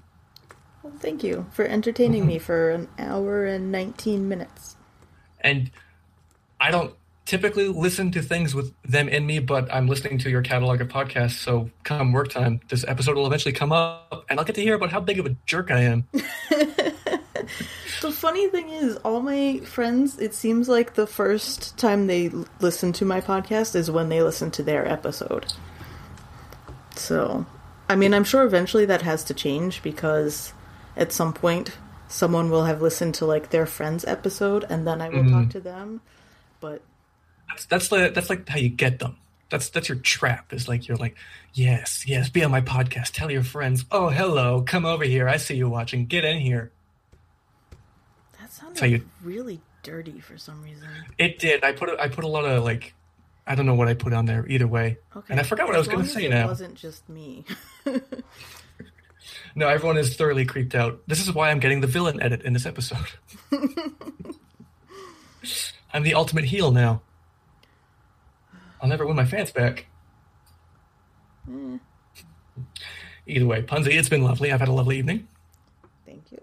Well, 0.82 0.94
thank 1.00 1.24
you 1.24 1.46
for 1.52 1.64
entertaining 1.66 2.26
me 2.26 2.40
for 2.40 2.72
an 2.72 2.88
hour 2.98 3.46
and 3.46 3.72
19 3.72 4.28
minutes. 4.28 4.78
And 5.42 5.70
I 6.60 6.72
don't 6.72 6.96
typically 7.26 7.68
listen 7.68 8.12
to 8.12 8.22
things 8.22 8.54
with 8.54 8.74
them 8.84 9.08
in 9.08 9.26
me, 9.26 9.40
but 9.40 9.74
I'm 9.74 9.88
listening 9.88 10.18
to 10.20 10.30
your 10.30 10.42
catalog 10.42 10.82
of 10.82 10.88
podcasts. 10.88 11.38
So 11.38 11.70
come 11.84 12.12
work 12.12 12.30
time, 12.30 12.60
this 12.70 12.84
episode 12.88 13.16
will 13.16 13.28
eventually 13.28 13.54
come 13.54 13.72
up, 13.72 14.26
and 14.30 14.40
I'll 14.40 14.46
get 14.46 14.56
to 14.56 14.62
hear 14.62 14.76
about 14.76 14.92
how 14.92 15.00
big 15.00 15.20
of 15.20 15.26
a 15.26 15.36
jerk 15.46 15.72
I 15.72 15.82
am. 15.82 16.08
The 18.02 18.12
funny 18.12 18.48
thing 18.48 18.70
is, 18.70 18.98
all 18.98 19.22
my 19.22 19.60
friends, 19.60 20.18
it 20.18 20.34
seems 20.34 20.68
like 20.68 20.96
the 20.96 21.06
first 21.06 21.78
time 21.78 22.08
they 22.08 22.32
listen 22.60 22.94
to 22.94 23.06
my 23.06 23.22
podcast 23.22 23.76
is 23.76 23.92
when 23.92 24.10
they 24.10 24.24
listen 24.24 24.50
to 24.52 24.64
their 24.64 24.88
episode. 24.88 25.54
So, 26.96 27.46
I 27.88 27.96
mean, 27.96 28.16
I'm 28.16 28.24
sure 28.24 28.44
eventually 28.44 28.86
that 28.86 29.04
has 29.04 29.24
to 29.26 29.36
change 29.36 29.84
because 29.84 30.52
at 30.98 31.12
some 31.12 31.32
point 31.32 31.78
someone 32.08 32.50
will 32.50 32.66
have 32.66 32.82
listened 32.82 33.14
to 33.16 33.26
like 33.28 33.52
their 33.52 33.68
friend's 33.68 34.04
episode 34.06 34.66
and 34.68 34.88
then 34.88 35.00
I 35.00 35.10
will 35.10 35.24
talk 35.24 35.44
mm-hmm. 35.44 35.50
to 35.50 35.60
them. 35.60 36.02
That's 37.52 37.66
that's 37.66 37.92
like 37.92 38.14
that's 38.14 38.30
like 38.30 38.48
how 38.50 38.58
you 38.58 38.70
get 38.70 39.00
them. 39.00 39.18
That's 39.50 39.70
that's 39.70 39.90
your 39.90 39.98
trap. 39.98 40.54
Is 40.54 40.68
like 40.68 40.88
you're 40.88 40.98
like, 40.98 41.16
yes, 41.54 42.06
yes, 42.08 42.30
be 42.30 42.44
on 42.44 42.52
my 42.52 42.62
podcast. 42.62 43.12
Tell 43.12 43.30
your 43.30 43.44
friends. 43.44 43.86
Oh, 43.92 44.10
hello, 44.10 44.62
come 44.62 44.86
over 44.86 45.04
here. 45.04 45.28
I 45.28 45.38
see 45.38 45.56
you 45.56 45.70
watching. 45.70 46.06
Get 46.06 46.24
in 46.26 46.40
here. 46.40 46.72
that 48.40 48.52
sounded 48.52 48.80
how 48.80 48.86
you- 48.88 49.06
really 49.24 49.60
dirty 49.84 50.20
for 50.20 50.38
some 50.38 50.62
reason. 50.62 50.88
It 51.18 51.40
did. 51.40 51.64
I 51.64 51.72
put 51.74 51.90
a, 51.90 52.00
I 52.02 52.08
put 52.08 52.24
a 52.24 52.28
lot 52.28 52.46
of 52.46 52.64
like, 52.64 52.94
I 53.46 53.56
don't 53.56 53.66
know 53.66 53.74
what 53.76 53.88
I 53.90 53.94
put 53.96 54.14
on 54.14 54.26
there. 54.26 54.46
Either 54.48 54.68
way, 54.68 54.98
Okay. 55.16 55.28
and 55.32 55.40
I 55.40 55.44
forgot 55.44 55.66
what 55.68 55.76
I 55.76 55.80
was 55.80 55.88
going 55.88 56.00
to 56.00 56.06
as 56.06 56.14
say 56.14 56.26
it 56.26 56.30
now. 56.30 56.48
wasn't 56.48 56.76
just 56.76 57.08
me. 57.10 57.44
No, 59.54 59.68
everyone 59.68 59.98
is 59.98 60.16
thoroughly 60.16 60.46
creeped 60.46 60.74
out. 60.76 61.02
This 61.08 61.20
is 61.22 61.34
why 61.34 61.52
I'm 61.52 61.60
getting 61.60 61.82
the 61.82 61.88
villain 61.88 62.22
edit 62.22 62.42
in 62.44 62.54
this 62.54 62.66
episode. 62.66 63.06
I'm 65.94 66.04
the 66.04 66.14
ultimate 66.14 66.46
heel 66.46 66.72
now. 66.72 67.02
I'll 68.82 68.90
never 68.90 69.06
win 69.06 69.16
my 69.16 69.26
fans 69.26 69.52
back. 69.52 69.86
Eh, 71.50 71.78
Either 73.28 73.46
way, 73.46 73.62
Punzi, 73.62 73.94
it's 73.94 74.10
been 74.10 74.24
lovely. 74.24 74.52
I've 74.52 74.60
had 74.60 74.70
a 74.70 74.74
lovely 74.74 74.98
evening. 74.98 75.28
thank 76.06 76.24
you. 76.32 76.40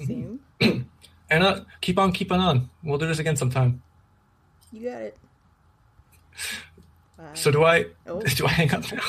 Mm-hmm. 0.00 0.36
Same. 0.62 0.90
And 1.30 1.42
uh, 1.42 1.60
keep 1.80 1.98
on 1.98 2.12
keeping 2.12 2.38
on. 2.38 2.68
We'll 2.82 2.98
do 2.98 3.06
this 3.06 3.18
again 3.18 3.36
sometime. 3.36 3.82
You 4.72 4.90
got 4.90 5.02
it. 5.02 5.16
Bye. 7.16 7.24
So 7.34 7.50
do 7.50 7.64
I? 7.64 7.86
Oh. 8.06 8.20
Do 8.36 8.46
I 8.46 8.50
hang 8.50 8.72
up 8.74 8.82
now? 8.92 9.02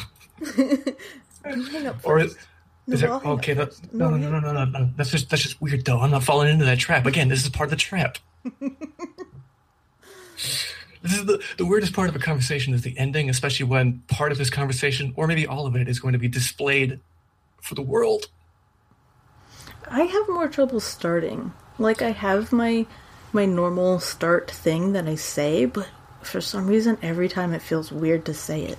Hang 1.44 1.88
up 1.88 1.98
Or 2.04 2.20
is, 2.20 2.38
No, 2.88 2.94
is 2.94 3.02
there? 3.02 3.12
I'll 3.12 3.28
Okay, 3.34 3.54
that, 3.54 3.74
no, 3.94 4.10
no, 4.10 4.18
no, 4.18 4.30
no, 4.40 4.40
no, 4.40 4.54
no, 4.54 4.66
no. 4.66 4.90
That's 4.96 5.12
just 5.12 5.30
that's 5.30 5.42
just 5.44 5.62
weird 5.62 5.84
though. 5.86 6.00
I'm 6.00 6.12
not 6.12 6.24
falling 6.24 6.50
into 6.50 6.66
that 6.66 6.80
trap 6.80 7.06
again. 7.06 7.28
This 7.30 7.44
is 7.44 7.50
part 7.50 7.68
of 7.68 7.72
the 7.72 7.78
trap. 7.78 8.18
this 11.06 11.18
is 11.20 11.26
the 11.26 11.44
the 11.58 11.66
weirdest 11.66 11.94
part 11.94 12.10
of 12.10 12.16
a 12.16 12.20
conversation 12.20 12.74
is 12.74 12.82
the 12.82 12.98
ending, 12.98 13.30
especially 13.30 13.66
when 13.66 14.00
part 14.08 14.32
of 14.32 14.38
this 14.38 14.50
conversation, 14.50 15.14
or 15.16 15.28
maybe 15.28 15.46
all 15.48 15.66
of 15.66 15.76
it, 15.76 15.88
is 15.88 16.00
going 16.00 16.14
to 16.14 16.20
be 16.20 16.28
displayed 16.28 17.00
for 17.62 17.76
the 17.76 17.82
world. 17.82 18.28
I 19.88 20.02
have 20.04 20.28
more 20.30 20.48
trouble 20.48 20.80
starting. 20.80 21.54
Like 21.78 22.02
I 22.02 22.12
have 22.12 22.52
my 22.52 22.86
my 23.34 23.46
normal 23.46 24.00
start 24.00 24.50
thing 24.50 24.94
that 24.94 25.08
I 25.08 25.16
say, 25.16 25.66
but 25.66 25.88
for 26.22 26.42
some 26.42 26.68
reason 26.68 26.98
every 27.02 27.30
time 27.30 27.54
it 27.54 27.62
feels 27.62 27.92
weird 27.92 28.26
to 28.26 28.34
say 28.34 28.64
it. 28.64 28.78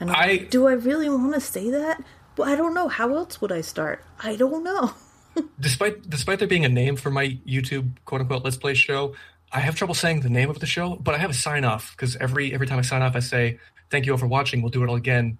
And 0.00 0.10
I'm 0.10 0.16
I- 0.16 0.26
like, 0.32 0.50
do 0.50 0.66
I 0.68 0.72
really 0.74 1.08
want 1.08 1.34
to 1.34 1.40
say 1.40 1.70
that? 1.70 2.02
Well, 2.36 2.48
I 2.48 2.54
don't 2.54 2.74
know. 2.74 2.86
How 2.86 3.12
else 3.16 3.40
would 3.40 3.50
I 3.50 3.62
start? 3.62 4.04
I 4.20 4.36
don't 4.36 4.62
know. 4.62 4.92
Despite 5.60 6.08
despite 6.08 6.38
there 6.40 6.48
being 6.48 6.64
a 6.64 6.68
name 6.68 6.96
for 6.96 7.10
my 7.10 7.38
YouTube 7.46 7.90
quote 8.04 8.20
unquote 8.20 8.44
Let's 8.44 8.56
Play 8.56 8.74
show, 8.74 9.14
I 9.52 9.60
have 9.60 9.76
trouble 9.76 9.94
saying 9.94 10.20
the 10.20 10.28
name 10.28 10.50
of 10.50 10.58
the 10.58 10.66
show. 10.66 10.96
But 10.96 11.14
I 11.14 11.18
have 11.18 11.30
a 11.30 11.34
sign 11.34 11.64
off 11.64 11.94
because 11.96 12.16
every 12.16 12.52
every 12.52 12.66
time 12.66 12.78
I 12.78 12.82
sign 12.82 13.02
off, 13.02 13.16
I 13.16 13.20
say 13.20 13.58
thank 13.90 14.06
you 14.06 14.12
all 14.12 14.18
for 14.18 14.26
watching. 14.26 14.62
We'll 14.62 14.70
do 14.70 14.82
it 14.82 14.88
all 14.88 14.96
again. 14.96 15.38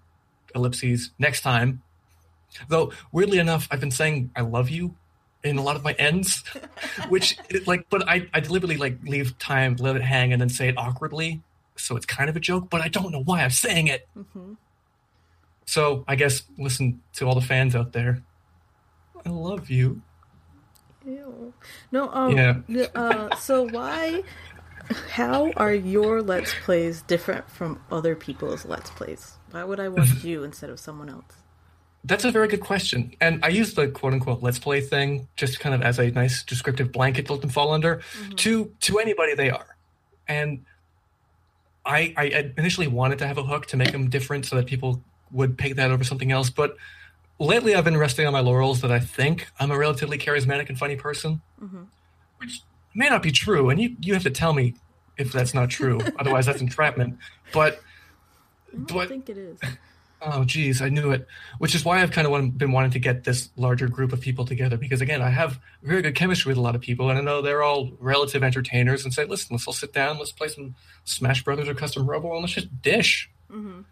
Ellipses 0.54 1.10
next 1.18 1.42
time. 1.42 1.82
Though 2.68 2.92
weirdly 3.12 3.38
enough, 3.38 3.68
I've 3.70 3.80
been 3.80 3.90
saying 3.90 4.30
I 4.34 4.40
love 4.40 4.70
you 4.70 4.94
in 5.44 5.58
a 5.58 5.62
lot 5.62 5.76
of 5.76 5.84
my 5.84 5.92
ends, 5.92 6.42
which 7.08 7.36
like, 7.66 7.86
but 7.90 8.08
I 8.08 8.28
I 8.32 8.40
deliberately 8.40 8.76
like 8.76 8.98
leave 9.04 9.38
time, 9.38 9.76
let 9.76 9.96
it 9.96 10.02
hang, 10.02 10.32
and 10.32 10.40
then 10.40 10.48
say 10.48 10.68
it 10.68 10.78
awkwardly. 10.78 11.42
So 11.76 11.96
it's 11.96 12.06
kind 12.06 12.28
of 12.28 12.36
a 12.36 12.40
joke, 12.40 12.70
but 12.70 12.80
I 12.80 12.88
don't 12.88 13.12
know 13.12 13.22
why 13.22 13.42
I'm 13.42 13.50
saying 13.50 13.86
it. 13.86 14.08
Mm-hmm. 14.16 14.54
So 15.66 16.04
I 16.08 16.16
guess 16.16 16.42
listen 16.56 17.02
to 17.14 17.26
all 17.26 17.34
the 17.34 17.42
fans 17.42 17.76
out 17.76 17.92
there. 17.92 18.22
I 19.24 19.28
love 19.28 19.68
you. 19.68 20.00
Ew. 21.08 21.52
No, 21.90 22.08
um, 22.12 22.36
Yeah. 22.36 22.86
uh, 22.94 23.34
so 23.36 23.62
why, 23.62 24.22
how 25.10 25.50
are 25.56 25.72
your 25.72 26.22
Let's 26.22 26.54
Plays 26.62 27.02
different 27.02 27.50
from 27.50 27.80
other 27.90 28.14
people's 28.14 28.64
Let's 28.66 28.90
Plays? 28.90 29.38
Why 29.50 29.64
would 29.64 29.80
I 29.80 29.88
watch 29.88 30.08
you 30.24 30.44
instead 30.44 30.70
of 30.70 30.78
someone 30.78 31.08
else? 31.08 31.34
That's 32.04 32.24
a 32.24 32.30
very 32.30 32.48
good 32.48 32.60
question. 32.60 33.14
And 33.20 33.44
I 33.44 33.48
use 33.48 33.74
the 33.74 33.88
quote 33.88 34.12
unquote 34.12 34.42
let's 34.42 34.58
play 34.58 34.80
thing 34.80 35.28
just 35.36 35.58
kind 35.60 35.74
of 35.74 35.82
as 35.82 35.98
a 35.98 36.10
nice 36.10 36.42
descriptive 36.44 36.92
blanket 36.92 37.26
to 37.26 37.32
let 37.32 37.40
them 37.40 37.50
fall 37.50 37.72
under 37.72 38.02
to 38.36 38.72
to 38.80 38.98
anybody 38.98 39.34
they 39.34 39.50
are. 39.50 39.76
And 40.28 40.64
I 41.84 42.14
I 42.16 42.52
initially 42.56 42.86
wanted 42.86 43.18
to 43.18 43.26
have 43.26 43.36
a 43.36 43.42
hook 43.42 43.66
to 43.66 43.76
make 43.76 43.90
them 43.92 44.08
different 44.10 44.46
so 44.46 44.56
that 44.56 44.66
people 44.66 45.02
would 45.32 45.58
pick 45.58 45.74
that 45.76 45.90
over 45.90 46.04
something 46.04 46.30
else, 46.30 46.50
but 46.50 46.76
lately 47.38 47.74
I've 47.74 47.84
been 47.84 47.96
resting 47.96 48.26
on 48.26 48.32
my 48.32 48.40
laurels 48.40 48.80
that 48.80 48.90
I 48.92 49.00
think 49.00 49.48
I'm 49.60 49.70
a 49.70 49.78
relatively 49.78 50.18
charismatic 50.18 50.68
and 50.68 50.78
funny 50.78 50.96
person. 50.96 51.40
Mm-hmm. 51.62 51.82
Which 52.38 52.62
may 52.94 53.08
not 53.08 53.22
be 53.22 53.30
true, 53.32 53.68
and 53.70 53.80
you, 53.80 53.96
you 54.00 54.14
have 54.14 54.22
to 54.24 54.30
tell 54.30 54.52
me 54.52 54.74
if 55.16 55.32
that's 55.32 55.54
not 55.54 55.70
true. 55.70 56.00
Otherwise 56.18 56.46
that's 56.46 56.60
entrapment. 56.60 57.18
But 57.52 57.80
I 58.72 58.76
But- 58.76 59.08
think 59.08 59.28
it 59.28 59.38
is. 59.38 59.58
Oh, 60.20 60.42
geez, 60.42 60.82
I 60.82 60.88
knew 60.88 61.12
it. 61.12 61.28
Which 61.58 61.76
is 61.76 61.84
why 61.84 62.02
I've 62.02 62.10
kind 62.10 62.26
of 62.26 62.58
been 62.58 62.72
wanting 62.72 62.90
to 62.90 62.98
get 62.98 63.22
this 63.22 63.50
larger 63.56 63.86
group 63.86 64.12
of 64.12 64.20
people 64.20 64.44
together 64.44 64.76
because, 64.76 65.00
again, 65.00 65.22
I 65.22 65.28
have 65.28 65.60
very 65.84 66.02
good 66.02 66.16
chemistry 66.16 66.50
with 66.50 66.58
a 66.58 66.60
lot 66.60 66.74
of 66.74 66.80
people, 66.80 67.08
and 67.08 67.16
I 67.16 67.22
know 67.22 67.40
they're 67.40 67.62
all 67.62 67.92
relative 68.00 68.42
entertainers. 68.42 69.04
And 69.04 69.14
say, 69.14 69.24
listen, 69.26 69.54
let's 69.54 69.68
all 69.68 69.72
sit 69.72 69.92
down, 69.92 70.18
let's 70.18 70.32
play 70.32 70.48
some 70.48 70.74
Smash 71.04 71.44
Brothers 71.44 71.68
or 71.68 71.74
Custom 71.74 72.04
Robo, 72.04 72.32
and 72.32 72.40
let's 72.40 72.52
just 72.54 72.82
dish. 72.82 73.30
Mm-hmm. 73.48 73.82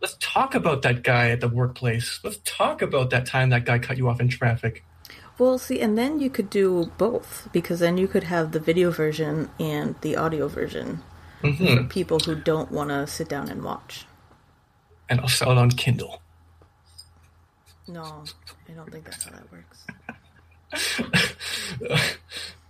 Let's 0.00 0.16
talk 0.20 0.54
about 0.54 0.82
that 0.82 1.02
guy 1.02 1.30
at 1.30 1.40
the 1.40 1.48
workplace. 1.48 2.20
Let's 2.22 2.38
talk 2.44 2.82
about 2.82 3.10
that 3.10 3.26
time 3.26 3.50
that 3.50 3.64
guy 3.64 3.78
cut 3.78 3.96
you 3.96 4.08
off 4.08 4.20
in 4.20 4.28
traffic. 4.28 4.84
Well, 5.38 5.58
see, 5.58 5.80
and 5.80 5.98
then 5.98 6.20
you 6.20 6.30
could 6.30 6.50
do 6.50 6.92
both 6.98 7.48
because 7.52 7.80
then 7.80 7.98
you 7.98 8.06
could 8.06 8.24
have 8.24 8.52
the 8.52 8.60
video 8.60 8.90
version 8.90 9.50
and 9.58 9.96
the 10.02 10.16
audio 10.16 10.48
version 10.48 11.02
hmm 11.42 11.76
for 11.76 11.84
people 11.84 12.20
who 12.20 12.34
don't 12.34 12.70
want 12.72 12.90
to 12.90 13.06
sit 13.06 13.28
down 13.28 13.48
and 13.48 13.62
watch. 13.62 14.06
And 15.08 15.20
I'll 15.20 15.28
sell 15.28 15.50
it 15.52 15.58
on 15.58 15.70
Kindle. 15.70 16.22
No, 17.86 18.24
I 18.68 18.72
don't 18.72 18.90
think 18.90 19.04
that's 19.04 19.24
how 19.24 19.32
that 19.32 19.52
works. 19.52 19.86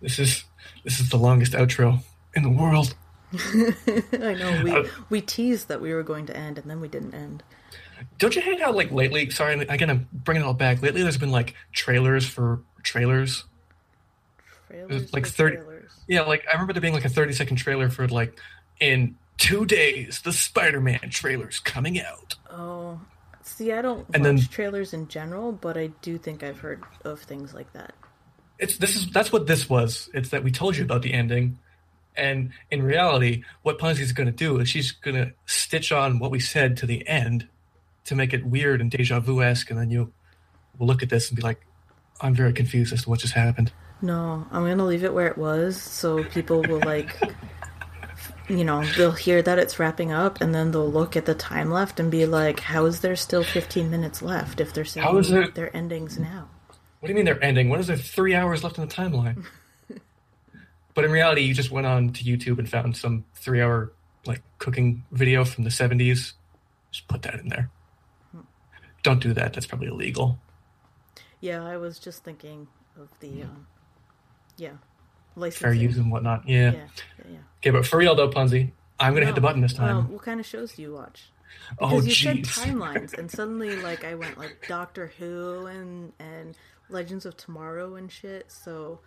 This 0.00 0.18
is 0.18 0.44
this 0.84 1.00
is 1.00 1.08
the 1.08 1.16
longest 1.16 1.52
outro 1.54 2.02
in 2.34 2.42
the 2.42 2.50
world. 2.50 2.94
I 4.12 4.34
know 4.34 4.60
we 4.64 4.70
Uh, 4.72 4.84
we 5.10 5.20
teased 5.20 5.68
that 5.68 5.80
we 5.80 5.92
were 5.92 6.02
going 6.02 6.26
to 6.26 6.36
end, 6.36 6.58
and 6.58 6.70
then 6.70 6.80
we 6.80 6.88
didn't 6.88 7.14
end. 7.14 7.42
Don't 8.18 8.34
you 8.34 8.42
hate 8.42 8.60
how 8.60 8.72
like 8.72 8.90
lately? 8.90 9.30
Sorry, 9.30 9.58
again, 9.60 9.90
I'm 9.90 10.08
bringing 10.12 10.42
it 10.42 10.46
all 10.46 10.54
back. 10.54 10.82
Lately, 10.82 11.02
there's 11.02 11.18
been 11.18 11.30
like 11.30 11.54
trailers 11.72 12.26
for 12.26 12.60
trailers. 12.82 13.44
Trailers 14.68 15.12
like 15.12 15.26
30 15.26 15.56
trailers. 15.56 15.92
Yeah, 16.08 16.22
like 16.22 16.44
I 16.48 16.52
remember 16.52 16.72
there 16.72 16.82
being 16.82 16.94
like 16.94 17.04
a 17.04 17.08
30 17.08 17.32
second 17.32 17.56
trailer 17.56 17.88
for 17.90 18.08
like 18.08 18.38
in 18.80 19.16
two 19.38 19.64
days 19.64 20.20
the 20.22 20.32
Spider-Man 20.32 21.10
trailer's 21.10 21.58
coming 21.60 22.00
out. 22.00 22.34
Oh, 22.50 23.00
see, 23.42 23.72
I 23.72 23.82
don't 23.82 24.06
And 24.12 24.24
watch 24.24 24.36
then- 24.36 24.48
trailers 24.48 24.92
in 24.92 25.08
general, 25.08 25.52
but 25.52 25.76
I 25.76 25.88
do 26.02 26.18
think 26.18 26.42
I've 26.42 26.58
heard 26.60 26.82
of 27.04 27.20
things 27.20 27.54
like 27.54 27.72
that. 27.72 27.94
It's 28.58 28.76
this 28.78 28.96
is 28.96 29.10
that's 29.10 29.32
what 29.32 29.46
this 29.46 29.68
was. 29.68 30.08
It's 30.14 30.28
that 30.30 30.44
we 30.44 30.50
told 30.50 30.76
you 30.76 30.84
about 30.84 31.02
the 31.02 31.12
ending. 31.12 31.58
And 32.16 32.52
in 32.70 32.82
reality, 32.82 33.42
what 33.62 33.78
Punzy's 33.78 34.12
going 34.12 34.26
to 34.26 34.32
do 34.32 34.58
is 34.60 34.68
she's 34.68 34.92
going 34.92 35.16
to 35.16 35.32
stitch 35.46 35.90
on 35.92 36.18
what 36.18 36.30
we 36.30 36.40
said 36.40 36.76
to 36.78 36.86
the 36.86 37.06
end 37.08 37.48
to 38.04 38.14
make 38.14 38.32
it 38.32 38.44
weird 38.46 38.80
and 38.80 38.90
deja 38.90 39.18
vu 39.20 39.42
esque, 39.42 39.70
and 39.70 39.78
then 39.78 39.90
you 39.90 40.12
will 40.78 40.86
look 40.86 41.02
at 41.02 41.08
this 41.08 41.28
and 41.28 41.36
be 41.36 41.42
like, 41.42 41.66
"I'm 42.20 42.34
very 42.34 42.52
confused 42.52 42.92
as 42.92 43.02
to 43.04 43.10
what 43.10 43.20
just 43.20 43.34
happened." 43.34 43.72
No, 44.02 44.46
I'm 44.52 44.64
gonna 44.66 44.84
leave 44.84 45.04
it 45.04 45.14
where 45.14 45.26
it 45.28 45.38
was, 45.38 45.80
so 45.80 46.22
people 46.24 46.62
will 46.62 46.80
like, 46.80 47.18
you 48.48 48.62
know, 48.64 48.84
they'll 48.96 49.12
hear 49.12 49.40
that 49.42 49.58
it's 49.58 49.78
wrapping 49.78 50.12
up, 50.12 50.40
and 50.40 50.54
then 50.54 50.70
they'll 50.70 50.90
look 50.90 51.16
at 51.16 51.24
the 51.24 51.34
time 51.34 51.70
left 51.70 51.98
and 51.98 52.10
be 52.10 52.26
like, 52.26 52.60
"How 52.60 52.84
is 52.84 53.00
there 53.00 53.16
still 53.16 53.42
15 53.42 53.90
minutes 53.90 54.20
left 54.20 54.60
if 54.60 54.74
they're 54.74 54.84
saying 54.84 55.06
How 55.06 55.16
is 55.16 55.30
there- 55.30 55.48
their 55.48 55.74
endings 55.74 56.18
now?" 56.18 56.48
What 57.00 57.08
do 57.08 57.12
you 57.12 57.16
mean 57.16 57.24
they're 57.24 57.42
ending? 57.42 57.68
What 57.70 57.80
is 57.80 57.86
there 57.86 57.96
three 57.96 58.34
hours 58.34 58.62
left 58.62 58.78
in 58.78 58.86
the 58.86 58.94
timeline? 58.94 59.44
But 60.94 61.04
in 61.04 61.10
reality, 61.10 61.42
you 61.42 61.54
just 61.54 61.70
went 61.70 61.86
on 61.86 62.10
to 62.10 62.24
YouTube 62.24 62.58
and 62.58 62.68
found 62.68 62.96
some 62.96 63.24
three-hour 63.34 63.92
like 64.26 64.42
cooking 64.58 65.04
video 65.12 65.44
from 65.44 65.64
the 65.64 65.70
'70s. 65.70 66.32
Just 66.90 67.08
put 67.08 67.22
that 67.22 67.34
in 67.40 67.48
there. 67.48 67.70
Don't 69.02 69.20
do 69.20 69.32
that. 69.34 69.52
That's 69.52 69.66
probably 69.66 69.88
illegal. 69.88 70.38
Yeah, 71.40 71.62
I 71.64 71.76
was 71.76 71.98
just 71.98 72.24
thinking 72.24 72.68
of 72.98 73.08
the, 73.20 73.42
um, 73.42 73.66
yeah, 74.56 74.68
Fair 74.68 74.76
licensing. 75.36 75.80
use 75.80 75.96
and 75.98 76.10
whatnot. 76.10 76.48
Yeah. 76.48 76.72
Yeah, 76.72 76.72
yeah, 76.72 77.24
yeah. 77.32 77.38
Okay, 77.58 77.70
but 77.70 77.86
for 77.86 77.98
real 77.98 78.14
though, 78.14 78.30
Punzi, 78.30 78.70
I'm 78.98 79.12
gonna 79.12 79.26
hit 79.26 79.34
the 79.34 79.40
button 79.42 79.60
this 79.60 79.74
time. 79.74 79.96
Um, 79.96 80.12
what 80.12 80.22
kind 80.22 80.40
of 80.40 80.46
shows 80.46 80.72
do 80.72 80.82
you 80.82 80.94
watch? 80.94 81.30
oh, 81.80 81.88
Because 81.88 82.06
you 82.06 82.14
said 82.14 82.38
timelines, 82.44 83.12
and 83.18 83.30
suddenly, 83.30 83.76
like, 83.82 84.04
I 84.04 84.14
went 84.14 84.38
like 84.38 84.64
Doctor 84.68 85.12
Who 85.18 85.66
and 85.66 86.12
and 86.18 86.56
Legends 86.88 87.26
of 87.26 87.36
Tomorrow 87.36 87.96
and 87.96 88.10
shit. 88.10 88.50
So 88.50 89.00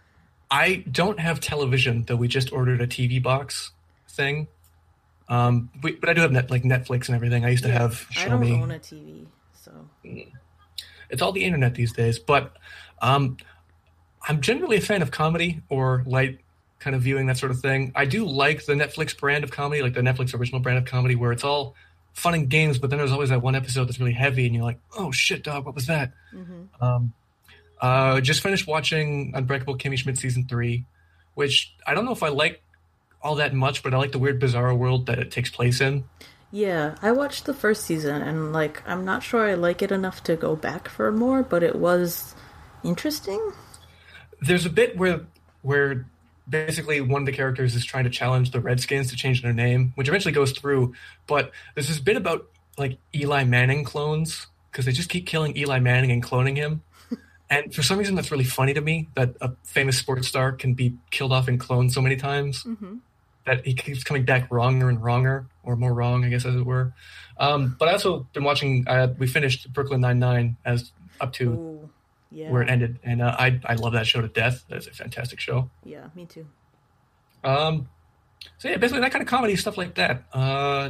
I 0.49 0.83
don't 0.89 1.19
have 1.19 1.39
television 1.39 2.03
though. 2.07 2.15
We 2.15 2.27
just 2.27 2.51
ordered 2.53 2.81
a 2.81 2.87
TV 2.87 3.21
box 3.21 3.71
thing. 4.09 4.47
Um, 5.29 5.69
we, 5.83 5.91
but 5.93 6.09
I 6.09 6.13
do 6.13 6.21
have 6.21 6.31
net, 6.31 6.49
like 6.49 6.63
Netflix 6.63 7.07
and 7.07 7.15
everything. 7.15 7.43
I 7.43 7.49
used 7.49 7.63
to 7.65 7.71
have 7.71 8.07
I 8.17 8.29
don't 8.29 8.39
Me. 8.39 8.53
own 8.53 8.71
a 8.71 8.79
TV, 8.79 9.25
so 9.53 9.71
it's 11.09 11.21
all 11.21 11.31
the 11.33 11.43
internet 11.43 11.75
these 11.75 11.91
days. 11.91 12.17
But 12.17 12.55
um, 13.01 13.37
I'm 14.27 14.39
generally 14.41 14.77
a 14.77 14.81
fan 14.81 15.01
of 15.01 15.11
comedy 15.11 15.61
or 15.69 16.03
light 16.05 16.39
kind 16.79 16.95
of 16.95 17.01
viewing 17.01 17.25
that 17.27 17.37
sort 17.37 17.51
of 17.51 17.59
thing. 17.59 17.91
I 17.95 18.05
do 18.05 18.25
like 18.25 18.65
the 18.65 18.73
Netflix 18.73 19.17
brand 19.17 19.43
of 19.43 19.51
comedy, 19.51 19.81
like 19.81 19.93
the 19.93 20.01
Netflix 20.01 20.33
original 20.33 20.61
brand 20.61 20.77
of 20.77 20.85
comedy, 20.85 21.15
where 21.15 21.31
it's 21.33 21.43
all 21.43 21.75
fun 22.13 22.33
and 22.33 22.49
games, 22.49 22.79
but 22.79 22.89
then 22.89 22.97
there's 22.97 23.11
always 23.11 23.29
that 23.29 23.41
one 23.41 23.55
episode 23.55 23.85
that's 23.85 23.99
really 23.99 24.13
heavy, 24.13 24.45
and 24.45 24.55
you're 24.55 24.63
like, 24.63 24.79
"Oh 24.97 25.11
shit, 25.11 25.43
dog, 25.43 25.65
what 25.65 25.75
was 25.75 25.87
that?" 25.87 26.13
mhm. 26.33 26.67
Um, 26.81 27.13
uh, 27.82 28.21
just 28.21 28.41
finished 28.41 28.67
watching 28.67 29.32
Unbreakable 29.36 29.78
Kimmy 29.78 29.97
Schmidt 29.97 30.17
season 30.17 30.47
three, 30.47 30.86
which 31.36 31.73
I 31.86 31.93
don't 31.93 32.05
know 32.05 32.11
if 32.11 32.23
I 32.23 32.30
like 32.30 32.63
all 33.21 33.36
that 33.36 33.53
much, 33.53 33.84
but 33.84 33.93
I 33.93 33.97
like 33.97 34.11
the 34.11 34.19
weird, 34.19 34.39
bizarre 34.39 34.73
world 34.73 35.07
that 35.07 35.19
it 35.19 35.32
takes 35.32 35.49
place 35.49 35.82
in. 35.82 36.03
yeah, 36.51 36.95
I 37.01 37.11
watched 37.11 37.45
the 37.45 37.53
first 37.53 37.86
season, 37.86 38.21
and 38.21 38.53
like, 38.53 38.82
I'm 38.88 39.03
not 39.05 39.23
sure 39.23 39.45
I 39.47 39.55
like 39.55 39.82
it 39.82 39.91
enough 39.91 40.23
to 40.23 40.36
go 40.36 40.55
back 40.55 40.88
for 40.88 41.11
more, 41.11 41.43
but 41.43 41.63
it 41.63 41.75
was 41.75 42.36
interesting. 42.84 43.51
there's 44.41 44.65
a 44.65 44.69
bit 44.69 44.97
where 44.97 45.25
where 45.61 46.07
basically 46.49 47.01
one 47.01 47.23
of 47.23 47.25
the 47.25 47.32
characters 47.32 47.75
is 47.75 47.84
trying 47.84 48.05
to 48.05 48.09
challenge 48.09 48.51
the 48.51 48.59
Redskins 48.61 49.09
to 49.09 49.15
change 49.15 49.41
their 49.41 49.53
name, 49.53 49.91
which 49.95 50.07
eventually 50.07 50.32
goes 50.32 50.51
through. 50.51 50.93
But 51.25 51.51
there's 51.75 51.89
this 51.89 51.99
bit 51.99 52.15
about 52.15 52.47
like 52.78 52.97
Eli 53.13 53.43
Manning 53.43 53.84
clones 53.84 54.47
because 54.71 54.86
they 54.86 54.91
just 54.91 55.09
keep 55.09 55.25
killing 55.25 55.57
Eli 55.57 55.80
Manning 55.80 56.11
and 56.11 56.23
cloning 56.23 56.55
him. 56.55 56.84
And 57.49 57.73
for 57.73 57.81
some 57.81 57.97
reason, 57.97 58.15
that's 58.15 58.29
really 58.31 58.43
funny 58.43 58.73
to 58.73 58.81
me 58.81 59.07
that 59.15 59.35
a 59.41 59.51
famous 59.63 59.97
sports 59.97 60.27
star 60.27 60.51
can 60.51 60.73
be 60.73 60.95
killed 61.11 61.31
off 61.31 61.47
and 61.47 61.59
cloned 61.59 61.91
so 61.91 62.01
many 62.01 62.15
times 62.17 62.63
Mm-hmm. 62.63 62.95
that 63.45 63.65
he 63.65 63.73
keeps 63.73 64.03
coming 64.03 64.25
back 64.25 64.51
wronger 64.51 64.89
and 64.89 65.01
wronger, 65.01 65.45
or 65.63 65.75
more 65.77 65.93
wrong, 65.93 66.25
I 66.25 66.29
guess, 66.29 66.43
as 66.45 66.55
it 66.55 66.65
were. 66.65 66.93
Um, 67.39 67.75
but 67.79 67.87
I 67.87 67.93
also 67.93 68.27
been 68.33 68.43
watching. 68.43 68.85
Uh, 68.87 69.13
we 69.17 69.27
finished 69.27 69.71
Brooklyn 69.71 70.01
Nine 70.01 70.19
Nine 70.19 70.57
as 70.65 70.91
up 71.21 71.31
to 71.33 71.49
Ooh, 71.51 71.89
yeah, 72.31 72.51
where 72.51 72.61
it 72.63 72.69
ended, 72.69 72.99
and 73.03 73.21
uh, 73.21 73.33
I 73.39 73.61
I 73.63 73.75
love 73.75 73.93
that 73.93 74.05
show 74.07 74.19
to 74.21 74.27
death. 74.27 74.65
That's 74.69 74.87
a 74.87 74.91
fantastic 74.91 75.39
show. 75.39 75.69
yeah, 75.85 76.07
me 76.15 76.25
too. 76.25 76.45
Um, 77.43 77.87
so 78.57 78.67
yeah, 78.67 78.75
basically 78.77 79.01
that 79.01 79.11
kind 79.11 79.21
of 79.21 79.27
comedy 79.29 79.55
stuff 79.55 79.77
like 79.77 79.95
that. 79.95 80.23
Uh, 80.33 80.89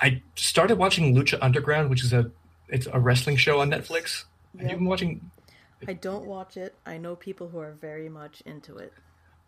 I 0.00 0.22
started 0.36 0.78
watching 0.78 1.14
Lucha 1.14 1.38
Underground, 1.40 1.90
which 1.90 2.04
is 2.04 2.12
a 2.12 2.30
it's 2.68 2.86
a 2.92 2.98
wrestling 2.98 3.36
show 3.36 3.60
on 3.60 3.70
Netflix. 3.70 4.24
Have 4.60 4.70
you 4.70 4.76
been 4.76 4.86
watching? 4.86 5.30
I 5.86 5.92
don't 5.92 6.26
watch 6.26 6.56
it. 6.56 6.74
I 6.86 6.98
know 6.98 7.16
people 7.16 7.48
who 7.48 7.58
are 7.58 7.72
very 7.72 8.08
much 8.08 8.42
into 8.46 8.76
it. 8.78 8.92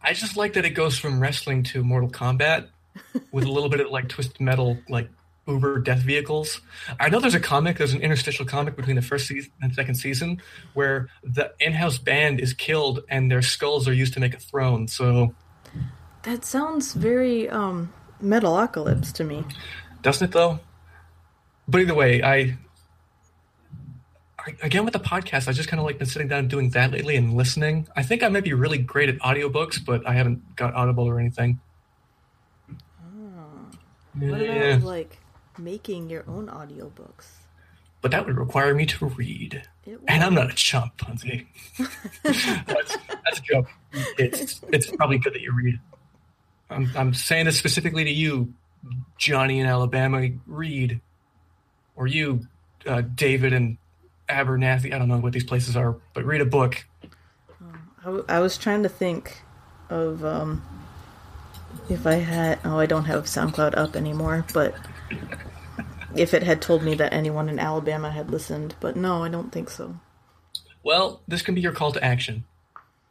I 0.03 0.13
just 0.13 0.37
like 0.37 0.53
that 0.53 0.65
it 0.65 0.71
goes 0.71 0.99
from 0.99 1.21
wrestling 1.21 1.63
to 1.65 1.83
Mortal 1.83 2.11
Kombat 2.11 2.69
with 3.33 3.45
a 3.45 3.51
little 3.51 3.69
bit 3.69 3.81
of 3.81 3.91
like 3.91 4.09
twisted 4.09 4.41
metal, 4.41 4.79
like 4.89 5.09
Uber 5.47 5.81
death 5.81 6.01
vehicles. 6.01 6.61
I 7.01 7.09
know 7.09 7.21
there's 7.21 7.35
a 7.35 7.41
comic, 7.41 7.79
there's 7.79 7.95
an 7.95 8.03
interstitial 8.03 8.45
comic 8.45 8.77
between 8.77 8.97
the 8.97 9.03
first 9.03 9.27
season 9.27 9.51
and 9.63 9.75
second 9.75 9.95
season 9.95 10.43
where 10.75 11.09
the 11.25 11.53
in-house 11.59 11.99
band 11.99 12.39
is 12.41 12.53
killed 12.53 13.01
and 13.09 13.31
their 13.31 13.43
skulls 13.43 13.89
are 13.89 13.95
used 13.95 14.13
to 14.15 14.21
make 14.21 14.35
a 14.35 14.39
throne. 14.39 14.87
So 14.87 15.35
That 16.25 16.45
sounds 16.45 16.93
very 16.93 17.49
um 17.49 17.93
Metalocalypse 18.23 19.13
to 19.15 19.25
me. 19.25 19.45
doesn't 20.03 20.29
it 20.29 20.33
though? 20.33 20.61
But 21.67 21.81
either 21.83 21.95
way, 21.95 22.23
I 22.23 22.59
again 24.63 24.85
with 24.85 24.93
the 24.93 25.01
podcast, 25.01 25.49
I 25.49 25.53
just 25.53 25.69
kind 25.69 25.81
of 25.81 25.87
like 25.87 25.99
been 25.99 26.07
sitting 26.07 26.29
down 26.29 26.41
and 26.41 26.51
doing 26.51 26.71
that 26.71 26.93
lately 26.93 27.17
and 27.17 27.35
listening. 27.35 27.89
I 27.97 28.03
think 28.03 28.23
I 28.23 28.29
might 28.29 28.45
be 28.45 28.53
really 28.55 28.79
great 28.79 29.09
at 29.09 29.19
audiobooks, 29.19 29.85
but 29.85 30.07
I 30.07 30.13
haven't 30.15 30.57
got 30.57 30.75
Audible 30.75 31.05
or 31.09 31.19
anything. 31.21 31.61
What 34.15 34.41
Yeah, 34.41 34.75
about 34.77 34.83
like 34.87 35.19
making 35.59 36.11
your 36.11 36.25
own 36.29 36.49
audiobooks? 36.49 37.27
but 38.01 38.13
that 38.13 38.25
would 38.27 38.37
require 38.37 38.75
me 38.75 38.87
to 38.87 39.07
read, 39.07 39.63
and 40.07 40.23
I'm 40.23 40.35
not 40.35 40.51
a 40.51 40.55
chump, 40.55 40.97
Punzi. 40.99 41.47
that's, 42.23 42.97
that's 42.97 43.39
a 43.39 43.43
joke. 43.43 43.69
It's 44.19 44.61
it's 44.73 44.91
probably 44.97 45.19
good 45.19 45.35
that 45.35 45.41
you 45.41 45.53
read. 45.53 45.79
I'm 46.71 46.91
I'm 46.97 47.15
saying 47.15 47.47
this 47.47 47.59
specifically 47.59 48.05
to 48.05 48.11
you, 48.11 48.55
Johnny 49.19 49.59
in 49.61 49.67
Alabama. 49.67 50.29
Read, 50.47 51.01
or 51.97 52.07
you, 52.07 52.47
uh, 52.87 53.03
David 53.03 53.53
and 53.53 53.79
Abernathy. 54.29 54.93
I 54.93 54.99
don't 54.99 55.09
know 55.09 55.19
what 55.19 55.33
these 55.33 55.45
places 55.45 55.77
are, 55.77 55.97
but 56.15 56.25
read 56.25 56.41
a 56.41 56.47
book. 56.47 56.85
I 58.29 58.41
was 58.41 58.57
trying 58.57 58.83
to 58.85 58.89
think 58.89 59.43
of 59.91 60.25
um 60.25 60.63
if 61.89 62.07
I 62.07 62.15
had 62.15 62.59
oh 62.65 62.79
I 62.79 62.87
don't 62.87 63.05
have 63.05 63.25
SoundCloud 63.25 63.77
up 63.77 63.97
anymore, 63.97 64.45
but 64.53 64.75
if 66.15 66.35
it 66.35 66.43
had 66.43 66.63
told 66.63 66.83
me 66.83 66.95
that 66.97 67.13
anyone 67.13 67.49
in 67.49 67.59
Alabama 67.59 68.11
had 68.11 68.31
listened, 68.31 68.75
but 68.81 68.97
no, 68.97 69.25
I 69.25 69.29
don't 69.29 69.53
think 69.53 69.71
so. 69.71 69.99
Well, 70.83 71.21
this 71.29 71.43
can 71.43 71.55
be 71.55 71.61
your 71.61 71.73
call 71.73 71.93
to 71.93 72.03
action. 72.03 72.45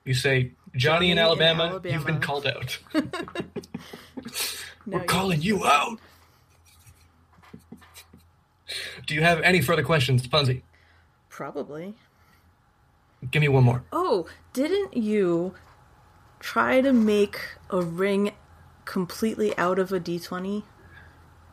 You 0.03 0.13
say, 0.13 0.51
Johnny, 0.75 0.75
in, 0.75 0.79
Johnny 0.79 1.11
in 1.11 1.19
Alabama, 1.19 1.63
Alabama. 1.63 1.93
you've 1.93 2.05
been 2.05 2.19
called 2.19 2.47
out. 2.47 2.79
We're 4.87 5.03
calling 5.03 5.41
you 5.41 5.65
out. 5.65 5.99
Do 9.05 9.15
you 9.15 9.21
have 9.21 9.41
any 9.41 9.61
further 9.61 9.83
questions, 9.83 10.25
Punzi? 10.27 10.61
Probably. 11.37 11.93
Give 13.29 13.41
me 13.41 13.47
one 13.47 13.63
more. 13.63 13.83
Oh, 13.91 14.25
didn't 14.53 14.97
you 14.97 15.53
try 16.39 16.81
to 16.81 16.91
make 16.91 17.39
a 17.69 17.79
ring 17.79 18.31
completely 18.85 19.55
out 19.55 19.77
of 19.77 19.93
a 19.93 19.99
d20? 19.99 20.63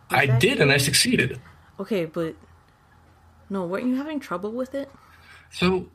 I 0.08 0.24
did, 0.24 0.62
and 0.62 0.72
I 0.72 0.78
succeeded. 0.78 1.38
Okay, 1.78 2.06
but 2.06 2.34
no, 3.50 3.66
weren't 3.66 3.84
you 3.84 3.96
having 3.96 4.20
trouble 4.20 4.52
with 4.52 4.74
it? 4.74 4.90
So, 5.52 5.90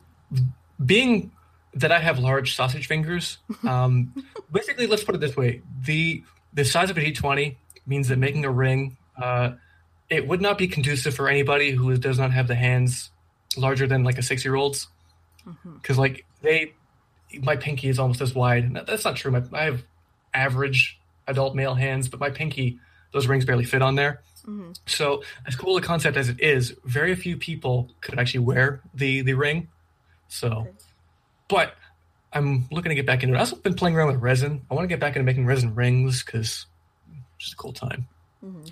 being 0.86 1.32
that 1.74 1.90
I 1.90 1.98
have 1.98 2.20
large 2.20 2.54
sausage 2.54 2.86
fingers, 2.86 3.38
um, 3.64 4.14
basically, 4.52 4.86
let's 4.86 5.02
put 5.02 5.16
it 5.16 5.20
this 5.20 5.36
way: 5.36 5.62
the 5.82 6.22
the 6.52 6.64
size 6.64 6.90
of 6.90 6.96
a 6.96 7.00
d20 7.00 7.56
means 7.88 8.06
that 8.06 8.18
making 8.18 8.44
a 8.44 8.52
ring, 8.52 8.98
uh, 9.20 9.54
it 10.08 10.28
would 10.28 10.40
not 10.40 10.58
be 10.58 10.68
conducive 10.68 11.12
for 11.12 11.28
anybody 11.28 11.72
who 11.72 11.96
does 11.96 12.20
not 12.20 12.30
have 12.30 12.46
the 12.46 12.54
hands 12.54 13.10
larger 13.56 13.86
than 13.86 14.04
like 14.04 14.18
a 14.18 14.22
six 14.22 14.44
year 14.44 14.54
old's, 14.54 14.88
because 15.76 15.98
like 15.98 16.24
they, 16.42 16.74
my 17.42 17.56
pinky 17.56 17.88
is 17.88 17.98
almost 17.98 18.20
as 18.20 18.34
wide. 18.34 18.74
That's 18.86 19.04
not 19.04 19.16
true. 19.16 19.30
My, 19.30 19.42
I 19.52 19.64
have 19.64 19.82
average 20.34 20.98
adult 21.26 21.54
male 21.54 21.74
hands, 21.74 22.08
but 22.08 22.20
my 22.20 22.30
pinky, 22.30 22.78
those 23.12 23.26
rings 23.26 23.44
barely 23.44 23.64
fit 23.64 23.82
on 23.82 23.94
there. 23.96 24.22
So, 24.86 25.22
as 25.46 25.54
cool 25.54 25.76
a 25.76 25.80
concept 25.82 26.16
as 26.16 26.28
it 26.28 26.40
is, 26.40 26.74
very 26.84 27.14
few 27.14 27.36
people 27.36 27.88
could 28.00 28.18
actually 28.18 28.40
wear 28.40 28.80
the 28.94 29.20
the 29.22 29.34
ring. 29.34 29.68
So, 30.28 30.48
Okay. 30.48 30.70
but 31.48 31.74
I'm 32.32 32.66
looking 32.70 32.90
to 32.90 32.94
get 32.96 33.06
back 33.06 33.22
into 33.22 33.34
it. 33.34 33.36
I've 33.36 33.42
also 33.42 33.56
been 33.56 33.74
playing 33.74 33.96
around 33.96 34.08
with 34.08 34.16
resin. 34.22 34.62
I 34.70 34.74
want 34.74 34.84
to 34.84 34.88
get 34.88 34.98
back 34.98 35.14
into 35.14 35.24
making 35.24 35.46
resin 35.46 35.74
rings 35.74 36.24
because 36.24 36.66
it's 37.36 37.38
just 37.38 37.52
a 37.52 37.56
cool 37.56 37.72
time. 37.72 38.08
Mm-hmm. 38.44 38.70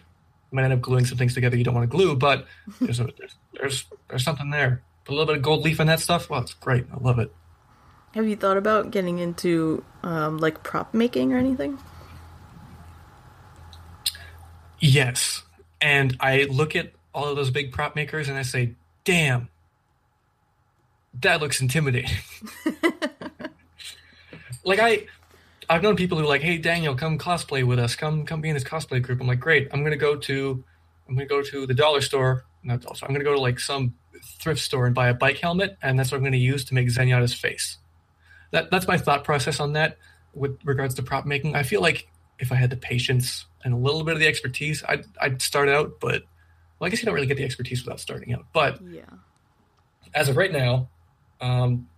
Might 0.51 0.65
end 0.65 0.73
up 0.73 0.81
gluing 0.81 1.05
some 1.05 1.19
things 1.19 1.35
together 1.35 1.57
you 1.57 1.65
don't 1.65 1.75
want 1.75 1.91
to 1.91 1.95
glue, 1.95 2.17
but 2.17 2.47
there's, 2.81 3.01
a, 3.01 3.09
there's 3.19 3.35
there's 3.55 3.85
there's 4.09 4.25
something 4.25 4.51
there. 4.51 4.83
Put 5.05 5.13
a 5.13 5.15
little 5.15 5.27
bit 5.27 5.37
of 5.37 5.43
gold 5.43 5.63
leaf 5.63 5.81
in 5.81 5.87
that 5.87 6.01
stuff. 6.01 6.31
Well, 6.31 6.41
it's 6.41 6.55
great. 6.55 6.87
I 6.93 7.03
love 7.03 7.19
it. 7.19 7.33
Have 8.15 8.27
you 8.27 8.37
thought 8.37 8.57
about 8.57 8.91
getting 8.91 9.19
into 9.19 9.85
um, 10.03 10.39
like 10.39 10.63
prop 10.63 10.95
making 10.95 11.33
or 11.33 11.39
anything? 11.39 11.79
Yes, 14.81 15.43
and 15.81 16.17
I 16.21 16.45
look 16.45 16.77
at 16.77 16.93
all 17.15 17.29
of 17.29 17.37
those 17.37 17.51
big 17.51 17.73
prop 17.73 17.95
makers 17.95 18.29
and 18.29 18.39
I 18.39 18.43
say, 18.43 18.75
"Damn, 19.05 19.49
that 21.21 21.41
looks 21.41 21.61
intimidating." 21.61 22.17
like 24.65 24.79
I, 24.79 25.07
I've 25.71 25.83
known 25.83 25.97
people 25.97 26.19
who 26.19 26.25
are 26.25 26.29
like, 26.29 26.41
"Hey, 26.43 26.59
Daniel, 26.59 26.95
come 26.95 27.19
cosplay 27.19 27.65
with 27.65 27.79
us. 27.79 27.95
Come, 27.95 28.25
come 28.25 28.41
be 28.41 28.49
in 28.49 28.55
this 28.55 28.65
cosplay 28.65 29.03
group." 29.03 29.21
I'm 29.21 29.27
like, 29.27 29.41
"Great. 29.41 29.69
I'm 29.73 29.83
gonna 29.85 29.97
go 29.97 30.17
to, 30.17 30.65
I'm 31.09 31.15
gonna 31.15 31.27
go 31.27 31.43
to 31.43 31.67
the 31.67 31.75
dollar 31.75 32.01
store. 32.01 32.45
Not 32.63 32.81
dollar 32.81 32.97
store. 32.97 33.09
I'm 33.09 33.15
gonna 33.15 33.25
go 33.25 33.35
to 33.35 33.41
like 33.41 33.61
some 33.61 33.95
thrift 34.41 34.61
store 34.61 34.87
and 34.87 34.95
buy 34.95 35.09
a 35.09 35.15
bike 35.15 35.39
helmet, 35.39 35.77
and 35.83 35.99
that's 35.99 36.11
what 36.11 36.19
I'm 36.19 36.25
gonna 36.25 36.37
use 36.39 36.65
to 36.67 36.75
make 36.75 36.89
Zenyatta's 36.89 37.35
face." 37.35 37.79
That 38.51 38.71
that's 38.71 38.89
my 38.89 38.97
thought 38.97 39.25
process 39.25 39.61
on 39.61 39.75
that 39.75 39.99
with 40.35 40.59
regards 40.65 40.95
to 40.95 41.03
prop 41.03 41.27
making. 41.27 41.55
I 41.55 41.63
feel 41.63 41.83
like 41.83 42.09
if 42.39 42.51
I 42.53 42.55
had 42.55 42.71
the 42.71 42.77
patience 42.77 43.45
and 43.65 43.75
a 43.75 43.77
little 43.77 44.05
bit 44.05 44.15
of 44.15 44.21
the 44.21 44.27
expertise, 44.27 44.83
I'd 44.89 45.05
I'd 45.21 45.43
start 45.43 45.69
out. 45.69 46.01
But 46.01 46.23
well, 46.79 46.87
I 46.87 46.91
guess 46.91 47.01
you 47.03 47.07
don't 47.07 47.15
really 47.15 47.27
get 47.27 47.37
the 47.37 47.45
expertise 47.45 47.85
without 47.85 48.01
starting 48.01 48.33
out. 48.33 48.47
But 48.55 48.81
Yeah. 48.83 49.03
as 50.15 50.29
of 50.31 50.37
right 50.37 50.53
now, 50.53 50.89
um, 51.41 51.89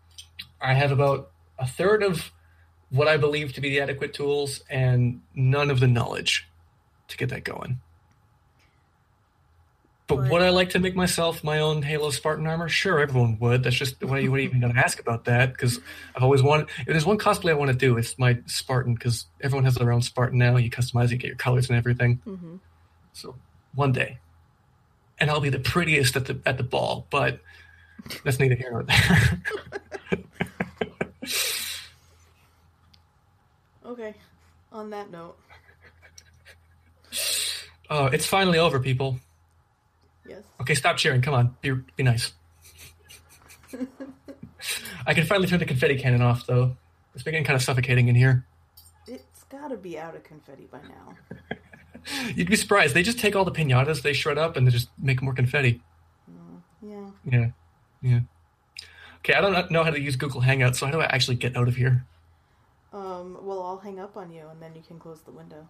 I 0.60 0.74
have 0.74 0.90
about 0.90 1.30
a 1.58 1.66
third 1.66 2.02
of 2.02 2.32
what 2.90 3.08
I 3.08 3.16
believe 3.16 3.52
to 3.54 3.60
be 3.60 3.70
the 3.70 3.80
adequate 3.80 4.12
tools 4.14 4.62
and 4.68 5.20
none 5.34 5.70
of 5.70 5.80
the 5.80 5.86
knowledge 5.86 6.48
to 7.08 7.16
get 7.16 7.28
that 7.30 7.44
going. 7.44 7.80
But 10.06 10.16
But- 10.16 10.30
would 10.30 10.42
I 10.42 10.48
like 10.50 10.70
to 10.70 10.80
make 10.80 10.96
myself 10.96 11.44
my 11.44 11.60
own 11.60 11.82
Halo 11.82 12.10
Spartan 12.10 12.44
armor? 12.48 12.68
Sure, 12.68 12.98
everyone 12.98 13.38
would. 13.38 13.62
That's 13.62 13.76
just 13.76 14.02
what 14.02 14.18
are 14.18 14.20
you, 14.20 14.32
what 14.32 14.40
you 14.40 14.48
even 14.48 14.58
going 14.60 14.74
to 14.74 14.78
ask 14.80 14.98
about 14.98 15.24
that? 15.26 15.52
Because 15.52 15.78
I've 16.16 16.24
always 16.24 16.42
wanted. 16.42 16.66
If 16.80 16.86
there's 16.86 17.06
one 17.06 17.16
cosplay 17.16 17.50
I 17.50 17.54
want 17.54 17.70
to 17.70 17.76
do, 17.76 17.96
it's 17.96 18.18
my 18.18 18.38
Spartan. 18.46 18.94
Because 18.94 19.26
everyone 19.40 19.64
has 19.66 19.76
their 19.76 19.92
own 19.92 20.02
Spartan 20.02 20.36
now. 20.38 20.56
You 20.56 20.68
customize 20.68 21.12
it, 21.12 21.18
get 21.18 21.28
your 21.28 21.36
colors 21.36 21.68
and 21.68 21.78
everything. 21.78 22.16
hmm 22.24 22.56
So 23.12 23.36
one 23.76 23.92
day, 23.92 24.18
and 25.20 25.30
I'll 25.30 25.40
be 25.40 25.48
the 25.50 25.60
prettiest 25.60 26.16
at 26.16 26.24
the 26.24 26.40
at 26.44 26.56
the 26.56 26.64
ball. 26.64 27.06
But 27.10 27.38
that's 28.24 28.40
neither 28.40 28.56
here 28.56 28.72
nor 28.72 28.82
there. 28.82 29.42
Okay. 33.90 34.14
On 34.72 34.90
that 34.90 35.10
note, 35.10 35.36
oh, 37.90 38.06
it's 38.12 38.24
finally 38.24 38.58
over, 38.58 38.78
people. 38.78 39.18
yes. 40.28 40.44
Okay, 40.60 40.76
stop 40.76 40.96
cheering. 40.96 41.22
Come 41.22 41.34
on, 41.34 41.56
be 41.60 41.72
be 41.96 42.04
nice. 42.04 42.32
I 45.06 45.14
can 45.14 45.26
finally 45.26 45.48
turn 45.48 45.58
the 45.58 45.64
confetti 45.64 45.96
cannon 45.96 46.22
off, 46.22 46.46
though. 46.46 46.76
It's 47.14 47.24
been 47.24 47.32
getting 47.32 47.44
kind 47.44 47.56
of 47.56 47.62
suffocating 47.62 48.06
in 48.06 48.14
here. 48.14 48.46
It's 49.08 49.42
gotta 49.50 49.76
be 49.76 49.98
out 49.98 50.14
of 50.14 50.22
confetti 50.22 50.68
by 50.70 50.78
now. 50.82 51.16
You'd 52.36 52.48
be 52.48 52.54
surprised. 52.54 52.94
They 52.94 53.02
just 53.02 53.18
take 53.18 53.34
all 53.34 53.44
the 53.44 53.50
pinatas, 53.50 54.02
they 54.02 54.12
shred 54.12 54.38
up, 54.38 54.56
and 54.56 54.64
they 54.66 54.70
just 54.70 54.88
make 55.02 55.20
more 55.20 55.34
confetti. 55.34 55.82
Mm, 56.30 56.62
yeah. 56.80 57.10
Yeah, 57.28 57.50
yeah. 58.02 58.20
Okay, 59.18 59.34
I 59.34 59.40
don't 59.40 59.70
know 59.72 59.82
how 59.82 59.90
to 59.90 60.00
use 60.00 60.14
Google 60.14 60.42
Hangouts, 60.42 60.76
so 60.76 60.86
how 60.86 60.92
do 60.92 61.00
I 61.00 61.06
actually 61.06 61.36
get 61.36 61.56
out 61.56 61.66
of 61.66 61.74
here? 61.74 62.06
Um, 62.92 63.38
well, 63.42 63.62
I'll 63.62 63.78
hang 63.78 64.00
up 64.00 64.16
on 64.16 64.32
you 64.32 64.48
and 64.48 64.60
then 64.60 64.74
you 64.74 64.82
can 64.82 64.98
close 64.98 65.20
the 65.22 65.30
window. 65.30 65.68